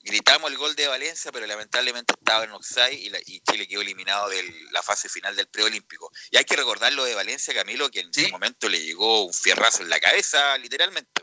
gritamos 0.00 0.50
el 0.50 0.56
gol 0.58 0.74
de 0.76 0.86
Valencia, 0.86 1.30
pero 1.32 1.46
lamentablemente 1.46 2.14
estaba 2.16 2.44
en 2.44 2.50
offside 2.52 2.92
y, 2.94 3.10
la- 3.10 3.18
y 3.26 3.40
Chile 3.40 3.66
quedó 3.68 3.80
eliminado 3.82 4.28
de 4.28 4.42
la 4.70 4.82
fase 4.82 5.08
final 5.08 5.34
del 5.36 5.48
preolímpico. 5.48 6.10
Y 6.30 6.36
hay 6.36 6.44
que 6.44 6.56
recordar 6.56 6.92
lo 6.92 7.04
de 7.04 7.14
Valencia, 7.14 7.52
Camilo, 7.54 7.90
que 7.90 8.00
en 8.00 8.10
ese 8.10 8.28
momento 8.30 8.68
le 8.68 8.82
llegó 8.84 9.24
un 9.26 9.34
fierrazo 9.34 9.82
en 9.82 9.90
la 9.90 10.00
cabeza, 10.00 10.56
literalmente. 10.58 11.22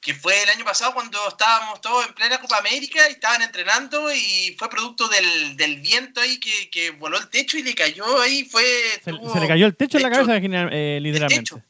que 0.00 0.14
fue 0.14 0.40
el 0.44 0.48
año 0.50 0.64
pasado 0.64 0.94
cuando 0.94 1.18
estábamos 1.28 1.80
todos 1.80 2.06
en 2.06 2.14
plena 2.14 2.38
Copa 2.40 2.58
América 2.58 3.08
y 3.08 3.12
estaban 3.14 3.42
entrenando 3.42 4.12
y 4.14 4.54
fue 4.56 4.70
producto 4.70 5.08
del, 5.08 5.56
del 5.56 5.80
viento 5.80 6.20
ahí 6.20 6.38
que, 6.38 6.70
que 6.70 6.90
voló 6.90 7.18
el 7.18 7.28
techo 7.28 7.58
y 7.58 7.62
le 7.64 7.74
cayó 7.74 8.20
ahí, 8.20 8.44
fue 8.44 8.62
Se, 9.04 9.10
tuvo- 9.10 9.32
se 9.32 9.40
le 9.40 9.48
cayó 9.48 9.66
el 9.66 9.76
techo 9.76 9.96
en 9.96 10.02
la 10.04 10.10
cabeza, 10.10 10.36
eh, 10.36 11.00
literalmente. 11.00 11.38
techo. 11.54 11.62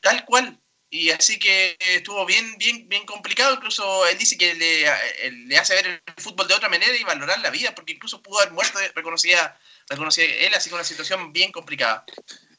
tal 0.00 0.24
cual. 0.24 0.58
Y 0.92 1.10
así 1.10 1.38
que 1.38 1.76
estuvo 1.78 2.26
bien, 2.26 2.58
bien, 2.58 2.88
bien 2.88 3.06
complicado. 3.06 3.54
Incluso 3.54 4.06
él 4.08 4.18
dice 4.18 4.36
que 4.36 4.54
le, 4.54 4.88
eh, 4.88 5.30
le 5.46 5.56
hace 5.56 5.74
ver 5.74 5.86
el 5.86 6.22
fútbol 6.22 6.48
de 6.48 6.54
otra 6.54 6.68
manera 6.68 6.94
y 6.96 7.04
valorar 7.04 7.38
la 7.38 7.50
vida, 7.50 7.72
porque 7.74 7.92
incluso 7.92 8.20
pudo 8.20 8.40
haber 8.40 8.52
muerto, 8.52 8.78
reconocía, 8.94 9.56
reconocía 9.88 10.24
él 10.24 10.52
así 10.54 10.68
con 10.68 10.78
una 10.78 10.84
situación 10.84 11.32
bien 11.32 11.52
complicada. 11.52 12.04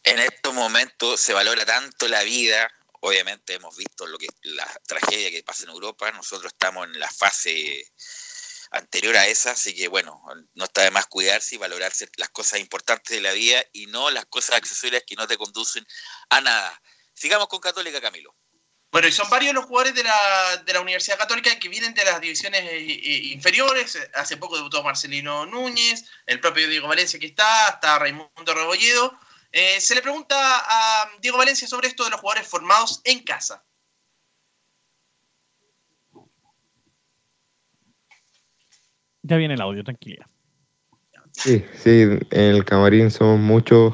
En 0.04 0.18
estos 0.20 0.54
momentos 0.54 1.20
se 1.20 1.34
valora 1.34 1.66
tanto 1.66 2.08
la 2.08 2.24
vida. 2.24 2.72
Obviamente 3.02 3.56
hemos 3.56 3.76
visto 3.76 4.08
lo 4.08 4.18
que 4.18 4.28
la 4.44 4.68
tragedia 4.88 5.30
que 5.30 5.44
pasa 5.44 5.64
en 5.64 5.72
Europa. 5.72 6.10
Nosotros 6.12 6.54
estamos 6.54 6.88
en 6.88 7.00
la 7.00 7.10
fase 7.10 7.86
anterior 8.72 9.18
a 9.18 9.28
esa, 9.28 9.52
así 9.52 9.76
que 9.76 9.90
bueno, 9.90 10.24
no 10.56 10.64
está 10.64 10.84
de 10.84 10.92
más 10.92 11.06
cuidarse 11.08 11.56
y 11.56 11.58
valorarse 11.58 12.08
las 12.16 12.30
cosas 12.30 12.62
importantes 12.62 13.14
de 13.14 13.22
la 13.22 13.34
vida 13.34 13.62
y 13.74 13.88
no 13.88 14.10
las 14.10 14.26
cosas 14.28 14.56
accesorias 14.56 15.04
que 15.06 15.16
no 15.16 15.28
te 15.28 15.38
conducen 15.38 15.86
a 16.30 16.40
nada. 16.40 16.82
Sigamos 17.22 17.49
con 17.49 17.59
Católica, 17.59 18.01
Camilo. 18.01 18.34
Bueno, 18.91 19.07
y 19.07 19.11
son 19.11 19.30
varios 19.30 19.53
los 19.53 19.65
jugadores 19.65 19.93
de 19.93 20.03
la, 20.03 20.63
de 20.65 20.74
la 20.74 20.82
Universidad 20.82 21.19
Católica 21.19 21.51
que 21.59 21.69
vienen 21.69 21.93
de 21.93 22.03
las 22.03 22.19
divisiones 22.19 22.61
eh, 22.61 22.80
eh, 22.80 23.22
inferiores. 23.26 23.95
Hace 24.15 24.38
poco 24.38 24.57
debutó 24.57 24.82
Marcelino 24.82 25.45
Núñez, 25.45 26.09
el 26.26 26.39
propio 26.39 26.67
Diego 26.67 26.88
Valencia 26.88 27.19
que 27.19 27.28
está, 27.28 27.67
está 27.76 27.99
Raimundo 27.99 28.55
Rebolledo. 28.55 29.19
Eh, 29.51 29.80
se 29.80 29.93
le 29.93 30.01
pregunta 30.01 30.36
a 30.36 31.11
Diego 31.22 31.38
Valencia 31.38 31.67
sobre 31.67 31.89
esto 31.89 32.05
de 32.05 32.09
los 32.09 32.19
jugadores 32.19 32.47
formados 32.47 33.01
en 33.03 33.19
casa. 33.24 33.63
Ya 39.22 39.38
viene 39.38 39.53
el 39.53 39.61
audio, 39.61 39.84
tranquilidad. 39.84 40.26
Sí, 41.34 41.63
sí, 41.84 42.01
en 42.01 42.28
el 42.32 42.65
camarín 42.65 43.11
somos 43.11 43.39
muchos 43.39 43.93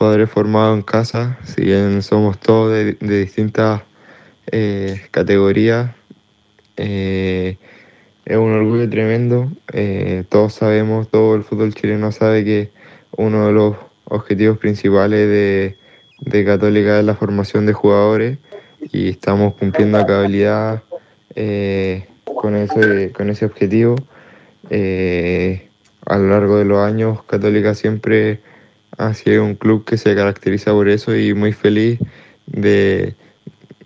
jugadores 0.00 0.30
formados 0.30 0.78
en 0.78 0.82
casa, 0.82 1.38
si 1.44 1.60
bien 1.60 2.00
somos 2.00 2.40
todos 2.40 2.72
de, 2.72 2.94
distintas 2.94 3.82
eh, 4.50 4.98
categorías, 5.10 5.90
eh, 6.78 7.58
es 8.24 8.36
un 8.38 8.50
orgullo 8.50 8.88
tremendo. 8.88 9.52
Eh, 9.74 10.24
todos 10.30 10.54
sabemos, 10.54 11.10
todo 11.10 11.34
el 11.34 11.42
fútbol 11.42 11.74
chileno 11.74 12.12
sabe 12.12 12.46
que 12.46 12.70
uno 13.18 13.48
de 13.48 13.52
los 13.52 13.76
objetivos 14.06 14.56
principales 14.56 15.28
de, 15.28 15.76
de 16.20 16.44
Católica 16.46 16.98
es 16.98 17.04
la 17.04 17.14
formación 17.14 17.66
de 17.66 17.74
jugadores 17.74 18.38
y 18.80 19.10
estamos 19.10 19.52
cumpliendo 19.52 19.98
a 19.98 20.06
cabalidad 20.06 20.82
con, 22.24 22.56
ese, 22.56 23.12
con 23.12 23.28
ese 23.28 23.44
objetivo. 23.44 23.96
A 24.70 26.16
lo 26.16 26.30
largo 26.30 26.56
de 26.56 26.64
los 26.64 26.78
años, 26.78 27.22
Católica 27.24 27.74
siempre 27.74 28.40
ha 29.00 29.14
sido 29.14 29.44
un 29.44 29.54
club 29.56 29.84
que 29.84 29.96
se 29.96 30.14
caracteriza 30.14 30.72
por 30.72 30.88
eso 30.88 31.16
y 31.16 31.34
muy 31.34 31.52
feliz 31.52 32.00
de, 32.46 33.16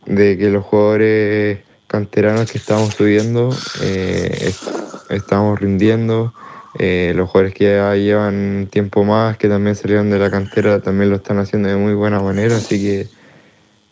de 0.07 0.39
que 0.39 0.51
los 0.51 0.65
jugadores 0.65 1.61
canteranos 1.87 2.49
que 2.49 2.59
estamos 2.59 2.97
subiendo 2.97 3.63
eh, 3.75 4.39
est- 4.43 4.71
estamos 5.09 5.61
rindiendo. 5.61 6.35
Eh, 6.75 7.13
los 7.15 7.29
jugadores 7.31 7.55
que 7.55 7.65
ya 7.77 7.95
llevan 7.97 8.69
tiempo 8.71 9.05
más, 9.05 9.37
que 9.39 9.49
también 9.49 9.77
salieron 9.77 10.11
de 10.11 10.19
la 10.19 10.31
cantera, 10.31 10.81
también 10.83 11.11
lo 11.11 11.17
están 11.17 11.39
haciendo 11.39 11.69
de 11.69 11.77
muy 11.77 11.95
buena 11.95 12.21
manera, 12.21 12.57
así 12.59 12.81
que 12.81 13.11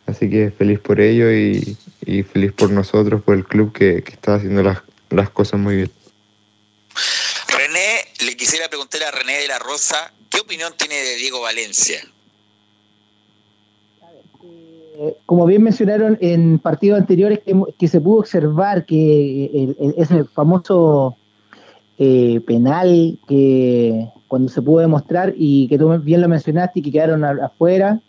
así 0.06 0.28
que 0.30 0.50
feliz 0.50 0.80
por 0.80 1.00
ello 1.00 1.32
y, 1.32 1.76
y 2.04 2.22
feliz 2.24 2.52
por 2.52 2.70
nosotros, 2.70 3.22
por 3.22 3.36
el 3.36 3.44
club 3.44 3.72
que, 3.72 4.02
que 4.02 4.12
está 4.12 4.34
haciendo 4.36 4.62
las, 4.62 4.82
las 5.10 5.30
cosas 5.30 5.60
muy 5.60 5.76
bien. 5.76 5.92
Le 8.24 8.36
quisiera 8.36 8.68
preguntar 8.68 9.02
a 9.02 9.10
René 9.10 9.38
de 9.40 9.48
la 9.48 9.58
Rosa, 9.58 10.12
¿qué 10.30 10.40
opinión 10.40 10.72
tiene 10.76 10.94
de 10.94 11.16
Diego 11.16 11.40
Valencia? 11.40 11.98
Eh, 14.98 15.16
como 15.26 15.46
bien 15.46 15.62
mencionaron 15.62 16.18
en 16.20 16.58
partidos 16.58 17.00
anteriores, 17.00 17.40
que, 17.78 17.88
se 17.88 18.00
pudo 18.00 18.20
observar 18.20 18.84
que 18.84 19.46
el- 19.46 19.76
el- 19.80 19.94
ese 19.96 20.24
famoso 20.24 21.16
eh, 21.98 22.40
penal 22.46 23.18
que 23.28 24.08
cuando 24.28 24.50
se 24.50 24.62
pudo 24.62 24.80
demostrar 24.80 25.34
y 25.36 25.68
que 25.68 25.78
tú 25.78 25.88
bien 26.00 26.20
lo 26.20 26.28
mencionaste 26.28 26.80
y 26.80 26.82
que 26.82 26.90
quedaron 26.90 27.22
afuera, 27.24 28.00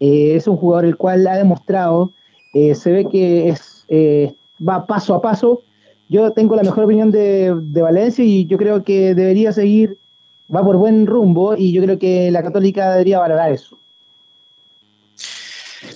eh, 0.00 0.34
es 0.36 0.46
un 0.46 0.56
jugador 0.56 0.84
el 0.84 0.96
cual 0.96 1.26
ha 1.26 1.36
demostrado, 1.36 2.12
eh, 2.54 2.74
se 2.74 2.92
ve 2.92 3.06
que 3.10 3.48
es, 3.48 3.84
eh, 3.88 4.34
va 4.66 4.86
paso 4.86 5.14
a 5.14 5.22
paso. 5.22 5.62
Yo 6.12 6.30
tengo 6.32 6.54
la 6.56 6.62
mejor 6.62 6.84
opinión 6.84 7.10
de, 7.10 7.54
de 7.56 7.80
Valencia 7.82 8.22
y 8.22 8.46
yo 8.46 8.58
creo 8.58 8.84
que 8.84 9.14
debería 9.14 9.50
seguir, 9.52 9.96
va 10.54 10.62
por 10.62 10.76
buen 10.76 11.06
rumbo 11.06 11.56
y 11.56 11.72
yo 11.72 11.82
creo 11.82 11.98
que 11.98 12.30
la 12.30 12.42
Católica 12.42 12.90
debería 12.90 13.18
valorar 13.18 13.50
eso. 13.50 13.78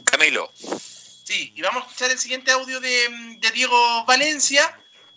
Camilo. 0.05 0.51
Sí, 0.55 1.53
y 1.55 1.61
vamos 1.61 1.83
a 1.83 1.87
escuchar 1.87 2.11
el 2.13 2.19
siguiente 2.19 2.51
audio 2.53 2.81
de, 2.81 2.89
de 3.41 3.51
Diego 3.53 3.77
Valencia 4.07 4.63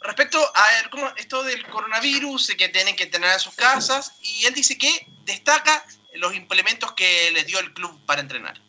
respecto 0.02 0.38
a 0.38 0.80
el- 0.84 0.90
cómo- 0.90 1.14
esto 1.18 1.44
del 1.44 1.66
coronavirus, 1.68 2.56
que 2.58 2.68
tienen 2.68 2.96
que 2.98 3.06
tener 3.06 3.32
en 3.32 3.40
sus 3.40 3.54
casas, 3.54 4.14
y 4.22 4.46
él 4.48 4.54
dice 4.54 4.78
que 4.78 4.90
destaca 5.26 5.86
los 6.16 6.36
implementos 6.36 6.92
que 6.94 7.32
les 7.34 7.46
dio 7.46 7.60
el 7.60 7.74
club 7.74 7.92
para 8.06 8.20
entrenar. 8.22 8.60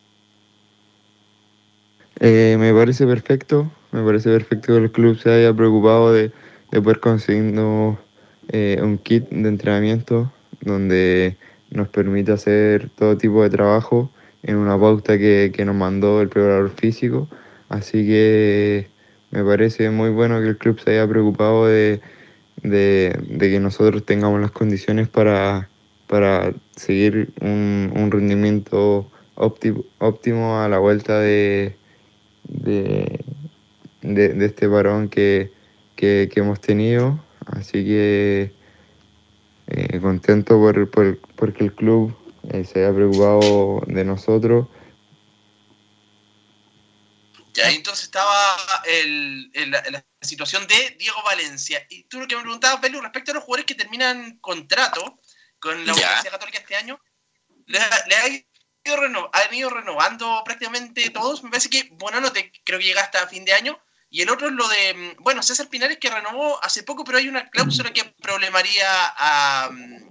Eh, 2.20 2.56
me 2.58 2.72
parece 2.74 3.06
perfecto, 3.06 3.70
me 3.92 4.02
parece 4.04 4.30
perfecto 4.30 4.74
que 4.74 4.78
el 4.84 4.92
club 4.92 5.18
se 5.18 5.30
haya 5.30 5.54
preocupado 5.54 6.12
de, 6.12 6.32
de 6.70 6.82
poder 6.82 7.00
conseguirnos 7.00 7.98
eh, 8.48 8.78
un 8.82 8.98
kit 8.98 9.28
de 9.30 9.48
entrenamiento 9.48 10.30
donde 10.60 11.36
nos 11.70 11.88
permite 11.88 12.32
hacer 12.32 12.90
todo 12.90 13.16
tipo 13.16 13.42
de 13.42 13.48
trabajo 13.50 14.10
en 14.42 14.56
una 14.56 14.78
pauta 14.78 15.16
que, 15.18 15.50
que 15.54 15.64
nos 15.64 15.74
mandó 15.76 16.20
el 16.20 16.28
preparador 16.28 16.70
físico. 16.70 17.28
Así 17.70 18.06
que 18.06 18.90
me 19.30 19.42
parece 19.44 19.88
muy 19.90 20.10
bueno 20.10 20.40
que 20.40 20.48
el 20.48 20.58
club 20.58 20.78
se 20.80 20.90
haya 20.90 21.08
preocupado 21.08 21.66
de, 21.66 22.02
de- 22.62 23.18
de 23.28 23.50
que 23.50 23.60
nosotros 23.60 24.04
tengamos 24.04 24.40
las 24.40 24.50
condiciones 24.50 25.08
para, 25.08 25.70
para 26.06 26.52
seguir 26.76 27.32
un, 27.40 27.92
un 27.96 28.10
rendimiento 28.10 29.10
óptimo, 29.34 29.84
óptimo 29.98 30.60
a 30.60 30.68
la 30.68 30.78
vuelta 30.78 31.18
de, 31.20 31.76
de, 32.44 33.24
de- 34.02 34.34
de 34.34 34.46
este 34.46 34.66
varón 34.66 35.08
que, 35.08 35.52
que- 35.96 36.28
que 36.32 36.40
hemos 36.40 36.60
tenido. 36.60 37.24
Así 37.46 37.84
que 37.84 38.52
eh, 39.66 40.00
contento 40.00 40.58
por, 40.58 40.90
por- 40.90 41.18
porque 41.36 41.64
el 41.64 41.74
club 41.74 42.16
eh, 42.50 42.64
se 42.64 42.80
haya 42.84 42.94
preocupado 42.94 43.82
de 43.86 44.04
nosotros. 44.04 44.66
Y 47.54 47.60
ahí 47.62 47.76
entonces 47.76 48.04
estaba 48.04 48.36
el- 48.86 49.50
el- 49.54 49.70
la, 49.70 49.82
la 49.90 50.04
situación 50.22 50.66
de 50.66 50.96
Diego 50.98 51.18
Valencia. 51.24 51.84
Y 51.90 52.04
tú 52.04 52.20
lo 52.20 52.26
que 52.26 52.36
me 52.36 52.42
preguntabas, 52.42 52.80
Pelu, 52.80 53.00
respecto 53.00 53.32
a 53.32 53.34
los 53.34 53.44
jugadores 53.44 53.66
que 53.66 53.74
terminan 53.74 54.38
contrato 54.38 55.18
con 55.58 55.84
la 55.84 55.92
Universidad 56.06 56.32
Católica 56.32 56.58
este 56.58 56.76
año, 56.76 56.98
le, 57.66 57.78
le 58.08 58.14
ha 58.16 58.28
ido 58.28 58.38
reno- 58.38 58.49
han 59.32 59.54
ido 59.54 59.70
renovando 59.70 60.42
prácticamente 60.44 61.10
todos. 61.10 61.42
Me 61.42 61.50
parece 61.50 61.70
que 61.70 61.88
Bonano 61.92 62.32
te, 62.32 62.52
creo 62.64 62.78
que 62.78 62.86
llega 62.86 63.02
hasta 63.02 63.26
fin 63.26 63.44
de 63.44 63.52
año. 63.52 63.78
Y 64.08 64.22
el 64.22 64.30
otro 64.30 64.48
es 64.48 64.54
lo 64.54 64.66
de, 64.68 64.94
mm, 64.94 65.22
bueno, 65.22 65.42
César 65.42 65.68
Pinares 65.68 65.98
que 65.98 66.10
renovó 66.10 66.62
hace 66.64 66.82
poco, 66.82 67.04
pero 67.04 67.18
hay 67.18 67.28
una 67.28 67.48
cláusula 67.48 67.92
que 67.92 68.04
problemaría 68.20 68.88
a, 69.16 69.70
mm, 69.70 70.10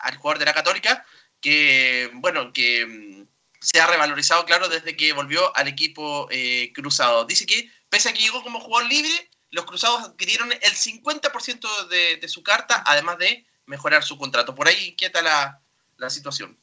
al 0.00 0.16
jugador 0.16 0.40
de 0.40 0.44
la 0.46 0.54
Católica, 0.54 1.06
que, 1.40 2.10
bueno, 2.14 2.52
que 2.52 2.86
mm, 2.86 3.28
se 3.60 3.80
ha 3.80 3.86
revalorizado, 3.86 4.44
claro, 4.44 4.68
desde 4.68 4.96
que 4.96 5.12
volvió 5.12 5.56
al 5.56 5.68
equipo 5.68 6.26
eh, 6.30 6.72
cruzado. 6.74 7.24
Dice 7.24 7.46
que, 7.46 7.70
pese 7.88 8.08
a 8.08 8.12
que 8.12 8.22
llegó 8.22 8.42
como 8.42 8.60
jugador 8.60 8.88
libre, 8.90 9.30
los 9.50 9.64
cruzados 9.64 10.02
adquirieron 10.02 10.50
el 10.52 10.72
50% 10.74 11.86
de, 11.88 12.16
de 12.16 12.28
su 12.28 12.42
carta, 12.42 12.82
además 12.84 13.18
de 13.18 13.46
mejorar 13.66 14.02
su 14.02 14.18
contrato. 14.18 14.56
Por 14.56 14.66
ahí 14.66 14.88
inquieta 14.88 15.22
la, 15.22 15.62
la 15.98 16.10
situación. 16.10 16.58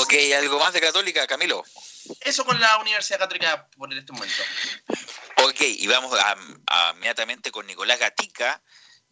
Ok, 0.00 0.14
¿algo 0.36 0.58
más 0.58 0.72
de 0.72 0.80
Católica, 0.80 1.26
Camilo? 1.26 1.62
Eso 2.20 2.44
con 2.44 2.58
la 2.60 2.78
Universidad 2.78 3.18
Católica 3.18 3.68
por 3.76 3.92
este 3.92 4.12
momento. 4.12 4.42
Ok, 5.44 5.60
y 5.60 5.86
vamos 5.86 6.18
a, 6.18 6.36
a- 6.66 6.92
inmediatamente 6.94 7.50
con 7.50 7.66
Nicolás 7.66 7.98
Gatica, 7.98 8.62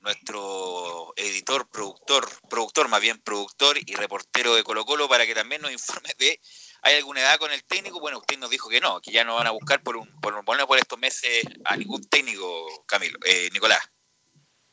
nuestro 0.01 1.13
editor, 1.17 1.69
productor, 1.71 2.29
productor 2.49 2.89
más 2.89 3.01
bien, 3.01 3.19
productor 3.21 3.79
y 3.85 3.95
reportero 3.95 4.55
de 4.55 4.63
Colo 4.65 4.85
Colo, 4.85 5.09
para 5.09 5.27
que 5.27 5.35
también 5.35 5.63
nos 5.63 5.73
informe 5.73 6.15
de, 6.19 6.41
¿hay 6.83 6.97
alguna 6.97 7.21
edad 7.21 7.39
con 7.39 7.51
el 7.53 7.65
técnico? 7.65 8.01
Bueno, 8.01 8.19
usted 8.19 8.39
nos 8.39 8.51
dijo 8.51 8.69
que 8.69 8.81
no, 8.81 9.01
que 9.01 9.11
ya 9.13 9.25
no 9.25 9.35
van 9.35 9.47
a 9.47 9.51
buscar 9.51 9.83
por 9.83 9.97
un, 9.97 10.09
por, 10.21 10.45
por, 10.45 10.67
por 10.67 10.79
estos 10.79 10.99
meses 10.99 11.45
a 11.65 11.77
ningún 11.77 12.03
técnico, 12.09 12.85
Camilo, 12.87 13.19
eh, 13.25 13.49
Nicolás. 13.53 13.81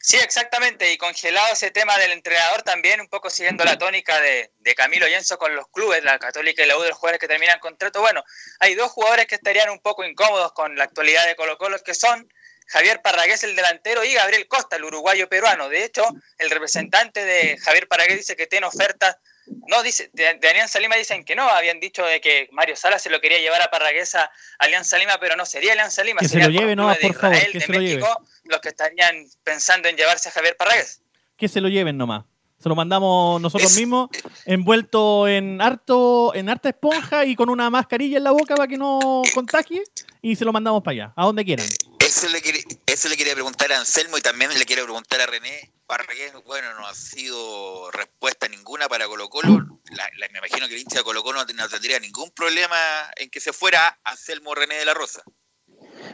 Sí, 0.05 0.17
exactamente, 0.17 0.91
y 0.91 0.97
congelado 0.97 1.53
ese 1.53 1.71
tema 1.71 1.97
del 1.97 2.11
entrenador 2.11 2.61
también, 2.63 2.99
un 2.99 3.07
poco 3.07 3.29
siguiendo 3.29 3.63
la 3.63 3.77
tónica 3.77 4.19
de, 4.19 4.51
de 4.59 4.75
Camilo 4.75 5.07
Yenso 5.07 5.37
con 5.37 5.55
los 5.55 5.69
clubes, 5.69 6.03
la 6.03 6.19
Católica 6.19 6.61
y 6.61 6.67
la 6.67 6.77
U 6.77 6.81
de 6.81 6.89
los 6.89 6.97
jugadores 6.97 7.21
que 7.21 7.29
terminan 7.29 7.57
contrato. 7.59 8.01
Bueno, 8.01 8.21
hay 8.59 8.75
dos 8.75 8.91
jugadores 8.91 9.27
que 9.27 9.35
estarían 9.35 9.69
un 9.69 9.79
poco 9.79 10.03
incómodos 10.03 10.51
con 10.51 10.75
la 10.75 10.83
actualidad 10.83 11.25
de 11.25 11.37
Colo 11.37 11.57
Colo, 11.57 11.79
que 11.79 11.93
son 11.93 12.27
Javier 12.67 13.01
Parragués, 13.01 13.45
el 13.45 13.55
delantero, 13.55 14.03
y 14.03 14.13
Gabriel 14.13 14.45
Costa, 14.49 14.75
el 14.75 14.83
uruguayo 14.83 15.29
peruano. 15.29 15.69
De 15.69 15.85
hecho, 15.85 16.05
el 16.37 16.49
representante 16.49 17.23
de 17.23 17.57
Javier 17.59 17.87
Parragués 17.87 18.17
dice 18.17 18.35
que 18.35 18.47
tiene 18.47 18.67
ofertas, 18.67 19.15
no 19.67 19.83
dice, 19.83 20.09
de, 20.11 20.33
de 20.33 20.49
Alianza 20.49 20.81
Lima 20.81 20.97
dicen 20.97 21.23
que 21.23 21.33
no, 21.33 21.47
habían 21.49 21.79
dicho 21.79 22.05
de 22.05 22.19
que 22.19 22.49
Mario 22.51 22.75
Sala 22.75 22.99
se 22.99 23.09
lo 23.09 23.21
quería 23.21 23.39
llevar 23.39 23.61
a 23.61 23.71
Parragués 23.71 24.15
a 24.15 24.29
Alianza 24.59 24.97
Lima, 24.97 25.17
pero 25.21 25.37
no 25.37 25.45
sería 25.45 25.71
Alianza 25.71 26.03
Lima, 26.03 26.19
Que 26.19 26.25
se 26.25 26.33
sería 26.33 26.47
lo 26.47 26.53
por 26.53 26.61
lleve, 26.61 26.75
no, 26.75 26.87
por 26.87 27.13
favor, 27.15 27.35
Israel, 27.37 27.51
que 27.53 27.59
de 27.59 27.65
se 27.65 27.71
lo 27.71 27.79
lleve. 27.79 28.03
Los 28.53 28.61
que 28.61 28.69
estarían 28.69 29.15
pensando 29.43 29.89
en 29.89 29.97
llevarse 29.97 30.29
a 30.29 30.31
Javier 30.31 30.55
Parragués. 30.55 31.01
Que 31.35 31.47
se 31.47 31.59
lo 31.59 31.69
lleven 31.69 31.97
nomás. 31.97 32.23
Se 32.61 32.69
lo 32.69 32.75
mandamos 32.75 33.41
nosotros 33.41 33.75
mismos, 33.75 34.09
envuelto 34.45 35.27
en 35.27 35.59
harto, 35.61 36.33
en 36.35 36.47
harta 36.49 36.69
esponja 36.69 37.25
y 37.25 37.35
con 37.35 37.49
una 37.49 37.69
mascarilla 37.69 38.17
en 38.19 38.23
la 38.23 38.31
boca 38.31 38.55
para 38.55 38.67
que 38.69 38.77
no 38.77 39.21
contagie, 39.33 39.83
y 40.21 40.35
se 40.37 40.45
lo 40.45 40.53
mandamos 40.53 40.81
para 40.81 40.93
allá, 40.93 41.13
a 41.17 41.25
donde 41.25 41.43
quieran. 41.43 41.65
Eso 41.99 42.29
le, 42.29 42.41
quería, 42.41 42.61
eso 42.85 43.09
le 43.09 43.17
quería 43.17 43.33
preguntar 43.33 43.69
a 43.73 43.79
Anselmo 43.79 44.17
y 44.17 44.21
también 44.21 44.57
le 44.57 44.63
quiero 44.65 44.83
preguntar 44.83 45.19
a 45.19 45.25
René. 45.25 45.73
Parragués, 45.87 46.31
bueno, 46.45 46.73
no 46.75 46.87
ha 46.87 46.93
sido 46.93 47.91
respuesta 47.91 48.47
ninguna 48.47 48.87
para 48.87 49.07
Colo 49.07 49.27
Colo. 49.29 49.81
La, 49.91 50.09
la- 50.17 50.29
me 50.31 50.37
imagino 50.37 50.67
que 50.69 50.75
el 50.75 50.81
hincha 50.81 50.99
de 50.99 51.03
Colo 51.03 51.21
Colo 51.23 51.43
no, 51.43 51.53
no 51.53 51.67
tendría 51.69 51.99
ningún 51.99 52.31
problema 52.31 52.77
en 53.17 53.29
que 53.29 53.41
se 53.41 53.51
fuera 53.51 53.99
Anselmo 54.05 54.55
René 54.55 54.75
de 54.75 54.85
la 54.85 54.93
Rosa. 54.93 55.21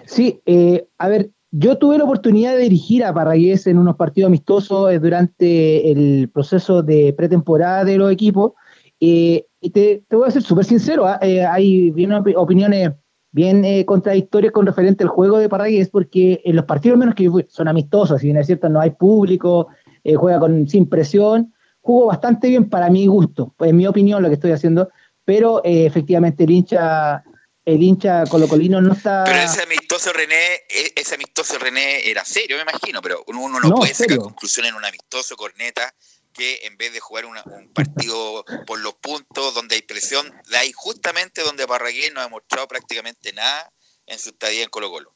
Sí, 0.08 0.42
eh, 0.48 0.88
a 0.98 1.08
ver, 1.10 1.30
yo 1.52 1.78
tuve 1.78 1.98
la 1.98 2.04
oportunidad 2.04 2.56
de 2.56 2.64
dirigir 2.64 3.04
a 3.04 3.14
Parragués 3.14 3.66
en 3.68 3.78
unos 3.78 3.96
partidos 3.96 4.28
amistosos 4.28 4.92
eh, 4.92 5.00
durante 5.00 5.92
el 5.92 6.30
proceso 6.30 6.84
de 6.84 7.14
pretemporada 7.14 7.84
de 7.84 7.98
los 7.98 8.12
equipos. 8.12 8.54
eh, 9.00 9.46
y 9.62 9.72
te, 9.72 10.04
voy 10.12 10.28
a 10.28 10.32
ser 10.32 10.42
súper 10.42 10.64
sincero, 10.64 11.06
ah, 11.06 11.20
eh, 11.22 11.46
hay 11.46 11.94
opiniones 12.38 12.92
bien 13.32 13.66
eh, 13.66 13.84
contradictorias 13.86 14.54
con 14.54 14.66
referente 14.66 15.04
al 15.04 15.10
juego 15.10 15.38
de 15.38 15.50
Parragués, 15.50 15.90
porque 15.90 16.42
en 16.46 16.56
los 16.56 16.66
partidos 16.66 16.98
menos 16.98 17.16
que 17.16 17.30
son 17.50 17.68
amistosos, 17.68 18.22
si 18.22 18.28
bien 18.28 18.38
es 18.38 18.48
cierto, 18.48 18.70
no 18.70 18.80
hay 18.80 18.92
público, 18.92 19.68
juega 20.16 20.40
con, 20.40 20.68
sin 20.68 20.88
presión, 20.88 21.54
jugó 21.82 22.08
bastante 22.08 22.48
bien 22.48 22.70
para 22.70 22.90
mi 22.90 23.06
gusto, 23.08 23.54
pues, 23.58 23.72
en 23.72 23.78
mi 23.78 23.86
opinión 23.86 24.24
lo 24.24 24.30
que 24.30 24.36
estoy 24.36 24.52
haciendo, 24.52 24.90
pero 25.26 25.62
efectivamente 25.64 26.46
el 26.46 26.52
hincha, 26.52 27.24
el 27.70 27.82
hincha 27.84 28.24
colocolino 28.26 28.82
no 28.82 28.94
está... 28.94 29.24
Pero 29.26 29.40
ese 29.40 29.64
amistoso 29.64 30.12
René, 30.14 30.36
e- 30.70 30.94
ese 30.96 31.16
amistoso 31.16 31.58
René 31.60 32.10
era 32.10 32.24
serio, 32.26 32.56
me 32.58 32.64
imagino, 32.64 33.02
pero 33.02 33.24
uno 33.28 33.48
no, 33.60 33.70
No, 33.70 33.76
puede 33.76 33.94
sacar 33.94 34.10
serio. 34.10 34.24
conclusiones 34.24 34.72
en 34.72 34.78
un 34.78 34.86
amistoso 34.86 35.36
corneta 35.36 35.94
que 36.34 36.60
en 36.64 36.78
vez 36.78 36.94
de 36.94 37.00
jugar 37.00 37.26
una- 37.26 37.44
un 37.46 37.72
partido 37.74 38.44
por 38.68 38.80
los 38.80 38.94
puntos 38.96 39.54
donde 39.54 39.76
hay 39.76 39.82
presión, 39.82 40.32
la 40.50 40.60
hay 40.60 40.72
justamente 40.74 41.42
donde 41.42 41.68
Parragués 41.68 42.12
no 42.14 42.20
ha 42.22 42.24
demostrado 42.24 42.68
prácticamente 42.68 43.34
nada 43.34 43.72
en 44.06 44.20
su 44.20 44.30
estadía 44.30 44.64
en 44.64 44.70
Colo 44.70 44.90
Colo. 44.90 45.16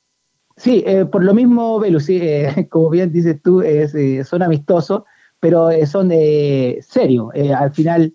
Sí, 0.57 0.83
eh, 0.85 1.05
por 1.05 1.23
lo 1.23 1.33
mismo, 1.33 1.79
Velu, 1.79 1.99
sí, 1.99 2.19
eh, 2.21 2.67
como 2.69 2.89
bien 2.89 3.11
dices 3.11 3.41
tú, 3.43 3.61
eh, 3.61 4.23
son 4.23 4.43
amistosos, 4.43 5.03
pero 5.39 5.69
son 5.87 6.09
serios. 6.09 7.27
Al 7.57 7.73
final, 7.73 8.13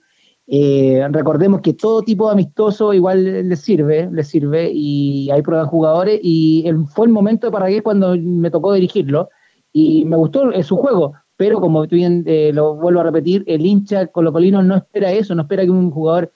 eh, 0.50 1.06
recordemos 1.10 1.60
que 1.60 1.74
todo 1.74 2.02
tipo 2.02 2.26
de 2.26 2.32
amistoso 2.32 2.94
igual 2.94 3.48
les 3.48 3.60
sirve, 3.60 4.08
les 4.10 4.28
sirve, 4.28 4.70
y 4.72 5.30
hay 5.30 5.42
pruebas 5.42 5.66
de 5.66 5.70
jugadores, 5.70 6.20
y 6.22 6.64
el- 6.66 6.86
fue 6.86 7.06
el 7.06 7.12
momento 7.12 7.46
de 7.46 7.52
Paraguay 7.52 7.80
cuando 7.82 8.16
me 8.16 8.50
tocó 8.50 8.72
dirigirlo, 8.72 9.28
y 9.72 10.04
me 10.06 10.16
gustó 10.16 10.50
eh, 10.52 10.62
su 10.62 10.76
juego, 10.76 11.12
pero 11.36 11.60
como 11.60 11.86
bien 11.86 12.24
eh, 12.26 12.50
lo 12.54 12.74
vuelvo 12.76 13.00
a 13.00 13.04
repetir, 13.04 13.44
el 13.46 13.64
hincha 13.66 14.06
colocolino 14.08 14.62
no 14.62 14.76
espera 14.76 15.12
eso, 15.12 15.34
no 15.34 15.42
espera 15.42 15.64
que 15.64 15.70
un 15.70 15.90
jugador 15.90 16.32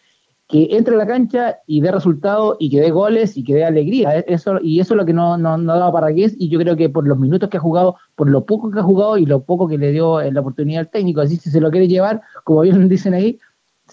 que 0.49 0.69
entre 0.77 0.95
a 0.97 0.99
la 0.99 1.07
cancha 1.07 1.59
y 1.67 1.81
dé 1.81 1.91
resultados 1.91 2.57
y 2.61 2.69
que 2.69 2.81
dé 2.81 2.91
goles 2.91 3.39
y 3.39 3.43
que 3.45 3.55
dé 3.55 3.65
alegría. 3.65 4.19
Eh, 4.19 4.25
Eso, 4.29 4.59
y 4.63 4.81
eso 4.81 4.93
es 4.95 4.99
lo 4.99 5.07
que 5.07 5.15
no, 5.15 5.39
no, 5.39 5.57
no 5.57 5.73
daba 5.79 5.93
Parragués 5.93 6.35
y 6.39 6.51
yo 6.51 6.59
creo 6.59 6.77
que 6.77 6.91
por 6.91 7.09
los 7.09 7.19
minutos 7.19 7.49
que 7.49 7.57
ha 7.57 7.61
jugado, 7.61 7.97
por 8.17 8.29
lo 8.29 8.45
poco 8.45 8.71
que 8.71 8.81
ha 8.81 8.83
jugado 8.83 9.17
y 9.17 9.25
lo 9.25 9.43
poco 9.45 9.67
que 9.67 9.79
le 9.79 9.93
dio 9.93 10.21
eh, 10.21 10.31
la 10.31 10.41
oportunidad 10.41 10.81
al 10.81 10.91
técnico, 10.91 11.23
así 11.23 11.37
si 11.37 11.49
se 11.51 11.61
lo 11.61 11.71
quiere 11.71 11.89
llevar, 11.89 12.21
como 12.45 12.61
bien 12.61 12.87
dicen 12.91 13.15
ahí, 13.15 13.39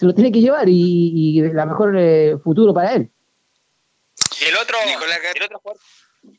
se 0.00 0.06
lo 0.06 0.14
tiene 0.14 0.32
que 0.32 0.40
llevar 0.40 0.66
y, 0.66 0.72
y 0.72 1.42
la 1.52 1.66
mejor 1.66 1.94
eh, 1.98 2.34
futuro 2.42 2.72
para 2.72 2.94
él. 2.94 3.10
Y 4.40 4.44
el 4.46 4.56
otro, 4.56 4.78
el 4.82 5.42
otro 5.42 5.58
jugador, 5.58 5.82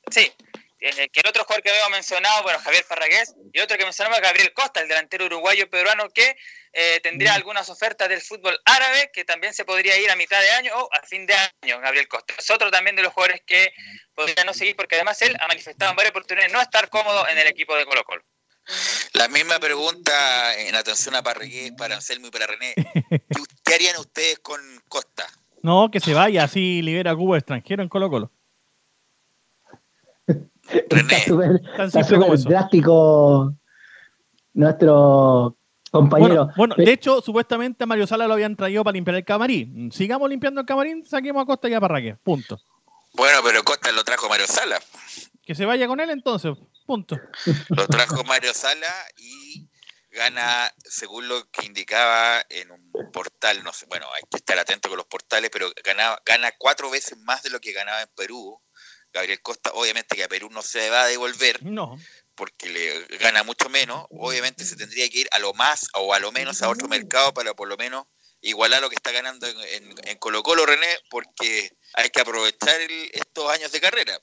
sí, 0.10 0.32
eh, 0.80 1.10
que 1.10 1.20
el 1.20 1.30
otro 1.30 1.44
jugador 1.44 1.62
que 1.62 1.70
habíamos 1.70 1.92
mencionado, 1.92 2.42
bueno, 2.42 2.58
Javier 2.58 2.84
Parragués, 2.90 3.36
y 3.54 3.60
otro 3.60 3.78
que 3.78 3.84
mencionamos, 3.84 4.20
Gabriel 4.20 4.52
Costa, 4.54 4.82
el 4.82 4.88
delantero 4.88 5.28
uruguayo 5.28 5.70
peruano 5.70 6.10
que 6.10 6.36
eh, 6.74 7.00
tendría 7.04 7.36
algunas 7.36 7.70
ofertas 7.70 8.10
del 8.10 8.22
fútbol 8.22 8.60
árabe, 8.66 9.12
que 9.14 9.26
también 9.26 9.54
se 9.54 9.64
podría 9.64 9.96
ir 10.00 10.10
a 10.10 10.16
mitad 10.16 10.42
de 10.42 10.50
año 10.50 10.72
o 10.76 10.90
a 10.92 11.06
fin 11.06 11.28
de 11.28 11.36
año, 11.62 11.80
Gabriel 11.82 12.08
Costa. 12.08 12.34
Es 12.40 12.50
otro 12.50 12.72
también 12.72 12.96
de 12.96 13.04
los 13.04 13.14
jugadores 13.14 13.44
que 13.46 13.72
podría 14.16 14.44
no 14.44 14.56
seguir, 14.56 14.76
porque 14.76 14.96
además 14.96 15.22
él 15.22 15.38
ha 15.40 15.48
manifestado 15.48 15.92
en 15.92 15.98
varias 15.98 16.10
oportunidades 16.10 16.52
no 16.52 16.62
estar 16.62 16.90
cómodo 16.90 17.28
en 17.28 17.38
el 17.38 17.46
equipo 17.46 17.76
de 17.76 17.86
Colo 17.86 18.04
Colo. 18.06 18.24
La 19.14 19.28
misma 19.28 19.60
pregunta 19.60 20.14
en 20.60 20.76
atención 20.76 21.16
a 21.16 21.24
Parragués, 21.24 21.72
para 21.78 21.96
Anselmo 21.96 22.28
y 22.28 22.32
para 22.32 22.48
René. 22.48 22.74
¿Qué, 23.64 23.74
harían 23.74 23.98
ustedes 24.00 24.40
con 24.40 24.60
Costa? 24.88 25.26
No, 25.62 25.92
que 25.92 26.00
se 26.00 26.14
vaya, 26.14 26.44
así 26.44 26.82
libera 26.82 27.12
a 27.12 27.16
Cuba 27.16 27.38
extranjero 27.38 27.84
en 27.84 27.90
Colo 27.90 28.10
Colo. 28.10 28.32
Tan 30.90 31.10
está 31.12 32.04
súper 32.04 32.40
drástico 32.40 33.54
nuestro 34.54 35.58
compañero. 35.92 36.36
Bueno, 36.36 36.54
bueno, 36.56 36.76
Pero- 36.78 36.86
de 36.86 36.94
hecho, 36.94 37.22
supuestamente 37.22 37.84
a 37.84 37.88
Mario 37.88 38.08
Sala 38.08 38.28
lo 38.28 38.34
habían 38.34 38.56
traído 38.56 38.84
para 38.84 38.94
limpiar 38.94 39.18
el 39.18 39.26
camarín. 39.26 39.92
Sigamos 39.92 40.30
limpiando 40.30 40.62
el 40.62 40.68
camarín, 40.68 41.06
saquemos 41.06 41.44
a 41.44 41.46
Costa 41.46 41.68
y 41.68 41.74
a 41.74 41.82
Parraque. 41.82 42.16
Punto. 42.24 42.60
Bueno, 43.14 43.40
pero 43.44 43.64
Costa 43.64 43.92
lo 43.92 44.04
trajo 44.04 44.30
Mario 44.30 44.48
Sala. 44.48 44.80
Que 45.44 45.56
se 45.56 45.66
vaya 45.66 45.88
con 45.88 46.00
él 46.00 46.10
entonces. 46.10 46.58
Punto. 46.92 47.18
Lo 47.70 47.88
trajo 47.88 48.22
Mario 48.26 48.54
Sala 48.54 48.94
y 49.16 49.70
gana, 50.10 50.70
según 50.84 51.30
lo 51.30 51.50
que 51.50 51.66
indicaba 51.66 52.46
en 52.50 52.70
un 52.70 52.92
portal, 53.14 53.64
no 53.64 53.72
sé, 53.72 53.86
bueno, 53.86 54.08
hay 54.14 54.24
que 54.30 54.36
estar 54.38 54.60
atento 54.60 54.90
con 54.90 54.98
los 54.98 55.06
portales, 55.08 55.50
pero 55.54 55.72
gana, 55.86 56.18
gana 56.26 56.52
cuatro 56.58 56.90
veces 56.90 57.18
más 57.20 57.44
de 57.44 57.50
lo 57.50 57.62
que 57.62 57.72
ganaba 57.72 58.02
en 58.02 58.10
Perú. 58.14 58.62
Gabriel 59.14 59.42
Costa, 59.42 59.72
obviamente 59.74 60.16
que 60.18 60.24
a 60.26 60.28
Perú 60.28 60.50
no 60.52 60.62
se 60.62 60.90
va 60.90 61.04
a 61.04 61.08
devolver 61.08 61.64
No. 61.64 61.98
porque 62.36 62.68
le 62.70 63.06
gana 63.20 63.44
mucho 63.44 63.70
menos, 63.70 64.06
obviamente 64.10 64.66
se 64.66 64.76
tendría 64.76 65.10
que 65.10 65.20
ir 65.20 65.28
a 65.32 65.40
lo 65.40 65.54
más 65.54 65.88
o 65.96 66.14
a 66.14 66.20
lo 66.20 66.32
menos 66.34 66.62
a 66.62 66.68
otro 66.70 66.88
mercado 66.90 67.34
para 67.34 67.54
por 67.54 67.68
lo 67.70 67.78
menos 67.78 68.06
igualar 68.42 68.82
lo 68.82 68.90
que 68.90 68.96
está 68.96 69.12
ganando 69.12 69.48
en, 69.48 69.58
en- 69.60 69.96
en 70.10 70.18
Colo 70.18 70.44
Colo 70.44 70.66
René, 70.66 70.98
porque 71.10 71.72
hay 71.94 72.10
que 72.10 72.20
aprovechar 72.22 72.82
el- 72.82 73.12
estos 73.14 73.50
años 73.52 73.72
de 73.72 73.80
carrera. 73.82 74.20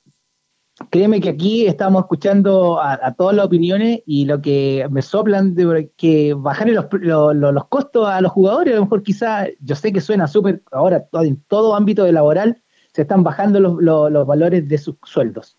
Créeme 0.91 1.21
que 1.21 1.31
aquí 1.31 1.67
estamos 1.67 2.03
escuchando 2.03 2.81
a, 2.81 2.99
a 3.03 3.15
todas 3.15 3.35
las 3.35 3.47
opiniones 3.47 4.01
y 4.07 4.25
lo 4.27 4.41
que 4.41 4.87
me 4.91 5.03
soplan 5.03 5.55
de 5.55 5.91
que 5.97 6.35
bajar 6.35 6.69
los, 6.69 6.87
lo- 7.01 7.35
lo- 7.35 7.53
los 7.53 7.67
costos 7.67 8.07
a 8.09 8.21
los 8.21 8.31
jugadores, 8.33 8.75
a 8.75 8.77
lo 8.77 8.83
mejor 8.85 9.03
quizás, 9.03 9.49
yo 9.61 9.75
sé 9.75 9.93
que 9.93 10.01
suena 10.01 10.29
súper, 10.29 10.63
ahora 10.71 11.05
todo- 11.11 11.23
en 11.25 11.43
todo 11.49 11.75
ámbito 11.75 12.05
de 12.05 12.13
laboral 12.13 12.63
se 12.93 13.03
están 13.03 13.25
bajando 13.25 13.59
los, 13.61 13.83
los- 13.83 14.11
los 14.13 14.27
valores 14.27 14.69
de 14.69 14.79
sus 14.79 14.97
sueldos. 15.05 15.59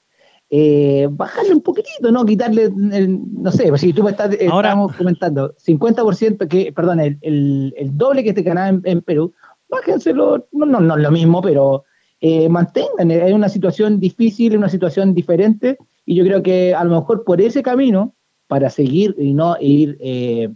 Eh, 0.51 1.07
bajarle 1.11 1.53
un 1.53 1.61
poquitito, 1.61 2.11
¿no? 2.11 2.26
Quitarle, 2.26 2.63
el- 2.91 3.20
no 3.43 3.51
sé, 3.51 3.67
pues 3.70 3.82
si 3.82 3.93
tú 3.93 4.03
me 4.03 4.11
estás, 4.11 4.28
Ahora- 4.49 4.70
estábamos 4.70 4.95
comentando, 4.95 5.53
50%, 5.57 6.47
que, 6.47 6.72
perdón, 6.74 7.01
el, 7.01 7.17
el- 7.22 7.74
el 7.78 7.95
doble 7.97 8.24
que 8.24 8.34
te 8.34 8.41
ganaba 8.41 8.70
en, 8.70 8.82
en 8.86 9.01
Perú, 9.01 9.34
bájenselo, 9.70 10.47
no, 10.53 10.65
no, 10.65 10.80
no 10.80 10.95
es 10.95 11.03
lo 11.03 11.11
mismo, 11.11 11.41
pero 11.41 11.84
eh, 12.22 12.49
mantengan, 12.49 13.11
es 13.11 13.34
una 13.34 13.47
situación 13.47 13.99
difícil, 13.99 14.57
una 14.57 14.70
situación 14.70 15.13
diferente, 15.13 15.78
y 16.05 16.15
yo 16.15 16.26
creo 16.26 16.43
que 16.43 16.76
a 16.76 16.84
lo 16.84 16.99
mejor 16.99 17.24
por 17.24 17.39
ese 17.39 17.63
camino, 17.63 18.13
para 18.47 18.70
seguir 18.70 19.15
y 19.17 19.34
no 19.34 19.55
ir 19.61 19.97
eh, 20.01 20.49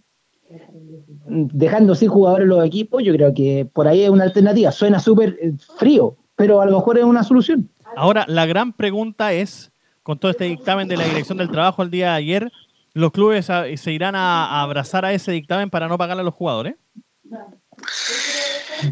dejando 1.28 1.95
sin 1.95 2.09
jugadores 2.09 2.47
los 2.47 2.66
equipos, 2.66 3.03
yo 3.03 3.14
creo 3.14 3.34
que 3.34 3.68
por 3.72 3.88
ahí 3.88 4.01
es 4.01 4.09
una 4.09 4.24
alternativa. 4.24 4.72
Suena 4.72 4.99
súper 4.99 5.38
eh, 5.41 5.53
frío, 5.78 6.18
pero 6.36 6.59
a 6.59 6.66
lo 6.66 6.78
mejor 6.78 6.97
es 6.97 7.05
una 7.05 7.24
solución. 7.24 7.70
Ahora, 7.95 8.26
la 8.28 8.45
gran 8.45 8.74
pregunta 8.74 9.32
es, 9.32 9.72
con 10.01 10.18
todo 10.18 10.32
este 10.32 10.45
dictamen 10.45 10.88
de 10.88 10.97
la 10.97 11.05
Dirección 11.05 11.38
del 11.38 11.51
Trabajo 11.51 11.84
el 11.84 11.91
día 11.91 12.09
de 12.09 12.16
ayer, 12.16 12.51
¿los 12.93 13.11
clubes 13.11 13.45
se 13.45 13.91
irán 13.91 14.16
a 14.16 14.61
abrazar 14.61 15.05
a 15.05 15.14
ese 15.14 15.32
dictamen 15.32 15.70
para 15.70 15.88
no 15.88 15.97
pagarle 15.97 16.22
a 16.22 16.26
los 16.26 16.34
jugadores? 16.34 16.76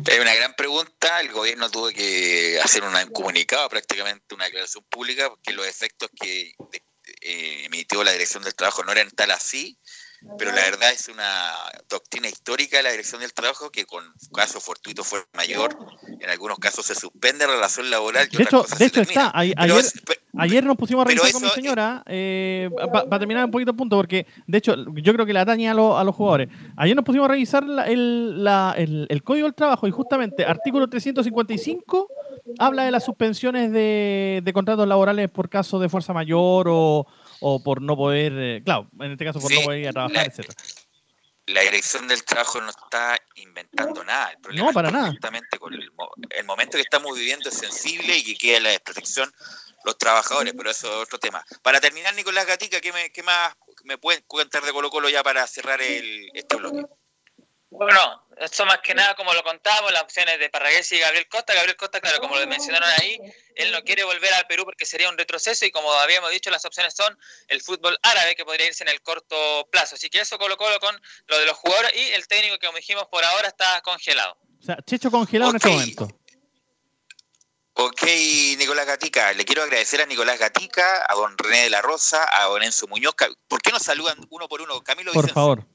Es 0.08 0.20
una 0.20 0.34
gran 0.36 0.54
pregunta. 0.56 1.20
El 1.22 1.32
gobierno 1.32 1.70
tuvo 1.70 1.90
que 1.90 2.60
hacer 2.64 2.84
un 2.84 2.94
comunicado, 3.12 3.68
prácticamente 3.70 4.36
una 4.36 4.46
declaración 4.46 4.84
pública, 4.90 5.30
porque 5.30 5.54
los 5.54 5.66
efectos 5.66 6.10
que 6.20 6.54
eh, 7.22 7.64
emitió 7.66 8.04
la 8.04 8.12
Dirección 8.12 8.44
del 8.44 8.56
Trabajo 8.56 8.84
no 8.84 8.92
eran 8.92 9.10
tal 9.12 9.32
así, 9.32 9.78
pero 10.38 10.52
la 10.52 10.62
verdad 10.62 10.92
es 10.92 11.08
una 11.08 11.52
doctrina 11.90 12.28
histórica 12.30 12.78
de 12.78 12.84
la 12.84 12.92
Dirección 12.92 13.22
del 13.22 13.34
Trabajo 13.34 13.72
que 13.72 13.86
con 13.86 14.04
casos 14.34 14.64
fortuitos 14.64 15.08
fue 15.08 15.26
mayor, 15.34 15.76
en 16.20 16.30
algunos 16.30 16.60
casos 16.60 16.86
se 16.86 16.96
suspende 16.96 17.48
la 17.48 17.54
relación 17.56 17.90
laboral 17.90 18.28
y 18.32 18.38
De 18.38 18.44
otras 18.44 18.48
hecho, 18.48 18.62
cosas 18.64 18.80
de 18.80 18.86
se 18.86 18.90
hecho 18.90 19.02
está. 19.02 19.28
a- 19.30 19.66
Pero 20.06 20.21
ayer, 20.38 20.64
nos 20.64 20.78
pusimos 20.78 21.06
a 21.06 21.08
revisar 21.08 21.32
con 21.32 21.42
mi 21.44 21.50
señora, 21.50 22.04
eh, 22.08 22.70
para 22.92 23.20
terminar 23.20 23.46
un 23.46 23.52
poquito 23.52 23.72
el 23.72 23.78
punto, 23.78 23.96
porque 23.98 24.26
de 24.48 24.58
hecho 24.58 24.76
yo 24.96 25.14
creo 25.14 25.26
que 25.26 25.34
le 25.34 25.40
atañe 25.40 25.70
a, 25.70 25.74
lo- 25.74 25.98
a 25.98 26.04
los 26.04 26.16
jugadores. 26.16 26.50
Ayer 26.78 26.96
nos 26.96 27.06
pusimos 27.06 27.26
a 27.26 27.32
revisar 27.32 27.64
la- 27.64 27.86
el, 27.88 28.44
la- 28.44 28.74
el- 28.78 29.08
el 29.10 29.24
Código 29.24 29.46
del 29.48 29.56
Trabajo 29.56 29.88
y 29.88 29.92
justamente 29.92 30.46
artículo 30.46 30.88
355 30.88 32.08
habla 32.60 32.84
de 32.84 32.92
las 32.92 33.04
suspensiones 33.06 33.72
de, 33.72 34.42
de 34.44 34.54
contratos 34.54 34.88
laborales 34.88 35.30
por 35.30 35.50
caso 35.50 35.80
de 35.80 35.90
fuerza 35.90 36.14
mayor 36.14 36.68
o, 36.70 37.06
o 37.40 37.64
por 37.64 37.82
no 37.82 37.96
poder, 37.96 38.34
eh, 38.36 38.62
claro, 38.64 38.88
en 39.00 39.12
este 39.12 39.26
caso 39.26 39.40
por 39.40 39.54
no 39.54 39.62
poder 39.62 39.80
ir 39.82 39.88
a 39.90 39.94
trabajar, 39.94 40.16
la- 40.18 40.24
etcétera. 40.26 40.56
la 41.48 41.62
dirección 41.62 42.08
del 42.08 42.24
trabajo 42.24 42.62
no 42.62 42.70
está 42.70 43.18
inventando 43.36 44.04
nada. 44.04 44.32
El 44.32 44.38
problema 44.40 44.68
No, 44.68 44.74
para 44.74 44.88
es 44.90 44.94
nada. 44.94 45.10
justamente 45.10 45.58
con 45.60 45.74
el, 45.74 45.90
el 46.30 46.46
momento 46.46 46.78
que 46.78 46.82
estamos 46.82 47.18
viviendo 47.18 47.50
es 47.50 47.56
sensible 47.58 48.18
y 48.18 48.24
que 48.24 48.36
queda 48.36 48.60
la 48.62 48.70
desprotección 48.70 49.30
los 49.84 49.98
trabajadores, 49.98 50.54
pero 50.56 50.70
eso 50.70 50.88
es 50.88 51.08
otro 51.08 51.20
tema. 51.20 51.44
Para 51.62 51.80
terminar, 51.80 52.14
Nicolás 52.16 52.46
Gatica, 52.46 52.82
¿qué, 52.82 52.92
me, 52.94 53.12
qué 53.12 53.24
más 53.24 53.56
me 53.84 53.98
pueden 53.98 54.24
contar 54.28 54.64
de 54.64 54.72
Colo 54.72 54.90
Colo 54.90 55.10
ya 55.10 55.24
para 55.24 55.46
cerrar 55.48 55.82
el, 55.82 56.30
este 56.34 56.56
bloque? 56.56 56.86
Bueno, 57.72 58.28
son 58.52 58.68
más 58.68 58.80
que 58.80 58.94
nada, 58.94 59.16
como 59.16 59.34
lo 59.34 59.42
contamos, 59.44 59.94
las 59.94 60.04
opciones 60.04 60.38
de 60.40 60.50
Parragués 60.50 60.92
y 60.92 61.00
Gabriel 61.00 61.30
Costa. 61.30 61.54
Gabriel 61.54 61.78
Costa, 61.78 62.02
claro, 62.02 62.20
como 62.20 62.38
lo 62.38 62.46
mencionaron 62.46 62.90
ahí, 63.00 63.18
él 63.56 63.72
no 63.72 63.82
quiere 63.84 64.04
volver 64.04 64.34
al 64.34 64.46
Perú 64.46 64.66
porque 64.66 64.86
sería 64.86 65.10
un 65.10 65.18
retroceso 65.18 65.66
y 65.66 65.72
como 65.72 65.90
habíamos 65.94 66.32
dicho, 66.32 66.50
las 66.52 66.66
opciones 66.66 66.94
son 66.94 67.18
el 67.48 67.62
fútbol 67.62 67.98
árabe 68.04 68.36
que 68.36 68.44
podría 68.44 68.68
irse 68.68 68.84
en 68.84 68.90
el 68.90 69.02
corto 69.02 69.70
plazo. 69.72 69.96
Así 69.96 70.10
que 70.10 70.20
eso 70.20 70.38
Colo 70.38 70.58
Colo 70.58 70.82
con 70.82 71.02
lo 71.28 71.40
de 71.40 71.46
los 71.46 71.56
jugadores 71.56 71.94
y 71.96 72.12
el 72.12 72.28
técnico 72.28 72.58
que 72.60 72.68
como 72.68 72.78
dijimos 72.78 73.06
por 73.10 73.24
ahora 73.24 73.48
está 73.48 73.82
congelado. 73.84 74.38
O 74.60 74.64
sea, 74.64 74.78
Checho 74.86 75.10
congelado 75.10 75.52
en 75.52 75.56
este 75.56 75.70
momento. 75.70 76.21
Ok, 77.84 78.04
Nicolás 78.60 78.86
Gatica, 78.86 79.34
le 79.34 79.44
quiero 79.44 79.64
agradecer 79.64 80.02
a 80.02 80.06
Nicolás 80.06 80.38
Gatica, 80.38 81.04
a 81.10 81.16
don 81.16 81.36
René 81.36 81.64
de 81.64 81.72
la 81.72 81.82
Rosa, 81.82 82.24
a 82.32 82.46
don 82.46 82.62
Enzo 82.62 82.88
Muñoz. 82.88 83.16
¿Por 83.48 83.60
qué 83.60 83.72
no 83.72 83.80
saludan 83.80 84.20
uno 84.30 84.48
por 84.48 84.62
uno? 84.62 84.84
Camilo 84.84 85.12
Por 85.12 85.32
favor. 85.32 85.66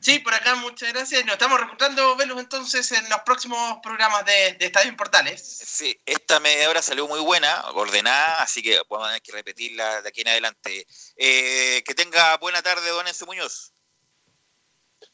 Sí, 0.00 0.20
por 0.20 0.32
acá, 0.32 0.54
muchas 0.54 0.92
gracias. 0.92 1.24
Nos 1.24 1.32
estamos 1.32 1.58
reportando, 1.58 2.14
Velus, 2.14 2.38
entonces 2.38 2.92
en 2.92 3.08
los 3.08 3.22
próximos 3.22 3.80
programas 3.82 4.24
de, 4.24 4.52
de 4.52 4.66
Estadio 4.66 4.96
Portales. 4.96 5.42
Sí, 5.42 6.00
esta 6.06 6.38
media 6.38 6.70
hora 6.70 6.80
salió 6.80 7.08
muy 7.08 7.18
buena, 7.18 7.60
ordenada, 7.72 8.36
así 8.42 8.62
que 8.62 8.80
vamos 8.88 9.06
a 9.06 9.08
tener 9.08 9.22
que 9.22 9.32
repetirla 9.32 10.02
de 10.02 10.08
aquí 10.08 10.20
en 10.20 10.28
adelante. 10.28 10.86
Eh, 11.16 11.82
que 11.84 11.94
tenga 11.96 12.36
buena 12.36 12.62
tarde, 12.62 12.88
don 12.88 13.08
Enzo 13.08 13.26
Muñoz. 13.26 13.72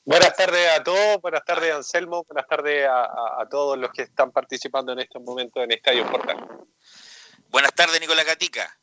Buenas 0.06 0.36
tardes 0.36 0.68
a 0.70 0.84
todos, 0.84 1.20
buenas 1.20 1.44
tardes 1.44 1.74
Anselmo, 1.74 2.24
buenas 2.28 2.46
tardes 2.46 2.86
a, 2.86 3.02
a- 3.06 3.42
a 3.42 3.48
todos 3.48 3.76
los 3.76 3.90
que 3.90 4.02
están 4.02 4.30
participando 4.30 4.92
en 4.92 5.00
estos 5.00 5.20
momentos 5.20 5.64
en 5.64 5.72
Estadio 5.72 6.08
Portal. 6.08 6.36
Buenas 7.50 7.72
tardes, 7.74 8.00
Nicolás 8.00 8.24
Gatica. 8.24 8.78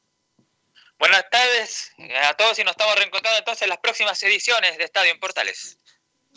Buenas 0.99 1.23
tardes 1.31 1.91
a 2.29 2.33
todos 2.33 2.59
y 2.59 2.63
nos 2.65 2.71
estamos 2.71 2.95
reencontrando 2.97 3.39
entonces 3.39 3.61
en 3.61 3.69
las 3.69 3.77
próximas 3.77 4.21
ediciones 4.21 4.77
de 4.77 4.83
Estadio 4.83 5.11
en 5.13 5.19
Portales. 5.21 5.77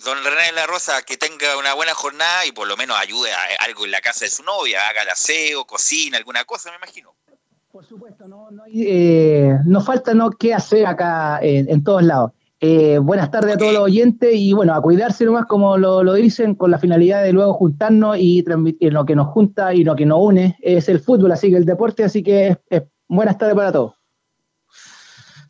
Don 0.05 0.23
René 0.23 0.47
de 0.47 0.53
la 0.53 0.67
Rosa, 0.69 1.03
que 1.03 1.17
tenga 1.17 1.57
una 1.57 1.75
buena 1.75 1.95
jornada 1.95 2.47
y 2.47 2.53
por 2.53 2.69
lo 2.69 2.77
menos 2.77 2.97
ayude 2.97 3.33
a 3.33 3.39
algo 3.65 3.87
en 3.87 3.91
la 3.91 4.01
casa 4.01 4.25
de 4.25 4.31
su 4.31 4.45
novia, 4.45 4.87
haga 4.89 5.03
el 5.03 5.09
aseo, 5.09 5.65
cocina, 5.67 6.17
alguna 6.19 6.45
cosa, 6.45 6.71
me 6.71 6.77
imagino. 6.77 7.13
Eh, 8.73 9.51
nos 9.65 9.85
falta 9.85 10.15
no 10.15 10.31
qué 10.31 10.55
hacer 10.55 10.87
acá 10.87 11.41
en, 11.43 11.69
en 11.71 11.83
todos 11.83 12.03
lados. 12.05 12.31
Eh, 12.61 12.99
buenas 12.99 13.31
tardes 13.31 13.55
a 13.55 13.59
todos 13.59 13.73
los 13.75 13.83
oyentes 13.83 14.31
y 14.35 14.55
bueno, 14.55 14.75
a 14.75 14.81
cuidarse 14.81 15.27
nomás 15.27 15.45
como 15.47 15.77
lo, 15.77 16.03
lo 16.03 16.15
dicen 16.15 16.55
con 16.55 16.71
la 16.71 16.79
finalidad 16.79 17.23
de 17.23 17.33
luego 17.33 17.53
juntarnos 17.53 18.17
y 18.19 18.43
transmitir 18.43 18.93
lo 18.95 19.05
que 19.05 19.15
nos 19.15 19.29
junta 19.29 19.75
y 19.75 19.85
lo 19.85 19.95
que 19.95 20.07
nos 20.07 20.19
une 20.23 20.57
es 20.63 20.89
el 20.89 21.01
fútbol, 21.01 21.33
así 21.33 21.51
que 21.51 21.57
el 21.59 21.67
deporte, 21.67 22.03
así 22.05 22.23
que 22.23 22.49
es- 22.49 22.59
es 22.71 22.83
buenas 23.09 23.37
tardes 23.37 23.55
para 23.57 23.73
todos. 23.73 23.93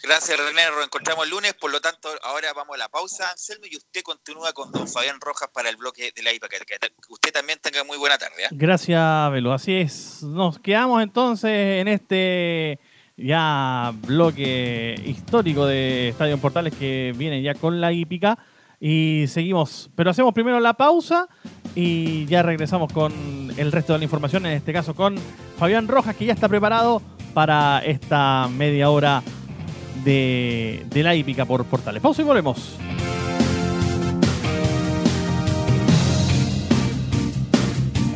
Gracias, 0.02 0.38
René. 0.38 0.66
Nos 0.66 0.76
reencontramos 0.76 1.24
el 1.24 1.30
lunes. 1.30 1.54
Por 1.54 1.72
lo 1.72 1.80
tanto, 1.80 2.08
ahora 2.22 2.52
vamos 2.54 2.74
a 2.76 2.78
la 2.78 2.88
pausa, 2.88 3.28
Anselmo, 3.30 3.64
y 3.68 3.76
usted 3.76 4.02
continúa 4.02 4.52
con 4.52 4.70
don 4.70 4.86
Fabián 4.86 5.16
Rojas 5.20 5.48
para 5.52 5.68
el 5.68 5.76
bloque 5.76 6.12
de 6.14 6.22
la 6.22 6.32
IPA. 6.32 6.48
Que, 6.48 6.58
que 6.58 6.88
usted 7.08 7.32
también 7.32 7.58
tenga 7.60 7.82
muy 7.82 7.96
buena 7.98 8.16
tarde. 8.16 8.44
¿eh? 8.44 8.48
Gracias, 8.52 9.32
Velo. 9.32 9.52
Así 9.52 9.74
es. 9.74 10.22
Nos 10.22 10.60
quedamos 10.60 11.02
entonces 11.02 11.50
en 11.80 11.88
este 11.88 12.78
ya 13.16 13.92
bloque 14.06 14.94
histórico 15.06 15.66
de 15.66 16.08
Estadio 16.08 16.38
Portales 16.38 16.74
que 16.74 17.14
viene 17.16 17.42
ya 17.42 17.54
con 17.54 17.80
la 17.80 17.92
hípica. 17.92 18.38
Y 18.78 19.24
seguimos. 19.28 19.90
Pero 19.94 20.10
hacemos 20.10 20.34
primero 20.34 20.60
la 20.60 20.74
pausa 20.74 21.28
y 21.74 22.26
ya 22.26 22.42
regresamos 22.42 22.92
con 22.92 23.12
el 23.56 23.72
resto 23.72 23.94
de 23.94 24.00
la 24.00 24.04
información. 24.04 24.44
En 24.46 24.52
este 24.52 24.72
caso 24.72 24.94
con 24.94 25.16
Fabián 25.58 25.88
Rojas, 25.88 26.14
que 26.14 26.26
ya 26.26 26.34
está 26.34 26.48
preparado 26.48 27.00
para 27.32 27.78
esta 27.84 28.48
media 28.48 28.90
hora 28.90 29.22
de, 30.04 30.84
de 30.90 31.02
la 31.02 31.14
hípica 31.14 31.46
por 31.46 31.64
Portales. 31.64 32.02
Pausa 32.02 32.22
y 32.22 32.24
volvemos. 32.26 32.76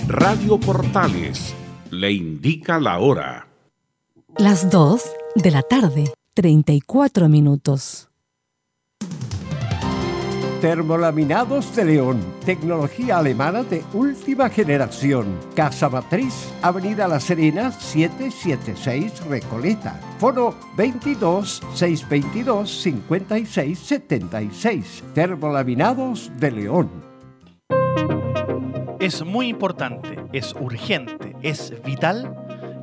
Radio 0.08 0.58
Portales 0.58 1.54
le 1.90 2.12
indica 2.12 2.80
la 2.80 2.98
hora. 2.98 3.49
Las 4.40 4.70
2 4.70 5.02
de 5.34 5.50
la 5.50 5.60
tarde, 5.60 6.14
34 6.32 7.28
minutos. 7.28 8.08
Termolaminados 10.62 11.76
de 11.76 11.84
León, 11.84 12.24
tecnología 12.46 13.18
alemana 13.18 13.64
de 13.64 13.84
última 13.92 14.48
generación. 14.48 15.26
Casa 15.54 15.90
Matriz, 15.90 16.50
Avenida 16.62 17.06
La 17.06 17.20
Serena, 17.20 17.70
776 17.70 19.26
Recoleta. 19.26 20.00
Foro 20.18 20.54
22 20.74 21.60
622 21.74 22.70
56 22.82 23.78
76. 23.78 25.04
Termolaminados 25.12 26.32
de 26.40 26.50
León. 26.50 26.90
Es 28.98 29.22
muy 29.22 29.48
importante, 29.48 30.18
es 30.32 30.54
urgente, 30.58 31.36
es 31.42 31.74
vital 31.84 32.39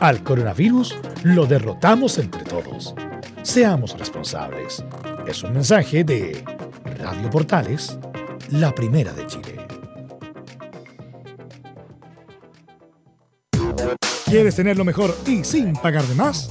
al 0.00 0.22
coronavirus 0.22 0.96
lo 1.22 1.46
derrotamos 1.46 2.18
entre 2.18 2.42
todos. 2.42 2.94
Seamos 3.42 3.98
responsables. 3.98 4.84
Es 5.26 5.42
un 5.42 5.52
mensaje 5.52 6.04
de 6.04 6.44
Radio 6.98 7.30
Portales, 7.30 7.98
la 8.50 8.74
primera 8.74 9.12
de 9.12 9.26
Chile. 9.26 9.56
¿Quieres 14.24 14.56
tener 14.56 14.76
lo 14.76 14.84
mejor 14.84 15.16
y 15.26 15.44
sin 15.44 15.74
pagar 15.74 16.04
de 16.04 16.14
más? 16.14 16.50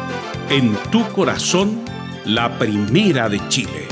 en 0.51 0.75
tu 0.91 1.07
corazón, 1.13 1.79
la 2.25 2.59
primera 2.59 3.29
de 3.29 3.39
Chile. 3.47 3.90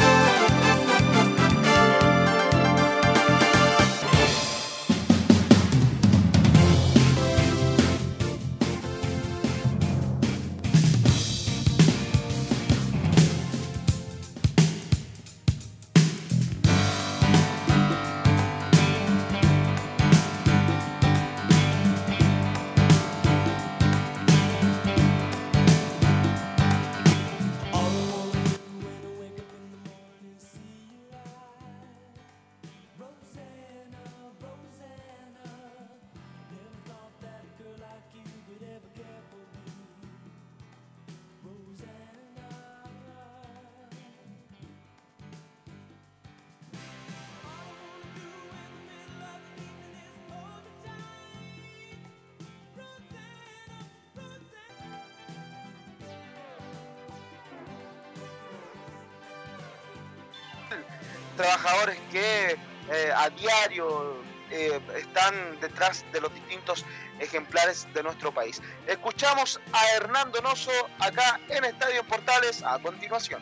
Trabajadores 61.39 61.97
que 62.11 62.51
eh, 62.51 63.11
a 63.15 63.29
diario 63.29 64.15
eh, 64.51 64.77
están 64.97 65.33
detrás 65.61 66.03
de 66.11 66.19
los 66.19 66.33
distintos 66.33 66.83
ejemplares 67.19 67.87
de 67.93 68.03
nuestro 68.03 68.33
país. 68.33 68.61
Escuchamos 68.87 69.57
a 69.71 69.95
Hernando 69.95 70.41
Noso 70.41 70.71
acá 70.99 71.39
en 71.47 71.63
Estadio 71.63 72.03
Portales 72.03 72.61
a 72.61 72.77
continuación. 72.79 73.41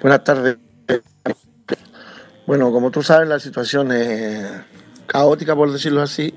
Buenas 0.00 0.24
tardes. 0.24 0.56
Bueno, 2.44 2.72
como 2.72 2.90
tú 2.90 3.00
sabes, 3.04 3.28
la 3.28 3.38
situación 3.38 3.92
es 3.92 4.50
caótica, 5.06 5.54
por 5.54 5.70
decirlo 5.70 6.02
así, 6.02 6.34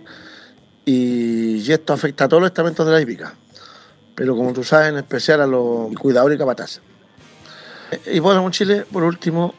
y 0.85 1.71
esto 1.71 1.93
afecta 1.93 2.25
a 2.25 2.27
todos 2.27 2.41
los 2.41 2.51
estamentos 2.51 2.85
de 2.85 2.91
la 2.91 3.01
hípica, 3.01 3.33
pero 4.13 4.35
como 4.35 4.53
tú 4.53 4.63
sabes, 4.63 4.89
en 4.89 4.97
especial 4.97 5.41
a 5.41 5.47
los 5.47 5.91
cuidadores 5.95 6.35
y 6.35 6.39
capataces. 6.39 6.81
Y 8.07 8.19
bueno, 8.19 8.49
Chile, 8.51 8.85
por 8.91 9.03
último, 9.03 9.53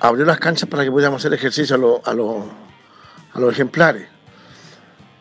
abrió 0.00 0.24
las 0.24 0.38
canchas 0.38 0.68
para 0.68 0.84
que 0.84 0.90
pudiéramos 0.90 1.20
hacer 1.22 1.34
ejercicio 1.34 1.74
a, 1.76 1.78
los- 1.78 2.00
a 2.04 2.14
los- 3.40 3.52
ejemplares. 3.52 4.08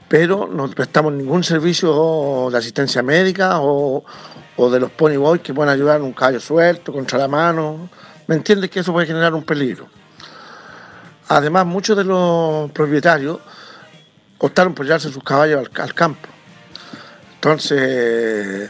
Pero 0.08 0.48
no 0.48 0.70
prestamos 0.70 1.12
ningún 1.14 1.44
servicio 1.44 2.50
de 2.52 2.58
asistencia 2.58 3.02
médica 3.02 3.60
o, 3.62 4.04
o 4.58 4.70
de 4.70 4.80
los 4.80 4.92
pony 4.92 5.18
boys 5.18 5.42
que 5.42 5.54
pueden 5.54 5.72
ayudar 5.74 6.00
a 6.00 6.04
un 6.04 6.14
caballo 6.14 6.40
suelto, 6.40 6.94
contra 6.94 7.18
la 7.18 7.28
mano. 7.28 7.90
¿Me 8.28 8.36
entiendes 8.36 8.70
que 8.70 8.82
eso 8.82 8.94
puede 8.94 9.08
generar 9.08 9.34
un 9.34 9.44
peligro? 9.44 9.88
Además, 11.30 11.66
muchos 11.66 11.98
de 11.98 12.04
los 12.04 12.70
propietarios 12.72 13.40
optaron 14.38 14.76
por 14.76 14.86
llevarse 14.86 15.10
sus 15.12 15.24
caballos 15.24 15.68
al, 15.74 15.82
al 15.82 15.94
campo. 15.96 16.30
Entonces, 17.36 18.70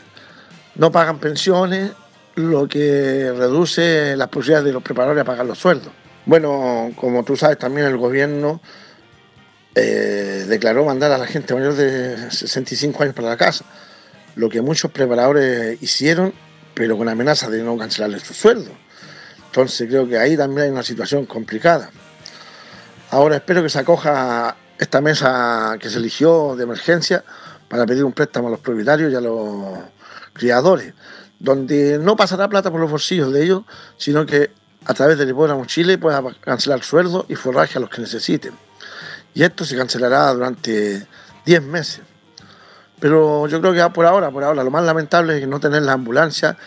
no 0.75 0.91
pagan 0.91 1.19
pensiones, 1.19 1.91
lo 2.35 2.67
que 2.67 3.31
reduce 3.35 4.15
las 4.15 4.27
posibilidades 4.29 4.65
de 4.65 4.73
los 4.73 4.83
preparadores 4.83 5.21
a 5.21 5.25
pagar 5.25 5.45
los 5.45 5.59
sueldos. 5.59 5.91
Bueno, 6.25 6.91
como 6.95 7.23
tú 7.23 7.35
sabes, 7.35 7.57
también 7.57 7.87
el 7.87 7.97
gobierno 7.97 8.61
eh, 9.75 10.45
declaró 10.47 10.85
mandar 10.85 11.11
a 11.11 11.17
la 11.17 11.27
gente 11.27 11.53
mayor 11.53 11.75
de 11.75 12.31
65 12.31 13.03
años 13.03 13.15
para 13.15 13.29
la 13.29 13.37
casa, 13.37 13.65
lo 14.35 14.49
que 14.49 14.61
muchos 14.61 14.91
preparadores 14.91 15.81
hicieron, 15.81 16.33
pero 16.73 16.97
con 16.97 17.09
amenaza 17.09 17.49
de 17.49 17.61
no 17.61 17.77
cancelarles 17.77 18.23
su 18.23 18.33
sueldo. 18.33 18.71
Entonces 19.47 19.87
creo 19.87 20.07
que 20.07 20.17
ahí 20.17 20.35
también 20.37 20.65
hay 20.65 20.71
una 20.71 20.83
situación 20.83 21.25
complicada. 21.25 21.91
Ahora 23.11 23.35
espero 23.35 23.61
que 23.61 23.69
se 23.69 23.79
acoja 23.79 24.55
esta 24.79 25.01
mesa 25.01 25.77
que 25.79 25.89
se 25.89 25.99
eligió 25.99 26.55
de 26.55 26.63
emergencia 26.63 27.23
para 27.67 27.85
pedir 27.85 28.03
un 28.03 28.13
préstamo 28.13 28.47
a 28.47 28.51
los 28.51 28.59
propietarios 28.59 29.11
y 29.11 29.15
a 29.15 29.21
los 29.21 29.77
criadores, 30.33 30.93
donde 31.39 31.99
no 31.99 32.15
pasará 32.15 32.47
plata 32.47 32.71
por 32.71 32.79
los 32.79 32.89
bolsillos 32.89 33.33
de 33.33 33.43
ellos, 33.43 33.63
sino 33.97 34.25
que 34.25 34.51
a 34.85 34.93
través 34.93 35.17
del 35.17 35.29
hipódromo 35.29 35.65
Chile 35.65 35.97
pueda 35.97 36.21
cancelar 36.41 36.83
sueldos 36.83 37.25
y 37.29 37.35
forraje 37.35 37.77
a 37.77 37.81
los 37.81 37.89
que 37.89 38.01
necesiten. 38.01 38.53
Y 39.33 39.43
esto 39.43 39.65
se 39.65 39.75
cancelará 39.75 40.33
durante 40.33 41.07
10 41.45 41.63
meses. 41.63 42.01
Pero 42.99 43.47
yo 43.47 43.59
creo 43.59 43.73
que 43.73 43.93
por 43.93 44.05
ahora, 44.05 44.31
por 44.31 44.43
ahora, 44.43 44.63
lo 44.63 44.71
más 44.71 44.83
lamentable 44.83 45.35
es 45.35 45.41
que 45.41 45.47
no 45.47 45.59
tener 45.59 45.81
la 45.81 45.93
ambulancia 45.93 46.57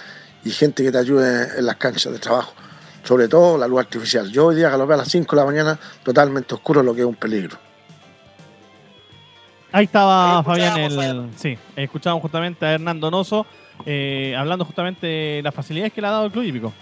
y 0.45 0.51
gente 0.51 0.83
que 0.83 0.93
te 0.93 0.99
ayude 0.99 1.59
en 1.59 1.67
las 1.67 1.77
canchas 1.77 2.13
de 2.13 2.19
trabajo. 2.19 2.53
Sobre 3.05 3.29
todo 3.29 3.57
la 3.57 3.69
luz 3.69 3.81
artificial. 3.81 4.31
Yo 4.31 4.47
hoy 4.47 4.57
día 4.57 4.69
galopé 4.69 4.95
a 4.95 4.99
las 4.99 5.09
5 5.09 5.35
de 5.35 5.43
la 5.43 5.47
mañana 5.47 5.79
totalmente 6.03 6.55
oscuro, 6.55 6.83
lo 6.83 6.95
que 6.95 7.01
es 7.01 7.07
un 7.07 7.15
peligro. 7.15 7.57
Ahí 9.73 9.85
estaba 9.85 10.43
Fabián, 10.43 10.79
el, 10.79 11.31
sí, 11.37 11.59
escuchamos 11.75 12.23
justamente 12.23 12.65
a 12.65 12.73
Hernando 12.73 13.11
Noso 13.11 13.47
eh, 13.85 14.35
hablando 14.37 14.65
justamente 14.65 15.07
de 15.07 15.41
las 15.43 15.55
facilidades 15.55 15.93
que 15.93 16.01
le 16.01 16.07
ha 16.07 16.13
dado 16.13 16.27
el 16.27 16.33
club 16.33 16.45
hípico. 16.45 16.73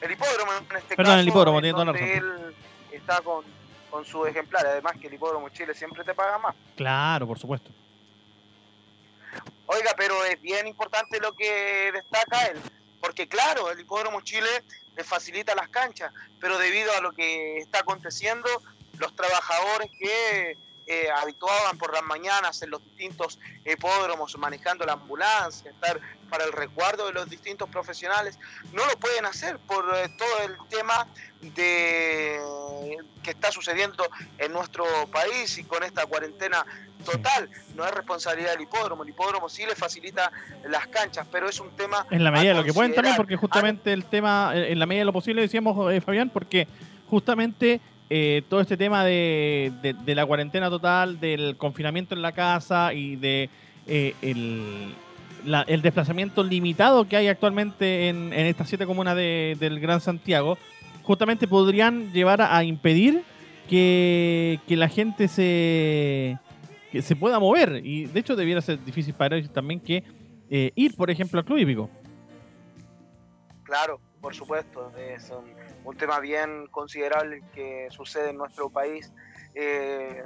El 0.00 0.12
hipódromo 0.12 0.52
en 0.52 0.76
este 0.76 0.96
Perdón, 0.96 1.12
caso, 1.12 1.20
el 1.20 1.28
hipódromo, 1.28 1.60
toda 1.60 1.84
la 1.84 1.98
él 1.98 2.54
está 2.90 3.20
con, 3.20 3.44
con 3.90 4.04
su 4.04 4.26
ejemplar. 4.26 4.66
Además 4.66 4.94
que 5.00 5.08
el 5.08 5.14
hipódromo 5.14 5.48
Chile 5.50 5.74
siempre 5.74 6.02
te 6.04 6.14
paga 6.14 6.38
más. 6.38 6.54
Claro, 6.74 7.26
por 7.26 7.38
supuesto. 7.38 7.70
Oiga, 9.72 9.94
pero 9.96 10.24
es 10.24 10.40
bien 10.42 10.66
importante 10.66 11.20
lo 11.20 11.32
que 11.32 11.92
destaca 11.92 12.46
él, 12.46 12.58
porque 13.00 13.28
claro, 13.28 13.70
el 13.70 13.78
Hipódromo 13.78 14.20
Chile 14.22 14.48
le 14.96 15.04
facilita 15.04 15.54
las 15.54 15.68
canchas, 15.68 16.12
pero 16.40 16.58
debido 16.58 16.92
a 16.94 17.00
lo 17.00 17.12
que 17.12 17.58
está 17.58 17.78
aconteciendo, 17.78 18.48
los 18.98 19.14
trabajadores 19.14 19.88
que 19.96 20.56
eh, 20.92 21.08
habituaban 21.22 21.78
por 21.78 21.94
las 21.94 22.02
mañanas 22.02 22.60
en 22.62 22.70
los 22.70 22.82
distintos 22.82 23.38
hipódromos 23.64 24.36
manejando 24.38 24.84
la 24.84 24.94
ambulancia, 24.94 25.70
estar 25.70 26.00
para 26.28 26.42
el 26.42 26.52
resguardo 26.52 27.06
de 27.06 27.12
los 27.12 27.30
distintos 27.30 27.68
profesionales, 27.68 28.40
no 28.72 28.84
lo 28.84 28.98
pueden 28.98 29.24
hacer 29.24 29.60
por 29.60 29.84
eh, 29.94 30.08
todo 30.18 30.44
el 30.44 30.56
tema 30.68 31.06
de 31.42 32.40
que 33.22 33.30
está 33.30 33.52
sucediendo 33.52 34.04
en 34.38 34.52
nuestro 34.52 34.84
país 35.12 35.58
y 35.58 35.64
con 35.64 35.84
esta 35.84 36.06
cuarentena 36.06 36.66
total. 37.04 37.48
No 37.76 37.84
es 37.84 37.92
responsabilidad 37.92 38.50
del 38.54 38.62
hipódromo, 38.62 39.04
el 39.04 39.10
hipódromo 39.10 39.48
sí 39.48 39.64
le 39.66 39.76
facilita 39.76 40.32
las 40.68 40.88
canchas, 40.88 41.24
pero 41.30 41.48
es 41.48 41.60
un 41.60 41.70
tema 41.76 42.04
En 42.10 42.24
la 42.24 42.32
medida 42.32 42.50
de 42.50 42.58
lo 42.58 42.64
que 42.64 42.72
pueden 42.72 42.94
también, 42.94 43.14
porque 43.14 43.36
justamente 43.36 43.92
el 43.92 44.06
tema, 44.06 44.50
eh, 44.56 44.72
en 44.72 44.78
la 44.80 44.86
medida 44.86 45.02
de 45.02 45.06
lo 45.06 45.12
posible, 45.12 45.42
decíamos, 45.42 45.92
eh, 45.92 46.00
Fabián, 46.00 46.30
porque 46.30 46.66
justamente 47.08 47.80
eh, 48.12 48.42
todo 48.48 48.60
este 48.60 48.76
tema 48.76 49.04
de, 49.04 49.72
la 50.04 50.26
cuarentena 50.26 50.68
total, 50.68 51.20
del 51.20 51.56
confinamiento 51.56 52.14
en 52.14 52.22
la 52.22 52.32
casa 52.32 52.92
y 52.92 53.14
de 53.14 53.48
eh, 53.86 54.14
la- 55.44 55.64
desplazamiento 55.64 56.42
limitado 56.42 57.06
que 57.06 57.16
hay 57.16 57.28
actualmente 57.28 58.08
en, 58.08 58.32
estas 58.32 58.68
siete 58.68 58.84
comunas 58.84 59.14
de- 59.14 59.56
del 59.60 59.78
Gran 59.78 60.00
Santiago, 60.00 60.58
justamente 61.04 61.46
podrían 61.46 62.12
llevar 62.12 62.42
a, 62.42 62.64
impedir 62.64 63.22
que, 63.68 64.58
la 64.68 64.88
gente 64.88 65.28
se, 65.28 66.36
se 67.00 67.14
pueda 67.14 67.38
mover. 67.38 67.80
Y 67.84 68.06
de 68.06 68.18
hecho 68.18 68.34
debiera 68.34 68.60
ser 68.60 68.84
difícil 68.84 69.14
para 69.14 69.36
ellos 69.36 69.52
también 69.52 69.78
que 69.78 70.02
eh, 70.50 70.72
ir, 70.74 70.96
por 70.96 71.10
ejemplo, 71.10 71.38
al 71.38 71.44
club 71.44 71.58
hípico. 71.58 71.88
Claro, 73.62 74.00
por 74.20 74.34
supuesto, 74.34 74.92
es 74.96 75.30
un, 75.30 75.96
tema 75.96 76.20
bien 76.20 76.66
considerable 76.68 77.42
que 77.52 77.88
sucede 77.90 78.30
en 78.30 78.36
nuestro 78.36 78.70
país. 78.70 79.12
Eh, 79.54 80.22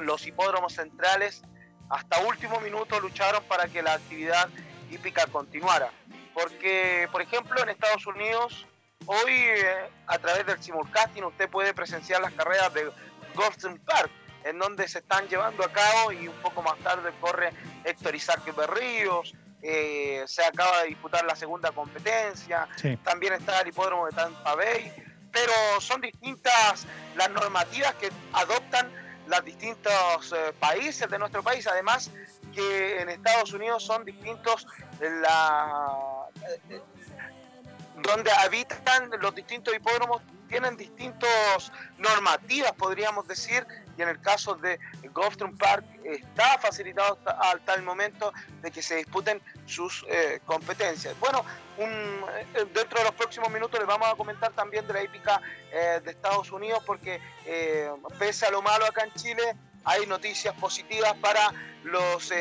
los 0.00 0.26
hipódromos 0.26 0.72
centrales 0.72 1.42
hasta 1.90 2.20
último 2.20 2.60
minuto 2.60 2.98
lucharon 3.00 3.42
para 3.44 3.68
que 3.68 3.82
la 3.82 3.94
actividad 3.94 4.48
hípica 4.90 5.26
continuara. 5.26 5.90
Porque, 6.32 7.08
por 7.12 7.22
ejemplo, 7.22 7.62
en 7.62 7.68
Estados 7.68 8.06
Unidos 8.06 8.66
hoy 9.06 9.32
eh, 9.32 9.90
a 10.06 10.18
través 10.18 10.46
del 10.46 10.62
simulcasting 10.62 11.24
usted 11.24 11.48
puede 11.50 11.74
presenciar 11.74 12.22
las 12.22 12.32
carreras 12.32 12.72
de 12.72 12.90
Golden 13.34 13.78
Park, 13.80 14.10
en 14.44 14.58
donde 14.58 14.88
se 14.88 14.98
están 14.98 15.28
llevando 15.28 15.64
a 15.64 15.72
cabo 15.72 16.12
y 16.12 16.28
un 16.28 16.36
poco 16.36 16.62
más 16.62 16.78
tarde 16.78 17.10
corre 17.20 17.50
Héctor 17.84 18.14
Isaac 18.14 18.54
Berríos, 18.56 19.34
eh, 19.66 20.22
se 20.26 20.44
acaba 20.44 20.82
de 20.82 20.88
disputar 20.88 21.24
la 21.24 21.34
segunda 21.34 21.72
competencia, 21.72 22.68
Sí. 22.76 22.98
también 22.98 23.32
está 23.32 23.62
el 23.62 23.68
hipódromo 23.68 24.04
de 24.06 24.12
Tampa 24.12 24.54
Bay, 24.54 24.92
pero 25.32 25.52
son 25.80 26.02
distintas 26.02 26.86
las 27.16 27.30
normativas 27.30 27.94
que 27.94 28.10
adoptan 28.34 28.92
los 29.26 29.42
distintos 29.42 30.32
eh, 30.36 30.52
países 30.60 31.08
de 31.08 31.18
nuestro 31.18 31.42
país, 31.42 31.66
además 31.66 32.10
que 32.54 33.00
en 33.00 33.08
Estados 33.08 33.54
Unidos 33.54 33.82
son 33.82 34.04
distintos 34.04 34.66
la, 35.00 36.26
donde 37.96 38.30
habitan 38.32 39.10
los 39.18 39.34
distintos 39.34 39.74
hipódromos 39.74 40.20
tienen 40.48 40.76
distintos 40.76 41.72
normativas, 41.98 42.72
podríamos 42.72 43.26
decir, 43.26 43.66
y 43.96 44.02
en 44.02 44.08
el 44.08 44.20
caso 44.20 44.54
de 44.54 44.78
Gulfstream 45.12 45.56
Park 45.56 45.84
está 46.04 46.58
facilitado 46.58 47.18
hasta 47.26 47.74
el 47.74 47.82
momento 47.82 48.32
de 48.62 48.70
que 48.70 48.82
se 48.82 48.96
disputen 48.96 49.40
sus 49.66 50.04
eh, 50.08 50.40
competencias. 50.44 51.18
Bueno, 51.20 51.44
un, 51.78 51.88
eh, 51.88 52.66
dentro 52.74 52.98
de 52.98 53.04
los 53.04 53.14
próximos 53.14 53.50
minutos 53.50 53.78
les 53.78 53.88
vamos 53.88 54.08
a 54.08 54.14
comentar 54.14 54.52
también 54.52 54.86
de 54.86 54.92
la 54.92 55.02
hípica 55.02 55.40
eh, 55.72 56.00
de 56.04 56.10
Estados 56.10 56.50
Unidos, 56.52 56.82
porque 56.86 57.20
pese 58.18 58.46
a 58.46 58.50
lo 58.50 58.62
malo 58.62 58.86
acá 58.86 59.04
en 59.04 59.12
Chile, 59.14 59.42
hay 59.84 60.06
noticias 60.06 60.54
positivas 60.54 61.14
para 61.20 61.52
los 61.84 62.32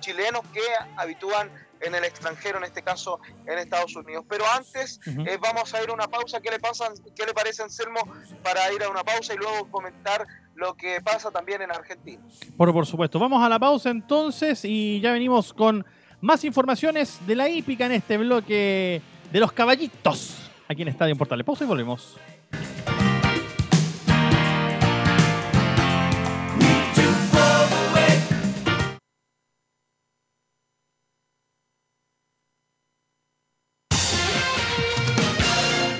chilenos 0.00 0.42
que 0.52 0.62
habitúan 0.96 1.50
en 1.80 1.94
el 1.94 2.04
extranjero, 2.04 2.58
en 2.58 2.64
este 2.64 2.82
caso 2.82 3.20
en 3.46 3.58
Estados 3.58 3.94
Unidos. 3.96 4.24
Pero 4.28 4.44
antes 4.56 5.00
eh, 5.06 5.38
vamos 5.40 5.72
a 5.74 5.82
ir 5.82 5.90
a 5.90 5.92
una 5.92 6.08
pausa. 6.08 6.40
¿Qué 6.40 6.50
le, 6.50 6.58
pasa, 6.58 6.92
¿Qué 7.14 7.24
le 7.26 7.34
parece, 7.34 7.62
Anselmo, 7.62 8.00
para 8.42 8.72
ir 8.72 8.82
a 8.82 8.88
una 8.88 9.04
pausa 9.04 9.34
y 9.34 9.36
luego 9.36 9.70
comentar 9.70 10.26
lo 10.54 10.74
que 10.74 11.00
pasa 11.00 11.30
también 11.30 11.62
en 11.62 11.70
Argentina? 11.70 12.22
Por, 12.56 12.72
por 12.72 12.86
supuesto. 12.86 13.18
Vamos 13.18 13.42
a 13.42 13.48
la 13.48 13.58
pausa 13.58 13.90
entonces 13.90 14.64
y 14.64 15.00
ya 15.00 15.12
venimos 15.12 15.52
con 15.52 15.84
más 16.20 16.44
informaciones 16.44 17.18
de 17.26 17.36
la 17.36 17.48
hípica 17.48 17.86
en 17.86 17.92
este 17.92 18.16
bloque 18.16 19.02
de 19.30 19.40
los 19.40 19.52
caballitos 19.52 20.50
aquí 20.68 20.82
en 20.82 20.88
Estadio 20.88 21.16
Portales. 21.16 21.44
Pausa 21.44 21.64
y 21.64 21.66
volvemos. 21.66 22.16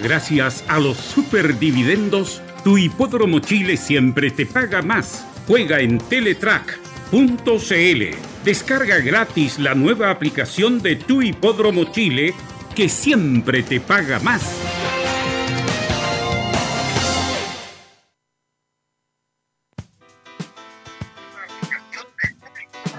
Gracias 0.06 0.62
a 0.68 0.78
los 0.78 0.98
superdividendos, 0.98 2.40
tu 2.62 2.78
hipódromo 2.78 3.40
Chile 3.40 3.76
siempre 3.76 4.30
te 4.30 4.46
paga 4.46 4.80
más. 4.80 5.26
Juega 5.48 5.80
en 5.80 5.98
Teletrack.cl. 5.98 8.04
Descarga 8.44 8.98
gratis 8.98 9.58
la 9.58 9.74
nueva 9.74 10.12
aplicación 10.12 10.80
de 10.80 10.94
tu 10.94 11.22
hipódromo 11.22 11.90
Chile 11.90 12.34
que 12.76 12.88
siempre 12.88 13.64
te 13.64 13.80
paga 13.80 14.20
más. 14.20 14.48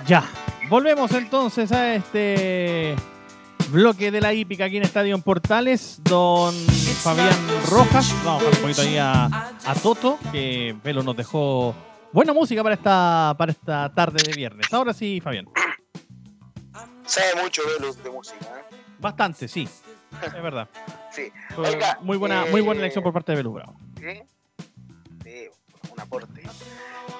Ya, 0.05 0.29
volvemos 0.69 1.13
entonces 1.13 1.71
a 1.71 1.95
este 1.95 2.97
bloque 3.71 4.11
de 4.11 4.19
la 4.19 4.33
hípica 4.33 4.65
aquí 4.65 4.75
en 4.75 4.83
Estadio 4.83 5.17
Portales. 5.19 6.01
Don 6.03 6.76
Fabián 7.03 7.31
Rojas, 7.69 8.13
vamos 8.23 8.43
a 8.43 8.47
un 8.47 8.55
poquito 8.61 8.81
ahí 8.81 8.97
a, 8.97 9.25
a 9.25 9.75
Toto, 9.81 10.19
que 10.31 10.75
Velo 10.83 11.03
nos 11.03 11.15
dejó 11.15 11.73
buena 12.11 12.33
música 12.33 12.63
para 12.63 12.75
esta, 12.75 13.35
para 13.37 13.51
esta 13.51 13.93
tarde 13.93 14.21
de 14.23 14.33
viernes. 14.33 14.71
Ahora 14.73 14.93
sí, 14.93 15.21
Fabián. 15.21 15.47
Sabe 17.05 17.41
mucho 17.41 17.61
Velus 17.65 18.03
de 18.03 18.09
música. 18.09 18.45
¿eh? 18.45 18.75
Bastante, 18.99 19.47
sí, 19.47 19.67
es 20.23 20.33
verdad. 20.41 20.67
Sí. 21.09 21.31
Oiga, 21.57 21.97
muy 22.01 22.15
buena, 22.15 22.45
eh, 22.45 22.51
muy 22.51 22.61
buena 22.61 22.79
elección 22.81 23.03
por 23.03 23.11
parte 23.11 23.31
de 23.31 23.37
Velo 23.37 23.51
Bravo. 23.51 23.75
¿sí? 23.99 24.21
Sí, 25.23 25.47
un 25.91 25.99
aporte. 25.99 26.43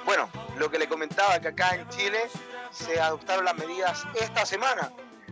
Bueno, 0.06 0.30
lo 0.60 0.70
que 0.70 0.78
le 0.78 0.88
comentaba 0.88 1.40
que 1.40 1.48
acá 1.48 1.74
en 1.74 1.90
Chile 1.90 2.20
se 2.70 3.00
adoptaron 3.00 3.46
las 3.46 3.58
medidas 3.58 4.06
esta 4.22 4.46
semana, 4.46 4.92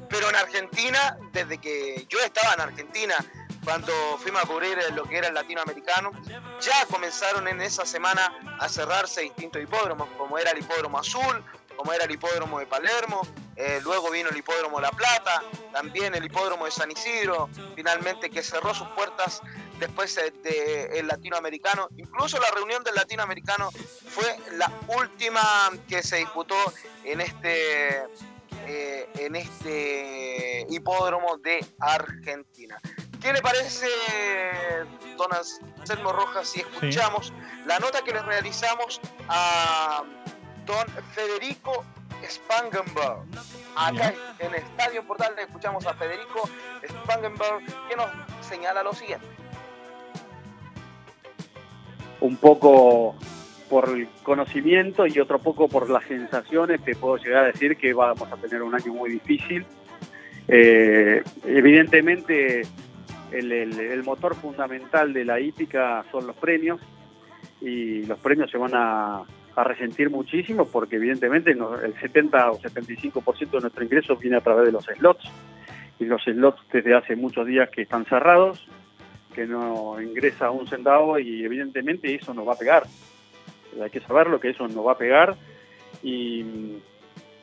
pero 0.10 0.28
en 0.32 0.36
Argentina, 0.36 1.16
desde 1.32 1.60
que 1.60 2.08
yo 2.10 2.18
estaba 2.26 2.56
en 2.56 2.62
Argentina, 2.62 3.14
cuando 3.66 3.92
fuimos 4.20 4.44
a 4.44 4.48
cubrir 4.48 4.78
lo 4.94 5.04
que 5.04 5.18
era 5.18 5.28
el 5.28 5.34
latinoamericano, 5.34 6.12
ya 6.62 6.86
comenzaron 6.90 7.48
en 7.48 7.60
esa 7.62 7.86
semana 7.86 8.32
a 8.60 8.70
cerrarse 8.70 9.22
distintos 9.22 9.62
hipódromos, 9.62 10.08
como 10.18 10.38
era 10.38 10.52
el 10.52 10.60
hipódromo 10.60 11.00
azul, 11.00 11.44
como 11.76 11.92
era 11.92 12.06
el 12.06 12.12
hipódromo 12.12 12.60
de 12.60 12.68
Palermo, 12.68 13.22
eh, 13.56 13.80
luego 13.84 14.12
vino 14.12 14.30
el 14.30 14.38
hipódromo 14.38 14.80
La 14.80 14.92
Plata, 14.92 15.44
también 15.72 16.14
el 16.16 16.26
hipódromo 16.26 16.66
de 16.66 16.72
San 16.72 16.92
Isidro, 16.92 17.50
finalmente 17.76 18.30
que 18.30 18.44
cerró 18.44 18.74
sus 18.74 18.88
puertas 18.90 19.42
después 19.80 20.18
eh, 20.18 20.90
del 20.92 21.08
latinoamericano. 21.08 21.88
Incluso 21.98 22.40
la 22.40 22.50
reunión 22.52 22.84
del 22.84 22.96
latinoamericano 22.96 23.72
fue 23.72 24.38
la 24.54 24.72
última 24.98 25.42
que 25.88 26.04
se 26.04 26.18
disputó 26.18 26.56
en 27.04 27.22
este, 27.22 28.04
eh, 28.68 29.10
en 29.16 29.36
este 29.36 30.66
hipódromo 30.70 31.38
de 31.38 31.66
Argentina. 31.80 32.80
¿Qué 33.26 33.34
le 33.34 33.42
parece, 33.42 33.88
don 35.18 35.30
Anselmo 35.34 36.12
Rojas, 36.12 36.48
si 36.48 36.60
escuchamos 36.60 37.34
la 37.66 37.80
nota 37.80 38.04
que 38.04 38.14
le 38.14 38.22
realizamos 38.22 39.02
a 39.28 40.04
don 40.68 40.86
Federico 41.16 41.84
Spangenberg? 42.24 43.24
Acá 43.76 44.14
en 44.38 44.54
el 44.54 44.62
Estadio 44.62 45.04
Portal 45.08 45.34
le 45.36 45.42
escuchamos 45.42 45.88
a 45.88 45.96
Federico 45.96 46.48
Spangenberg 46.88 47.66
que 47.90 47.96
nos 47.96 48.12
señala 48.48 48.84
lo 48.84 48.94
siguiente. 48.94 49.26
un 52.20 52.38
poco 52.38 53.16
por 53.72 53.90
el 53.90 54.08
conocimiento 54.22 55.08
y 55.08 55.20
otro 55.20 55.40
poco 55.40 55.68
por 55.68 55.90
las 55.90 56.04
sensaciones, 56.04 56.80
te 56.84 56.96
puedo 56.96 57.18
llegar 57.18 57.46
a 57.46 57.48
decir 57.48 57.76
que 57.76 57.92
vamos 57.92 58.32
a 58.32 58.38
tener 58.38 58.62
un 58.62 58.76
año 58.76 58.94
muy 58.94 59.10
difícil. 59.10 59.66
Eh, 60.48 61.24
evidentemente, 61.44 62.68
el, 63.40 64.04
motor 64.04 64.36
fundamental 64.36 65.14
de 65.14 65.26
la 65.26 65.40
hípica 65.40 66.06
son 66.12 66.28
los 66.28 66.36
premios 66.36 66.82
y 67.62 68.04
los 68.06 68.20
premios 68.20 68.52
se 68.52 68.58
van 68.58 68.72
a, 68.74 69.24
resentir 69.58 70.10
muchísimo 70.10 70.66
porque 70.66 70.98
evidentemente 70.98 71.52
el 71.52 71.94
70 72.02 72.52
o 72.52 72.60
75% 72.60 73.52
de 73.52 73.62
nuestro 73.62 73.84
ingreso 73.86 74.18
viene 74.18 74.36
a 74.36 74.42
través 74.42 74.66
de 74.66 74.74
los 74.74 74.84
slots 74.84 75.24
y 75.98 76.04
los 76.04 76.22
slots 76.24 76.62
desde 76.74 76.94
hace 76.94 77.16
muchos 77.16 77.48
días 77.48 77.70
que 77.70 77.84
están 77.84 78.04
cerrados, 78.04 78.68
que 79.34 79.46
no 79.46 80.02
ingresa 80.02 80.52
un 80.52 80.68
centavo 80.68 81.20
y 81.20 81.46
evidentemente 81.46 82.14
eso 82.14 82.34
nos 82.34 82.46
va 82.46 82.52
a 82.52 82.58
pegar. 82.58 82.84
Hay 83.82 83.90
que 83.90 84.02
saberlo 84.02 84.42
que 84.42 84.50
eso 84.50 84.68
nos 84.68 84.86
va 84.86 84.92
a 84.92 84.98
pegar 84.98 85.36
y 86.04 86.44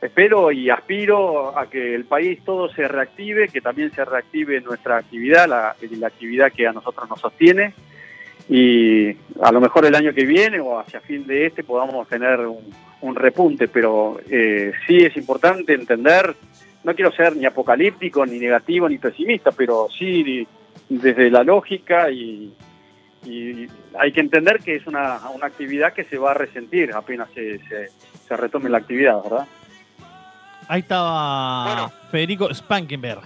espero 0.03 0.51
y 0.51 0.69
aspiro 0.69 1.57
a 1.57 1.69
que 1.69 1.95
el 1.95 2.05
país 2.05 2.39
todo 2.43 2.69
se 2.69 2.87
reactive, 2.87 3.47
que 3.47 3.61
también 3.61 3.91
se 3.91 4.03
reactive 4.03 4.59
nuestra 4.61 4.97
actividad, 4.97 5.47
la, 5.47 5.75
actividad 6.05 6.51
que 6.51 6.67
a 6.67 6.73
nosotros 6.73 7.09
nos 7.09 7.19
sostiene 7.21 7.73
y 8.49 9.11
a 9.41 9.51
lo 9.51 9.61
mejor 9.61 9.85
el 9.85 9.95
año 9.95 10.13
que 10.13 10.25
viene 10.25 10.59
o 10.59 10.77
hacia 10.77 10.99
fin 10.99 11.25
de 11.25 11.45
este 11.45 11.63
podamos 11.63 12.07
tener 12.09 12.41
un, 12.41 12.73
un 13.01 13.15
repunte, 13.15 13.67
pero 13.67 14.19
eh, 14.29 14.73
sí 14.85 14.97
es 14.97 15.15
importante 15.15 15.73
entender, 15.73 16.35
no 16.83 16.93
quiero 16.95 17.11
ser 17.11 17.35
ni 17.35 17.45
apocalíptico, 17.45 18.25
ni 18.25 18.39
negativo, 18.39 18.89
ni 18.89 18.97
pesimista, 18.97 19.51
pero 19.51 19.87
sí 19.97 20.45
desde 20.89 21.29
la 21.29 21.43
lógica 21.43 22.09
y, 22.09 22.53
hay 23.97 24.11
que 24.11 24.19
entender 24.19 24.59
que 24.59 24.75
es 24.75 24.85
una, 24.85 25.15
actividad 25.41 25.93
que 25.93 26.03
se 26.03 26.17
va 26.17 26.31
a 26.31 26.33
resentir 26.33 26.91
apenas 26.93 27.29
se 27.31 28.35
retome 28.35 28.69
la 28.69 28.79
actividad, 28.79 29.23
¿verdad? 29.23 29.47
Ahí 30.73 30.79
estaba 30.79 31.87
Federico 32.09 32.51
Spankenberg. 32.51 33.21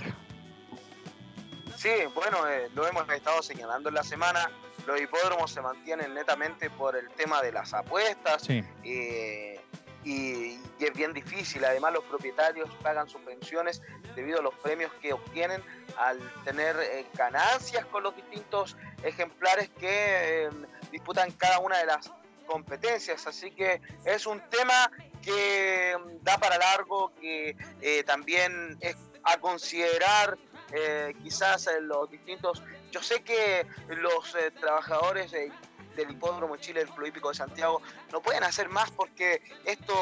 Sí, 1.77 1.91
bueno, 2.13 2.45
eh, 2.45 2.69
lo 2.75 2.85
hemos 2.85 3.07
estado 3.07 3.41
señalando 3.41 3.87
en 3.87 3.95
la 3.95 4.03
semana. 4.03 4.51
Los 4.85 4.99
hipódromos 4.99 5.49
se 5.51 5.61
mantienen 5.61 6.13
netamente 6.13 6.69
por 6.69 6.97
el 6.97 7.07
tema 7.11 7.41
de 7.41 7.53
las 7.53 7.73
apuestas. 7.73 8.41
Sí. 8.41 8.61
eh, 8.83 9.61
y, 10.03 10.59
y 10.77 10.83
es 10.83 10.93
bien 10.93 11.13
difícil. 11.13 11.63
Además, 11.63 11.93
los 11.93 12.03
propietarios 12.03 12.69
pagan 12.83 13.07
sus 13.07 13.21
pensiones 13.21 13.81
debido 14.13 14.39
a 14.39 14.41
los 14.41 14.53
premios 14.55 14.91
que 15.01 15.13
obtienen 15.13 15.63
al 15.97 16.19
tener 16.43 16.75
eh, 16.77 17.05
ganancias 17.13 17.85
con 17.85 18.03
los 18.03 18.13
distintos 18.13 18.75
ejemplares 19.03 19.69
que 19.79 20.49
disputan 20.91 21.31
cada 21.31 21.59
una 21.59 21.77
de 21.77 21.85
las 21.85 22.11
competencias. 22.45 23.27
Así 23.27 23.51
que 23.51 23.81
es 24.03 24.25
un 24.25 24.41
tema 24.49 24.91
que 25.27 25.97
mm, 25.97 26.23
da 26.23 26.37
para 26.37 26.57
largo, 26.57 27.11
que 27.19 27.55
eh, 27.81 28.03
también 28.03 28.77
es 28.79 28.95
a 29.23 29.37
considerar 29.39 30.37
eh, 30.71 31.13
quizás 31.21 31.67
en 31.67 31.87
los 31.87 32.09
distintos 32.09 32.63
yo 32.91 33.01
sé 33.03 33.21
que 33.23 33.65
los 33.89 34.35
eh, 34.35 34.51
trabajadores 34.51 35.31
del 35.31 36.11
Hipódromo 36.11 36.55
Chile 36.55 36.79
del 36.79 36.89
Club 36.93 37.13
de 37.13 37.35
Santiago 37.35 37.81
no 38.13 38.21
pueden 38.21 38.43
hacer 38.43 38.69
más 38.69 38.89
porque 38.91 39.41
esto 39.65 39.93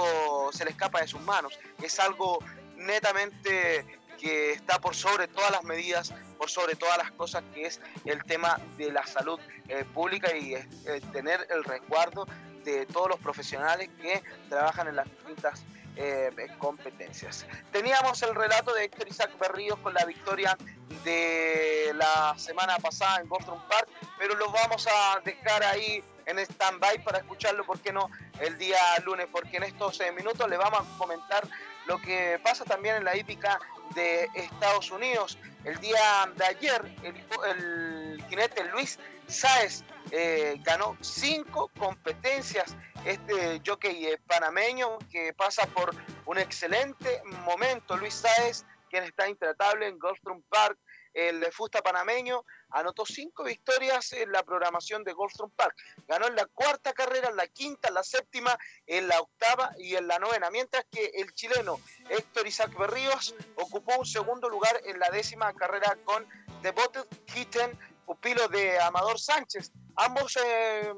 se 0.51 0.65
le 0.65 0.71
escapa 0.71 1.01
de 1.01 1.07
sus 1.07 1.21
manos. 1.21 1.57
Es 1.82 1.99
algo 1.99 2.39
netamente 2.76 3.86
que 4.19 4.51
está 4.51 4.80
por 4.80 4.95
sobre 4.95 5.28
todas 5.28 5.51
las 5.51 5.63
medidas, 5.63 6.13
por 6.38 6.49
sobre 6.49 6.76
todas 6.76 6.97
las 6.97 7.11
cosas, 7.11 7.43
que 7.53 7.65
es 7.65 7.82
el 8.05 8.23
tema 8.23 8.59
de 8.78 8.91
la 8.91 9.05
salud 9.05 9.39
eh, 9.67 9.86
pública 9.93 10.36
y 10.36 10.55
eh, 10.55 10.65
tener 11.11 11.47
el 11.49 11.63
resguardo 11.63 12.28
de 12.66 12.86
todos 12.88 13.09
los 13.09 13.20
profesionales 13.20 13.89
que 14.01 14.22
trabajan 14.49 14.88
en 14.88 14.97
las 14.97 15.05
distintas 15.05 15.63
eh, 15.95 16.30
competencias. 16.57 17.45
Teníamos 17.72 18.22
el 18.24 18.36
relato 18.36 18.74
de 18.74 18.86
Héctor 18.86 19.07
Isaac 19.07 19.32
Berríos 19.39 19.80
con 19.80 19.93
la 19.93 20.03
victoria 20.03 20.57
de 21.05 21.93
la 21.95 22.34
semana 22.38 22.78
pasada 22.80 23.22
en 23.22 23.30
Boston 23.30 23.61
Park, 23.70 23.88
pero 24.18 24.36
lo 24.36 24.51
vamos 24.51 24.88
a 24.88 25.22
dejar 25.22 25.63
ahí 25.63 26.03
en 26.26 26.39
stand-by 26.39 27.03
para 27.03 27.20
escucharlo, 27.20 27.66
¿por 27.66 27.80
qué 27.80 27.93
no? 27.93 28.09
El 28.39 28.57
día 28.57 28.80
lunes, 29.05 29.28
porque 29.32 29.57
en 29.57 29.63
estos 29.63 30.01
minutos 30.16 30.49
le 30.49 30.57
vamos 30.57 30.82
a 30.82 30.97
comentar 30.97 31.47
lo 31.86 31.99
que 32.01 32.39
pasa 32.43 32.66
también 32.66 32.95
en 32.95 33.05
la 33.05 33.16
hípica 33.16 33.59
de 33.93 34.29
Estados 34.33 34.91
Unidos. 34.91 35.38
El 35.63 35.79
día 35.79 36.31
de 36.36 36.45
ayer, 36.45 36.95
el, 37.03 38.23
jinete 38.29 38.63
Luis 38.65 38.99
Sáez 39.27 39.83
eh, 40.11 40.59
ganó 40.63 40.97
cinco 41.01 41.71
competencias. 41.77 42.75
Este 43.05 43.61
jockey 43.65 44.07
panameño 44.27 44.97
que 45.11 45.33
pasa 45.33 45.67
por 45.67 45.95
un 46.25 46.38
excelente 46.38 47.21
momento. 47.45 47.97
Luis 47.97 48.13
Sáez, 48.15 48.65
quien 48.89 49.03
está 49.03 49.29
intratable 49.29 49.88
en 49.88 49.99
Goldstrom 49.99 50.41
Park, 50.49 50.77
el 51.16 51.51
Fusta 51.51 51.82
panameño, 51.82 52.43
anotó 52.72 53.05
cinco 53.05 53.43
victorias 53.43 54.11
en 54.13 54.32
la 54.32 54.43
programación 54.43 55.03
de 55.03 55.13
Goldstone 55.13 55.53
Park. 55.55 55.76
Ganó 56.07 56.28
en 56.28 56.36
la 56.36 56.45
cuarta 56.45 56.93
carrera, 56.93 57.30
en 57.30 57.38
la 57.38 57.47
quinta, 57.47 57.88
en 57.88 57.93
la 57.95 58.03
séptima, 58.03 58.57
en 58.86 59.07
la 59.07 59.22
octava 59.22 59.72
y 59.78 59.95
en 59.95 60.07
la 60.07 60.20
novena, 60.20 60.49
mientras 60.51 60.86
que 60.91 61.05
el 61.16 61.34
chileno 61.34 61.80
Héctor 62.09 62.45
Isaac 62.47 62.78
Berríos 62.78 63.34
ocupó 63.55 63.97
un 63.97 64.05
segundo 64.05 64.49
lugar 64.49 64.80
en 64.86 64.99
la 64.99 65.09
décima 65.09 65.53
carrera 65.53 65.97
con 66.03 66.28
Devoted 66.61 67.05
Kitten, 67.34 67.78
pupilo 68.05 68.47
de 68.49 68.80
Amador 68.80 69.20
Sánchez. 69.20 69.72
Ambos 69.95 70.38
eh, 70.38 70.93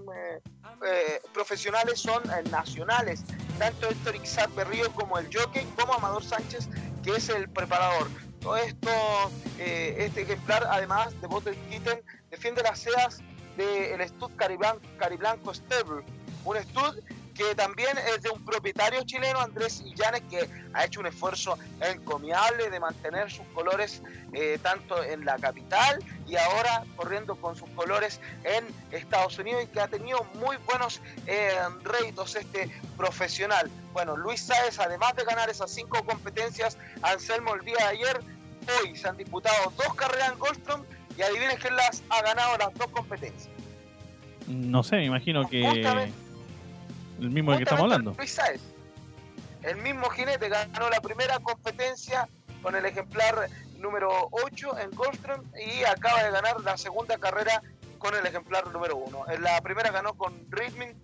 eh, 0.86 1.22
profesionales 1.34 2.00
son 2.00 2.24
eh, 2.32 2.44
nacionales, 2.50 3.24
tanto 3.60 3.88
Héctor 3.88 4.16
Isaac 4.16 4.54
Berríos 4.56 4.90
como 4.90 5.20
el 5.20 5.28
jockey, 5.32 5.66
como 5.78 5.94
Amador 5.94 6.24
Sánchez, 6.24 6.68
que 7.04 7.12
es 7.12 7.30
el 7.30 7.50
preparador. 7.50 8.08
Todo 8.42 8.58
esto, 8.58 8.90
eh, 9.60 9.96
este 10.00 10.22
ejemplar, 10.22 10.66
además 10.70 11.20
de 11.22 11.28
Bottle 11.28 11.58
Kitten, 11.70 12.02
defiende 12.30 12.62
las 12.64 12.80
sedas 12.80 13.20
del 13.58 14.08
Stud 14.08 14.32
Cariblanco 14.36 15.54
Stable, 15.54 16.04
un 16.46 16.58
Stud 16.58 17.00
que 17.38 17.54
también 17.56 17.96
es 18.16 18.24
de 18.24 18.30
un 18.32 18.44
propietario 18.44 19.04
chileno, 19.04 19.40
Andrés 19.40 19.84
Illanes, 19.86 20.24
que 20.30 20.50
ha 20.74 20.86
hecho 20.86 21.00
un 21.00 21.06
esfuerzo 21.06 21.58
encomiable 21.80 22.70
de 22.70 22.80
mantener 22.80 23.32
sus 23.32 23.46
colores 23.54 24.02
eh, 24.34 24.58
tanto 24.62 25.04
en 25.04 25.24
la 25.24 25.38
capital 25.38 26.04
y 26.28 26.36
ahora 26.36 26.84
corriendo 26.96 27.36
con 27.36 27.56
sus 27.56 27.70
colores 27.70 28.20
en 28.44 28.66
Estados 28.92 29.38
Unidos 29.38 29.64
y 29.64 29.68
que 29.68 29.80
ha 29.80 29.88
tenido 29.88 30.26
muy 30.34 30.58
buenos 30.66 31.00
eh, 31.28 31.52
réditos 31.84 32.36
este 32.36 32.72
profesional. 32.98 33.70
Bueno, 33.94 34.18
Luis 34.18 34.42
Sáez, 34.42 34.80
además 34.80 35.16
de 35.16 35.24
ganar 35.24 35.50
esas 35.50 35.72
cinco 35.72 36.04
competencias, 36.04 36.78
Anselmo 37.04 37.54
el 37.54 37.62
día 37.62 37.78
de 37.78 37.84
ayer, 37.84 38.20
hoy 38.82 38.96
se 38.98 39.08
han 39.08 39.16
disputado 39.16 39.72
dos 39.78 39.94
carreras 39.96 40.34
en 40.34 40.40
Goldstrom 40.40 40.84
y 41.16 41.22
adivinen 41.22 41.58
quién 41.58 41.76
las 41.76 42.02
ha 42.10 42.22
ganado 42.24 42.58
las 42.58 42.74
dos 42.74 42.88
competencias. 42.88 43.50
No 44.48 44.82
sé, 44.82 44.96
me 44.98 45.06
imagino 45.06 45.48
que... 45.48 46.12
El 47.20 47.32
mismo 47.32 47.52
de 47.52 47.58
que 47.58 47.64
estamos 47.64 47.84
hablando. 47.84 48.14
Luis 48.18 48.40
el 49.64 49.78
mismo 49.78 50.10
jinete 50.10 50.50
ganó 50.50 50.90
la 50.90 51.02
primera 51.02 51.40
competencia 51.40 52.30
con 52.62 52.76
el 52.76 52.86
ejemplar 52.86 53.50
número 53.80 54.30
8 54.32 54.80
en 54.80 54.92
Goldstrom 54.92 55.44
y 55.56 55.84
acaba 55.84 56.24
de 56.24 56.32
ganar 56.32 56.62
la 56.62 56.78
segunda 56.78 57.18
carrera 57.18 57.62
con 57.98 58.16
el 58.16 58.26
ejemplar 58.26 58.72
número 58.72 58.96
1. 58.96 59.26
En 59.30 59.42
la 59.42 59.60
primera 59.62 59.92
ganó 59.92 60.14
con 60.14 60.34
Rhythm 60.50 60.96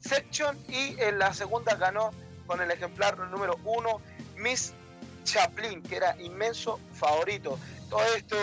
Section 0.00 0.56
y 0.68 1.00
en 1.00 1.18
la 1.18 1.32
segunda 1.32 1.74
ganó 1.74 2.10
con 2.46 2.60
el 2.60 2.70
ejemplar 2.70 3.18
número 3.18 3.58
1 3.64 4.00
Miss 4.36 4.74
Chaplin, 5.24 5.82
que 5.82 5.96
era 5.96 6.16
inmenso 6.20 6.78
favorito. 6.92 7.58
Todo 7.88 8.04
esto 8.16 8.36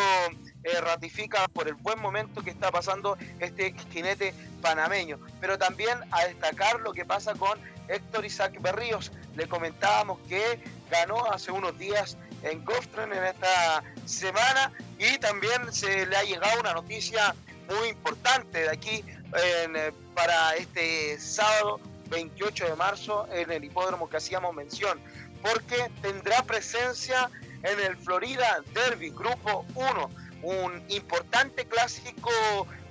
eh, 0.64 0.82
ratifica 0.82 1.48
por 1.48 1.68
el 1.68 1.76
buen 1.76 2.02
momento 2.02 2.42
que 2.42 2.50
está 2.50 2.72
pasando 2.72 3.18
este 3.40 3.74
jinete 3.92 4.34
panameño. 4.60 5.20
Pero 5.42 5.58
también 5.58 5.98
a 6.12 6.26
destacar 6.26 6.80
lo 6.82 6.94
que 6.94 7.06
pasa 7.06 7.34
con 7.34 7.60
Héctor 7.88 8.26
Isaac 8.26 8.62
Berríos. 8.62 9.12
Le 9.36 9.48
comentábamos 9.48 10.20
que 10.28 10.62
ganó 10.90 11.26
hace 11.32 11.52
unos 11.52 11.78
días 11.78 12.18
en 12.44 12.64
Gostren 12.64 13.12
en 13.12 13.24
esta 13.24 13.84
semana 14.06 14.72
y 14.98 15.18
también 15.18 15.72
se 15.72 16.06
le 16.06 16.16
ha 16.16 16.24
llegado 16.24 16.60
una 16.60 16.74
noticia 16.74 17.36
muy 17.68 17.90
importante 17.90 18.60
de 18.60 18.70
aquí 18.70 19.04
eh, 19.38 19.92
para 20.16 20.56
este 20.56 21.20
sábado 21.20 21.80
28 22.10 22.66
de 22.66 22.76
marzo 22.76 23.28
en 23.32 23.52
el 23.52 23.64
hipódromo 23.64 24.10
que 24.10 24.18
hacíamos 24.18 24.56
mención, 24.56 25.00
porque 25.42 25.92
tendrá 26.02 26.42
presencia 26.44 27.30
en 27.64 27.80
el 27.80 27.98
Florida 27.98 28.62
Derby 28.74 29.12
Grupo 29.12 29.66
1 29.76 30.10
un 30.42 30.84
importante 30.90 31.66
clásico 31.66 32.32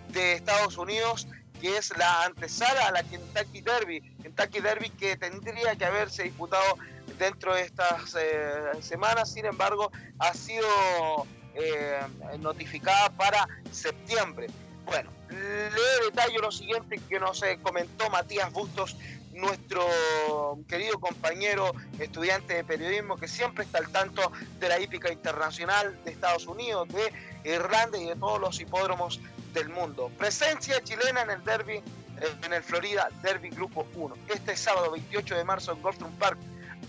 de 0.09 0.35
Estados 0.35 0.77
Unidos 0.77 1.27
que 1.61 1.77
es 1.77 1.97
la 1.97 2.25
antesala 2.25 2.89
a 2.89 2.93
la 2.93 3.03
Kentucky 3.03 3.61
Derby. 3.61 4.01
Kentucky 4.23 4.61
Derby 4.61 4.91
que 4.91 5.17
tendría 5.17 5.75
que 5.77 5.85
haberse 5.85 6.25
disputado 6.25 6.77
dentro 7.19 7.55
de 7.55 7.63
estas 7.63 8.17
eh, 8.19 8.71
semanas, 8.81 9.33
sin 9.33 9.47
embargo, 9.47 9.91
ha 10.19 10.35
sido 10.35 10.67
eh, 11.55 12.01
notificada 12.39 13.11
para 13.11 13.49
septiembre. 13.73 14.47
Bueno, 14.87 15.11
le 15.31 16.07
detallo 16.07 16.41
lo 16.41 16.53
siguiente 16.53 16.99
que 17.09 17.21
nos 17.21 17.43
eh, 17.43 17.59
comentó 17.63 18.09
Matías 18.11 18.53
Bustos 18.53 18.97
nuestro 19.35 19.87
querido 20.69 20.99
compañero 20.99 21.73
estudiante 21.99 22.55
de 22.55 22.65
periodismo 22.65 23.17
que 23.17 23.29
siempre 23.29 23.65
está 23.65 23.79
al 23.79 23.89
tanto 23.91 24.33
de 24.59 24.69
la 24.69 24.81
hípica 24.81 25.13
internacional 25.13 25.97
de 26.05 26.11
Estados 26.11 26.47
Unidos, 26.47 26.89
de 26.89 27.13
Irlanda 27.49 27.99
y 27.99 28.07
de 28.07 28.17
todos 28.17 28.41
los 28.41 28.61
hipódromos 28.61 29.21
del 29.53 29.69
mundo. 29.69 30.11
Presencia 30.19 30.83
chilena 30.83 31.23
en 31.23 31.31
el 31.31 31.45
derby, 31.45 31.77
eh, 31.77 31.83
en 32.43 32.53
el 32.53 32.63
Florida 32.63 33.09
Derby 33.23 33.51
Grupo 33.51 33.87
1. 33.95 34.17
Este 34.29 34.57
sábado 34.57 34.91
28 34.93 35.37
de 35.37 35.45
marzo 35.45 35.73
en 35.73 35.83
Goldstone 35.83 36.17
Park, 36.19 36.39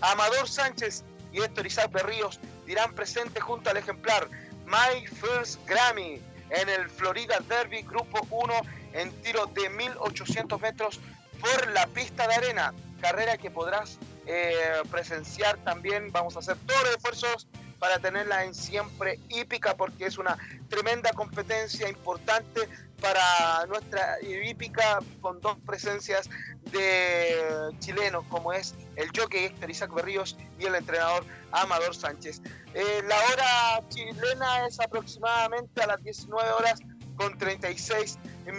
Amador 0.00 0.48
Sánchez 0.48 1.04
y 1.32 1.40
Héctor 1.40 1.66
Isaac 1.66 1.92
Berríos 1.92 2.40
dirán 2.66 2.94
presente 2.94 3.40
junto 3.40 3.70
al 3.70 3.76
ejemplar 3.76 4.28
My 4.66 5.06
First 5.06 5.60
Grammy 5.66 6.20
en 6.50 6.68
el 6.68 6.88
Florida 6.88 7.38
Derby 7.48 7.82
Grupo 7.82 8.26
1 8.30 8.54
en 8.92 9.12
tiro 9.22 9.46
de 9.46 9.68
1800 9.70 10.60
metros 10.60 11.00
por 11.40 11.68
la 11.70 11.86
pista 11.88 12.26
de 12.26 12.34
arena. 12.34 12.74
Carrera 13.00 13.38
que 13.38 13.50
podrás 13.50 13.98
eh, 14.26 14.54
presenciar 14.90 15.56
también. 15.58 16.12
Vamos 16.12 16.36
a 16.36 16.40
hacer 16.40 16.56
todos 16.66 16.82
los 16.82 16.96
esfuerzos 16.96 17.48
para 17.80 17.98
tenerla 17.98 18.44
en 18.44 18.54
siempre 18.54 19.18
hípica 19.28 19.76
porque 19.76 20.06
es 20.06 20.18
una 20.18 20.38
tremenda 20.68 21.10
competencia 21.12 21.88
importante 21.88 22.68
para 23.00 23.66
nuestra 23.66 24.18
hípica 24.22 25.00
con 25.22 25.40
dos 25.40 25.56
presencias 25.66 26.28
de 26.70 27.72
chilenos 27.80 28.24
como 28.28 28.52
es 28.52 28.74
el 28.96 29.08
jockey 29.16 29.46
Héctor 29.46 29.70
Isaac 29.70 29.94
Berríos 29.94 30.36
y 30.58 30.66
el 30.66 30.74
entrenador 30.74 31.24
Amador 31.50 31.96
Sánchez. 31.96 32.42
Eh, 32.74 33.02
la 33.08 33.16
hora 33.16 33.88
chilena 33.88 34.66
es 34.66 34.78
aproximadamente 34.78 35.82
a 35.82 35.86
las 35.86 36.04
19 36.04 36.52
horas 36.52 36.80
con 37.16 37.36
36 37.36 38.18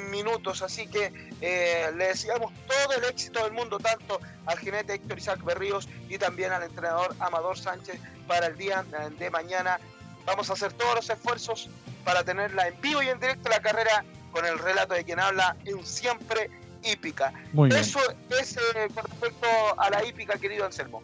minutos. 0.10 0.62
Así 0.62 0.88
que 0.88 1.12
eh, 1.42 1.92
le 1.96 2.08
deseamos 2.08 2.52
todo 2.68 2.96
el 2.98 3.04
éxito 3.06 3.44
del 3.44 3.54
mundo, 3.54 3.80
tanto 3.80 4.20
al 4.46 4.58
jinete 4.60 4.94
Héctor 4.94 5.18
Isaac 5.18 5.44
Berríos 5.44 5.88
y 6.10 6.18
también 6.18 6.52
al 6.52 6.64
entrenador 6.64 7.16
Amador 7.20 7.58
Sánchez 7.58 8.00
para 8.28 8.48
el 8.48 8.58
día 8.58 8.84
de 9.18 9.30
mañana. 9.30 9.80
Vamos 10.26 10.50
a 10.50 10.54
hacer 10.54 10.74
todos 10.74 10.96
los 10.96 11.10
esfuerzos 11.10 11.70
para 12.04 12.24
tenerla 12.24 12.68
en 12.68 12.82
vivo 12.82 13.02
y 13.02 13.08
en 13.08 13.20
directo 13.20 13.50
la 13.50 13.60
carrera 13.60 14.04
con 14.32 14.46
el 14.46 14.58
relato 14.58 14.94
de 14.94 15.04
quien 15.04 15.20
habla 15.20 15.56
en 15.66 15.86
siempre 15.86 16.50
hípica. 16.84 17.34
Eso 17.70 18.00
es 18.40 18.58
eh, 18.58 18.88
con 18.94 19.04
respecto 19.04 19.48
a 19.78 19.90
la 19.90 20.06
hípica, 20.06 20.38
querido 20.38 20.66
Anselmo. 20.66 21.02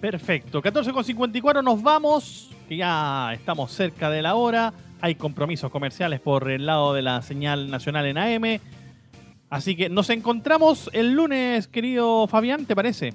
Perfecto, 0.00 0.62
14.54 0.62 1.62
nos 1.62 1.82
vamos, 1.82 2.50
que 2.68 2.76
ya 2.76 3.32
estamos 3.32 3.72
cerca 3.72 4.10
de 4.10 4.22
la 4.22 4.34
hora 4.34 4.72
hay 5.04 5.16
compromisos 5.16 5.70
comerciales 5.70 6.18
por 6.18 6.50
el 6.50 6.64
lado 6.64 6.94
de 6.94 7.02
la 7.02 7.20
señal 7.20 7.70
nacional 7.70 8.06
en 8.06 8.16
AM. 8.16 8.58
Así 9.50 9.76
que 9.76 9.90
nos 9.90 10.08
encontramos 10.08 10.88
el 10.94 11.12
lunes, 11.12 11.68
querido 11.68 12.26
Fabián, 12.26 12.64
¿te 12.64 12.74
parece? 12.74 13.12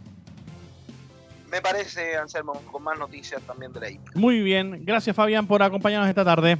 Me 1.51 1.61
parece, 1.61 2.15
Anselmo, 2.17 2.53
con 2.71 2.83
más 2.83 2.97
noticias 2.97 3.41
también 3.41 3.73
de 3.73 3.79
la 3.79 3.89
IP. 3.89 4.15
Muy 4.15 4.41
bien, 4.41 4.83
gracias 4.85 5.15
Fabián 5.15 5.47
por 5.47 5.63
acompañarnos 5.63 6.09
esta 6.09 6.23
tarde. 6.23 6.57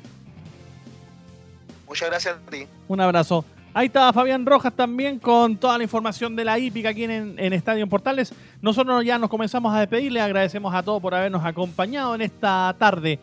Muchas 1.87 2.09
gracias 2.09 2.35
a 2.35 2.51
ti. 2.51 2.67
Un 2.87 3.01
abrazo. 3.01 3.45
Ahí 3.73 3.87
está 3.87 4.11
Fabián 4.13 4.45
Rojas 4.45 4.73
también 4.73 5.19
con 5.19 5.57
toda 5.57 5.77
la 5.77 5.83
información 5.83 6.35
de 6.35 6.43
la 6.43 6.57
hípica 6.57 6.89
aquí 6.89 7.03
en, 7.03 7.35
en 7.37 7.53
Estadio 7.53 7.87
Portales. 7.87 8.33
Nosotros 8.61 9.05
ya 9.05 9.19
nos 9.19 9.29
comenzamos 9.29 9.73
a 9.73 9.79
despedir. 9.79 10.11
Le 10.11 10.21
agradecemos 10.21 10.73
a 10.73 10.81
todos 10.81 11.01
por 11.01 11.13
habernos 11.13 11.45
acompañado 11.45 12.15
en 12.15 12.21
esta 12.21 12.75
tarde 12.79 13.19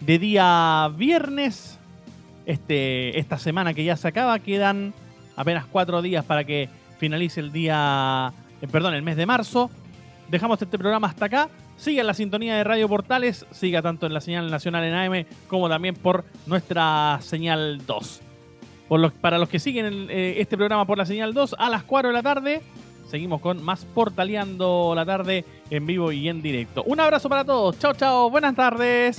de 0.00 0.18
día 0.18 0.90
viernes. 0.96 1.78
Este, 2.46 3.18
esta 3.18 3.38
semana 3.38 3.74
que 3.74 3.84
ya 3.84 3.96
se 3.96 4.08
acaba, 4.08 4.38
quedan 4.38 4.94
apenas 5.36 5.66
cuatro 5.66 6.02
días 6.02 6.24
para 6.24 6.44
que 6.44 6.68
finalice 6.98 7.40
el 7.40 7.52
día, 7.52 8.32
eh, 8.60 8.66
perdón, 8.66 8.94
el 8.94 9.02
mes 9.02 9.16
de 9.16 9.26
marzo. 9.26 9.70
Dejamos 10.30 10.62
este 10.62 10.78
programa 10.78 11.08
hasta 11.08 11.24
acá. 11.24 11.48
Siga 11.76 12.02
en 12.02 12.06
la 12.06 12.14
sintonía 12.14 12.54
de 12.54 12.62
Radio 12.62 12.88
Portales, 12.88 13.44
siga 13.50 13.82
tanto 13.82 14.06
en 14.06 14.14
la 14.14 14.20
señal 14.20 14.48
nacional 14.50 14.84
en 14.84 14.94
AM 14.94 15.26
como 15.48 15.68
también 15.68 15.96
por 15.96 16.24
nuestra 16.46 17.18
señal 17.20 17.84
2. 17.84 18.20
Por 18.88 19.12
para 19.12 19.38
los 19.38 19.48
que 19.48 19.58
siguen 19.58 20.06
eh, 20.08 20.36
este 20.38 20.56
programa 20.56 20.84
por 20.84 20.98
la 20.98 21.06
señal 21.06 21.34
2, 21.34 21.56
a 21.58 21.68
las 21.68 21.82
4 21.82 22.10
de 22.10 22.14
la 22.14 22.22
tarde, 22.22 22.62
seguimos 23.08 23.40
con 23.40 23.62
más 23.62 23.84
Portaleando 23.86 24.92
la 24.94 25.04
tarde 25.04 25.44
en 25.68 25.86
vivo 25.86 26.12
y 26.12 26.28
en 26.28 26.42
directo. 26.42 26.84
Un 26.84 27.00
abrazo 27.00 27.28
para 27.28 27.44
todos. 27.44 27.78
Chao, 27.80 27.94
chao. 27.94 28.30
Buenas 28.30 28.54
tardes. 28.54 29.18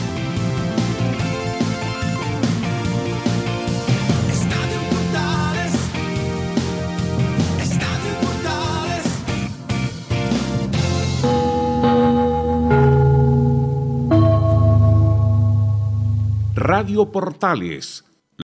Radio 16.61 17.11
Portales 17.11 18.05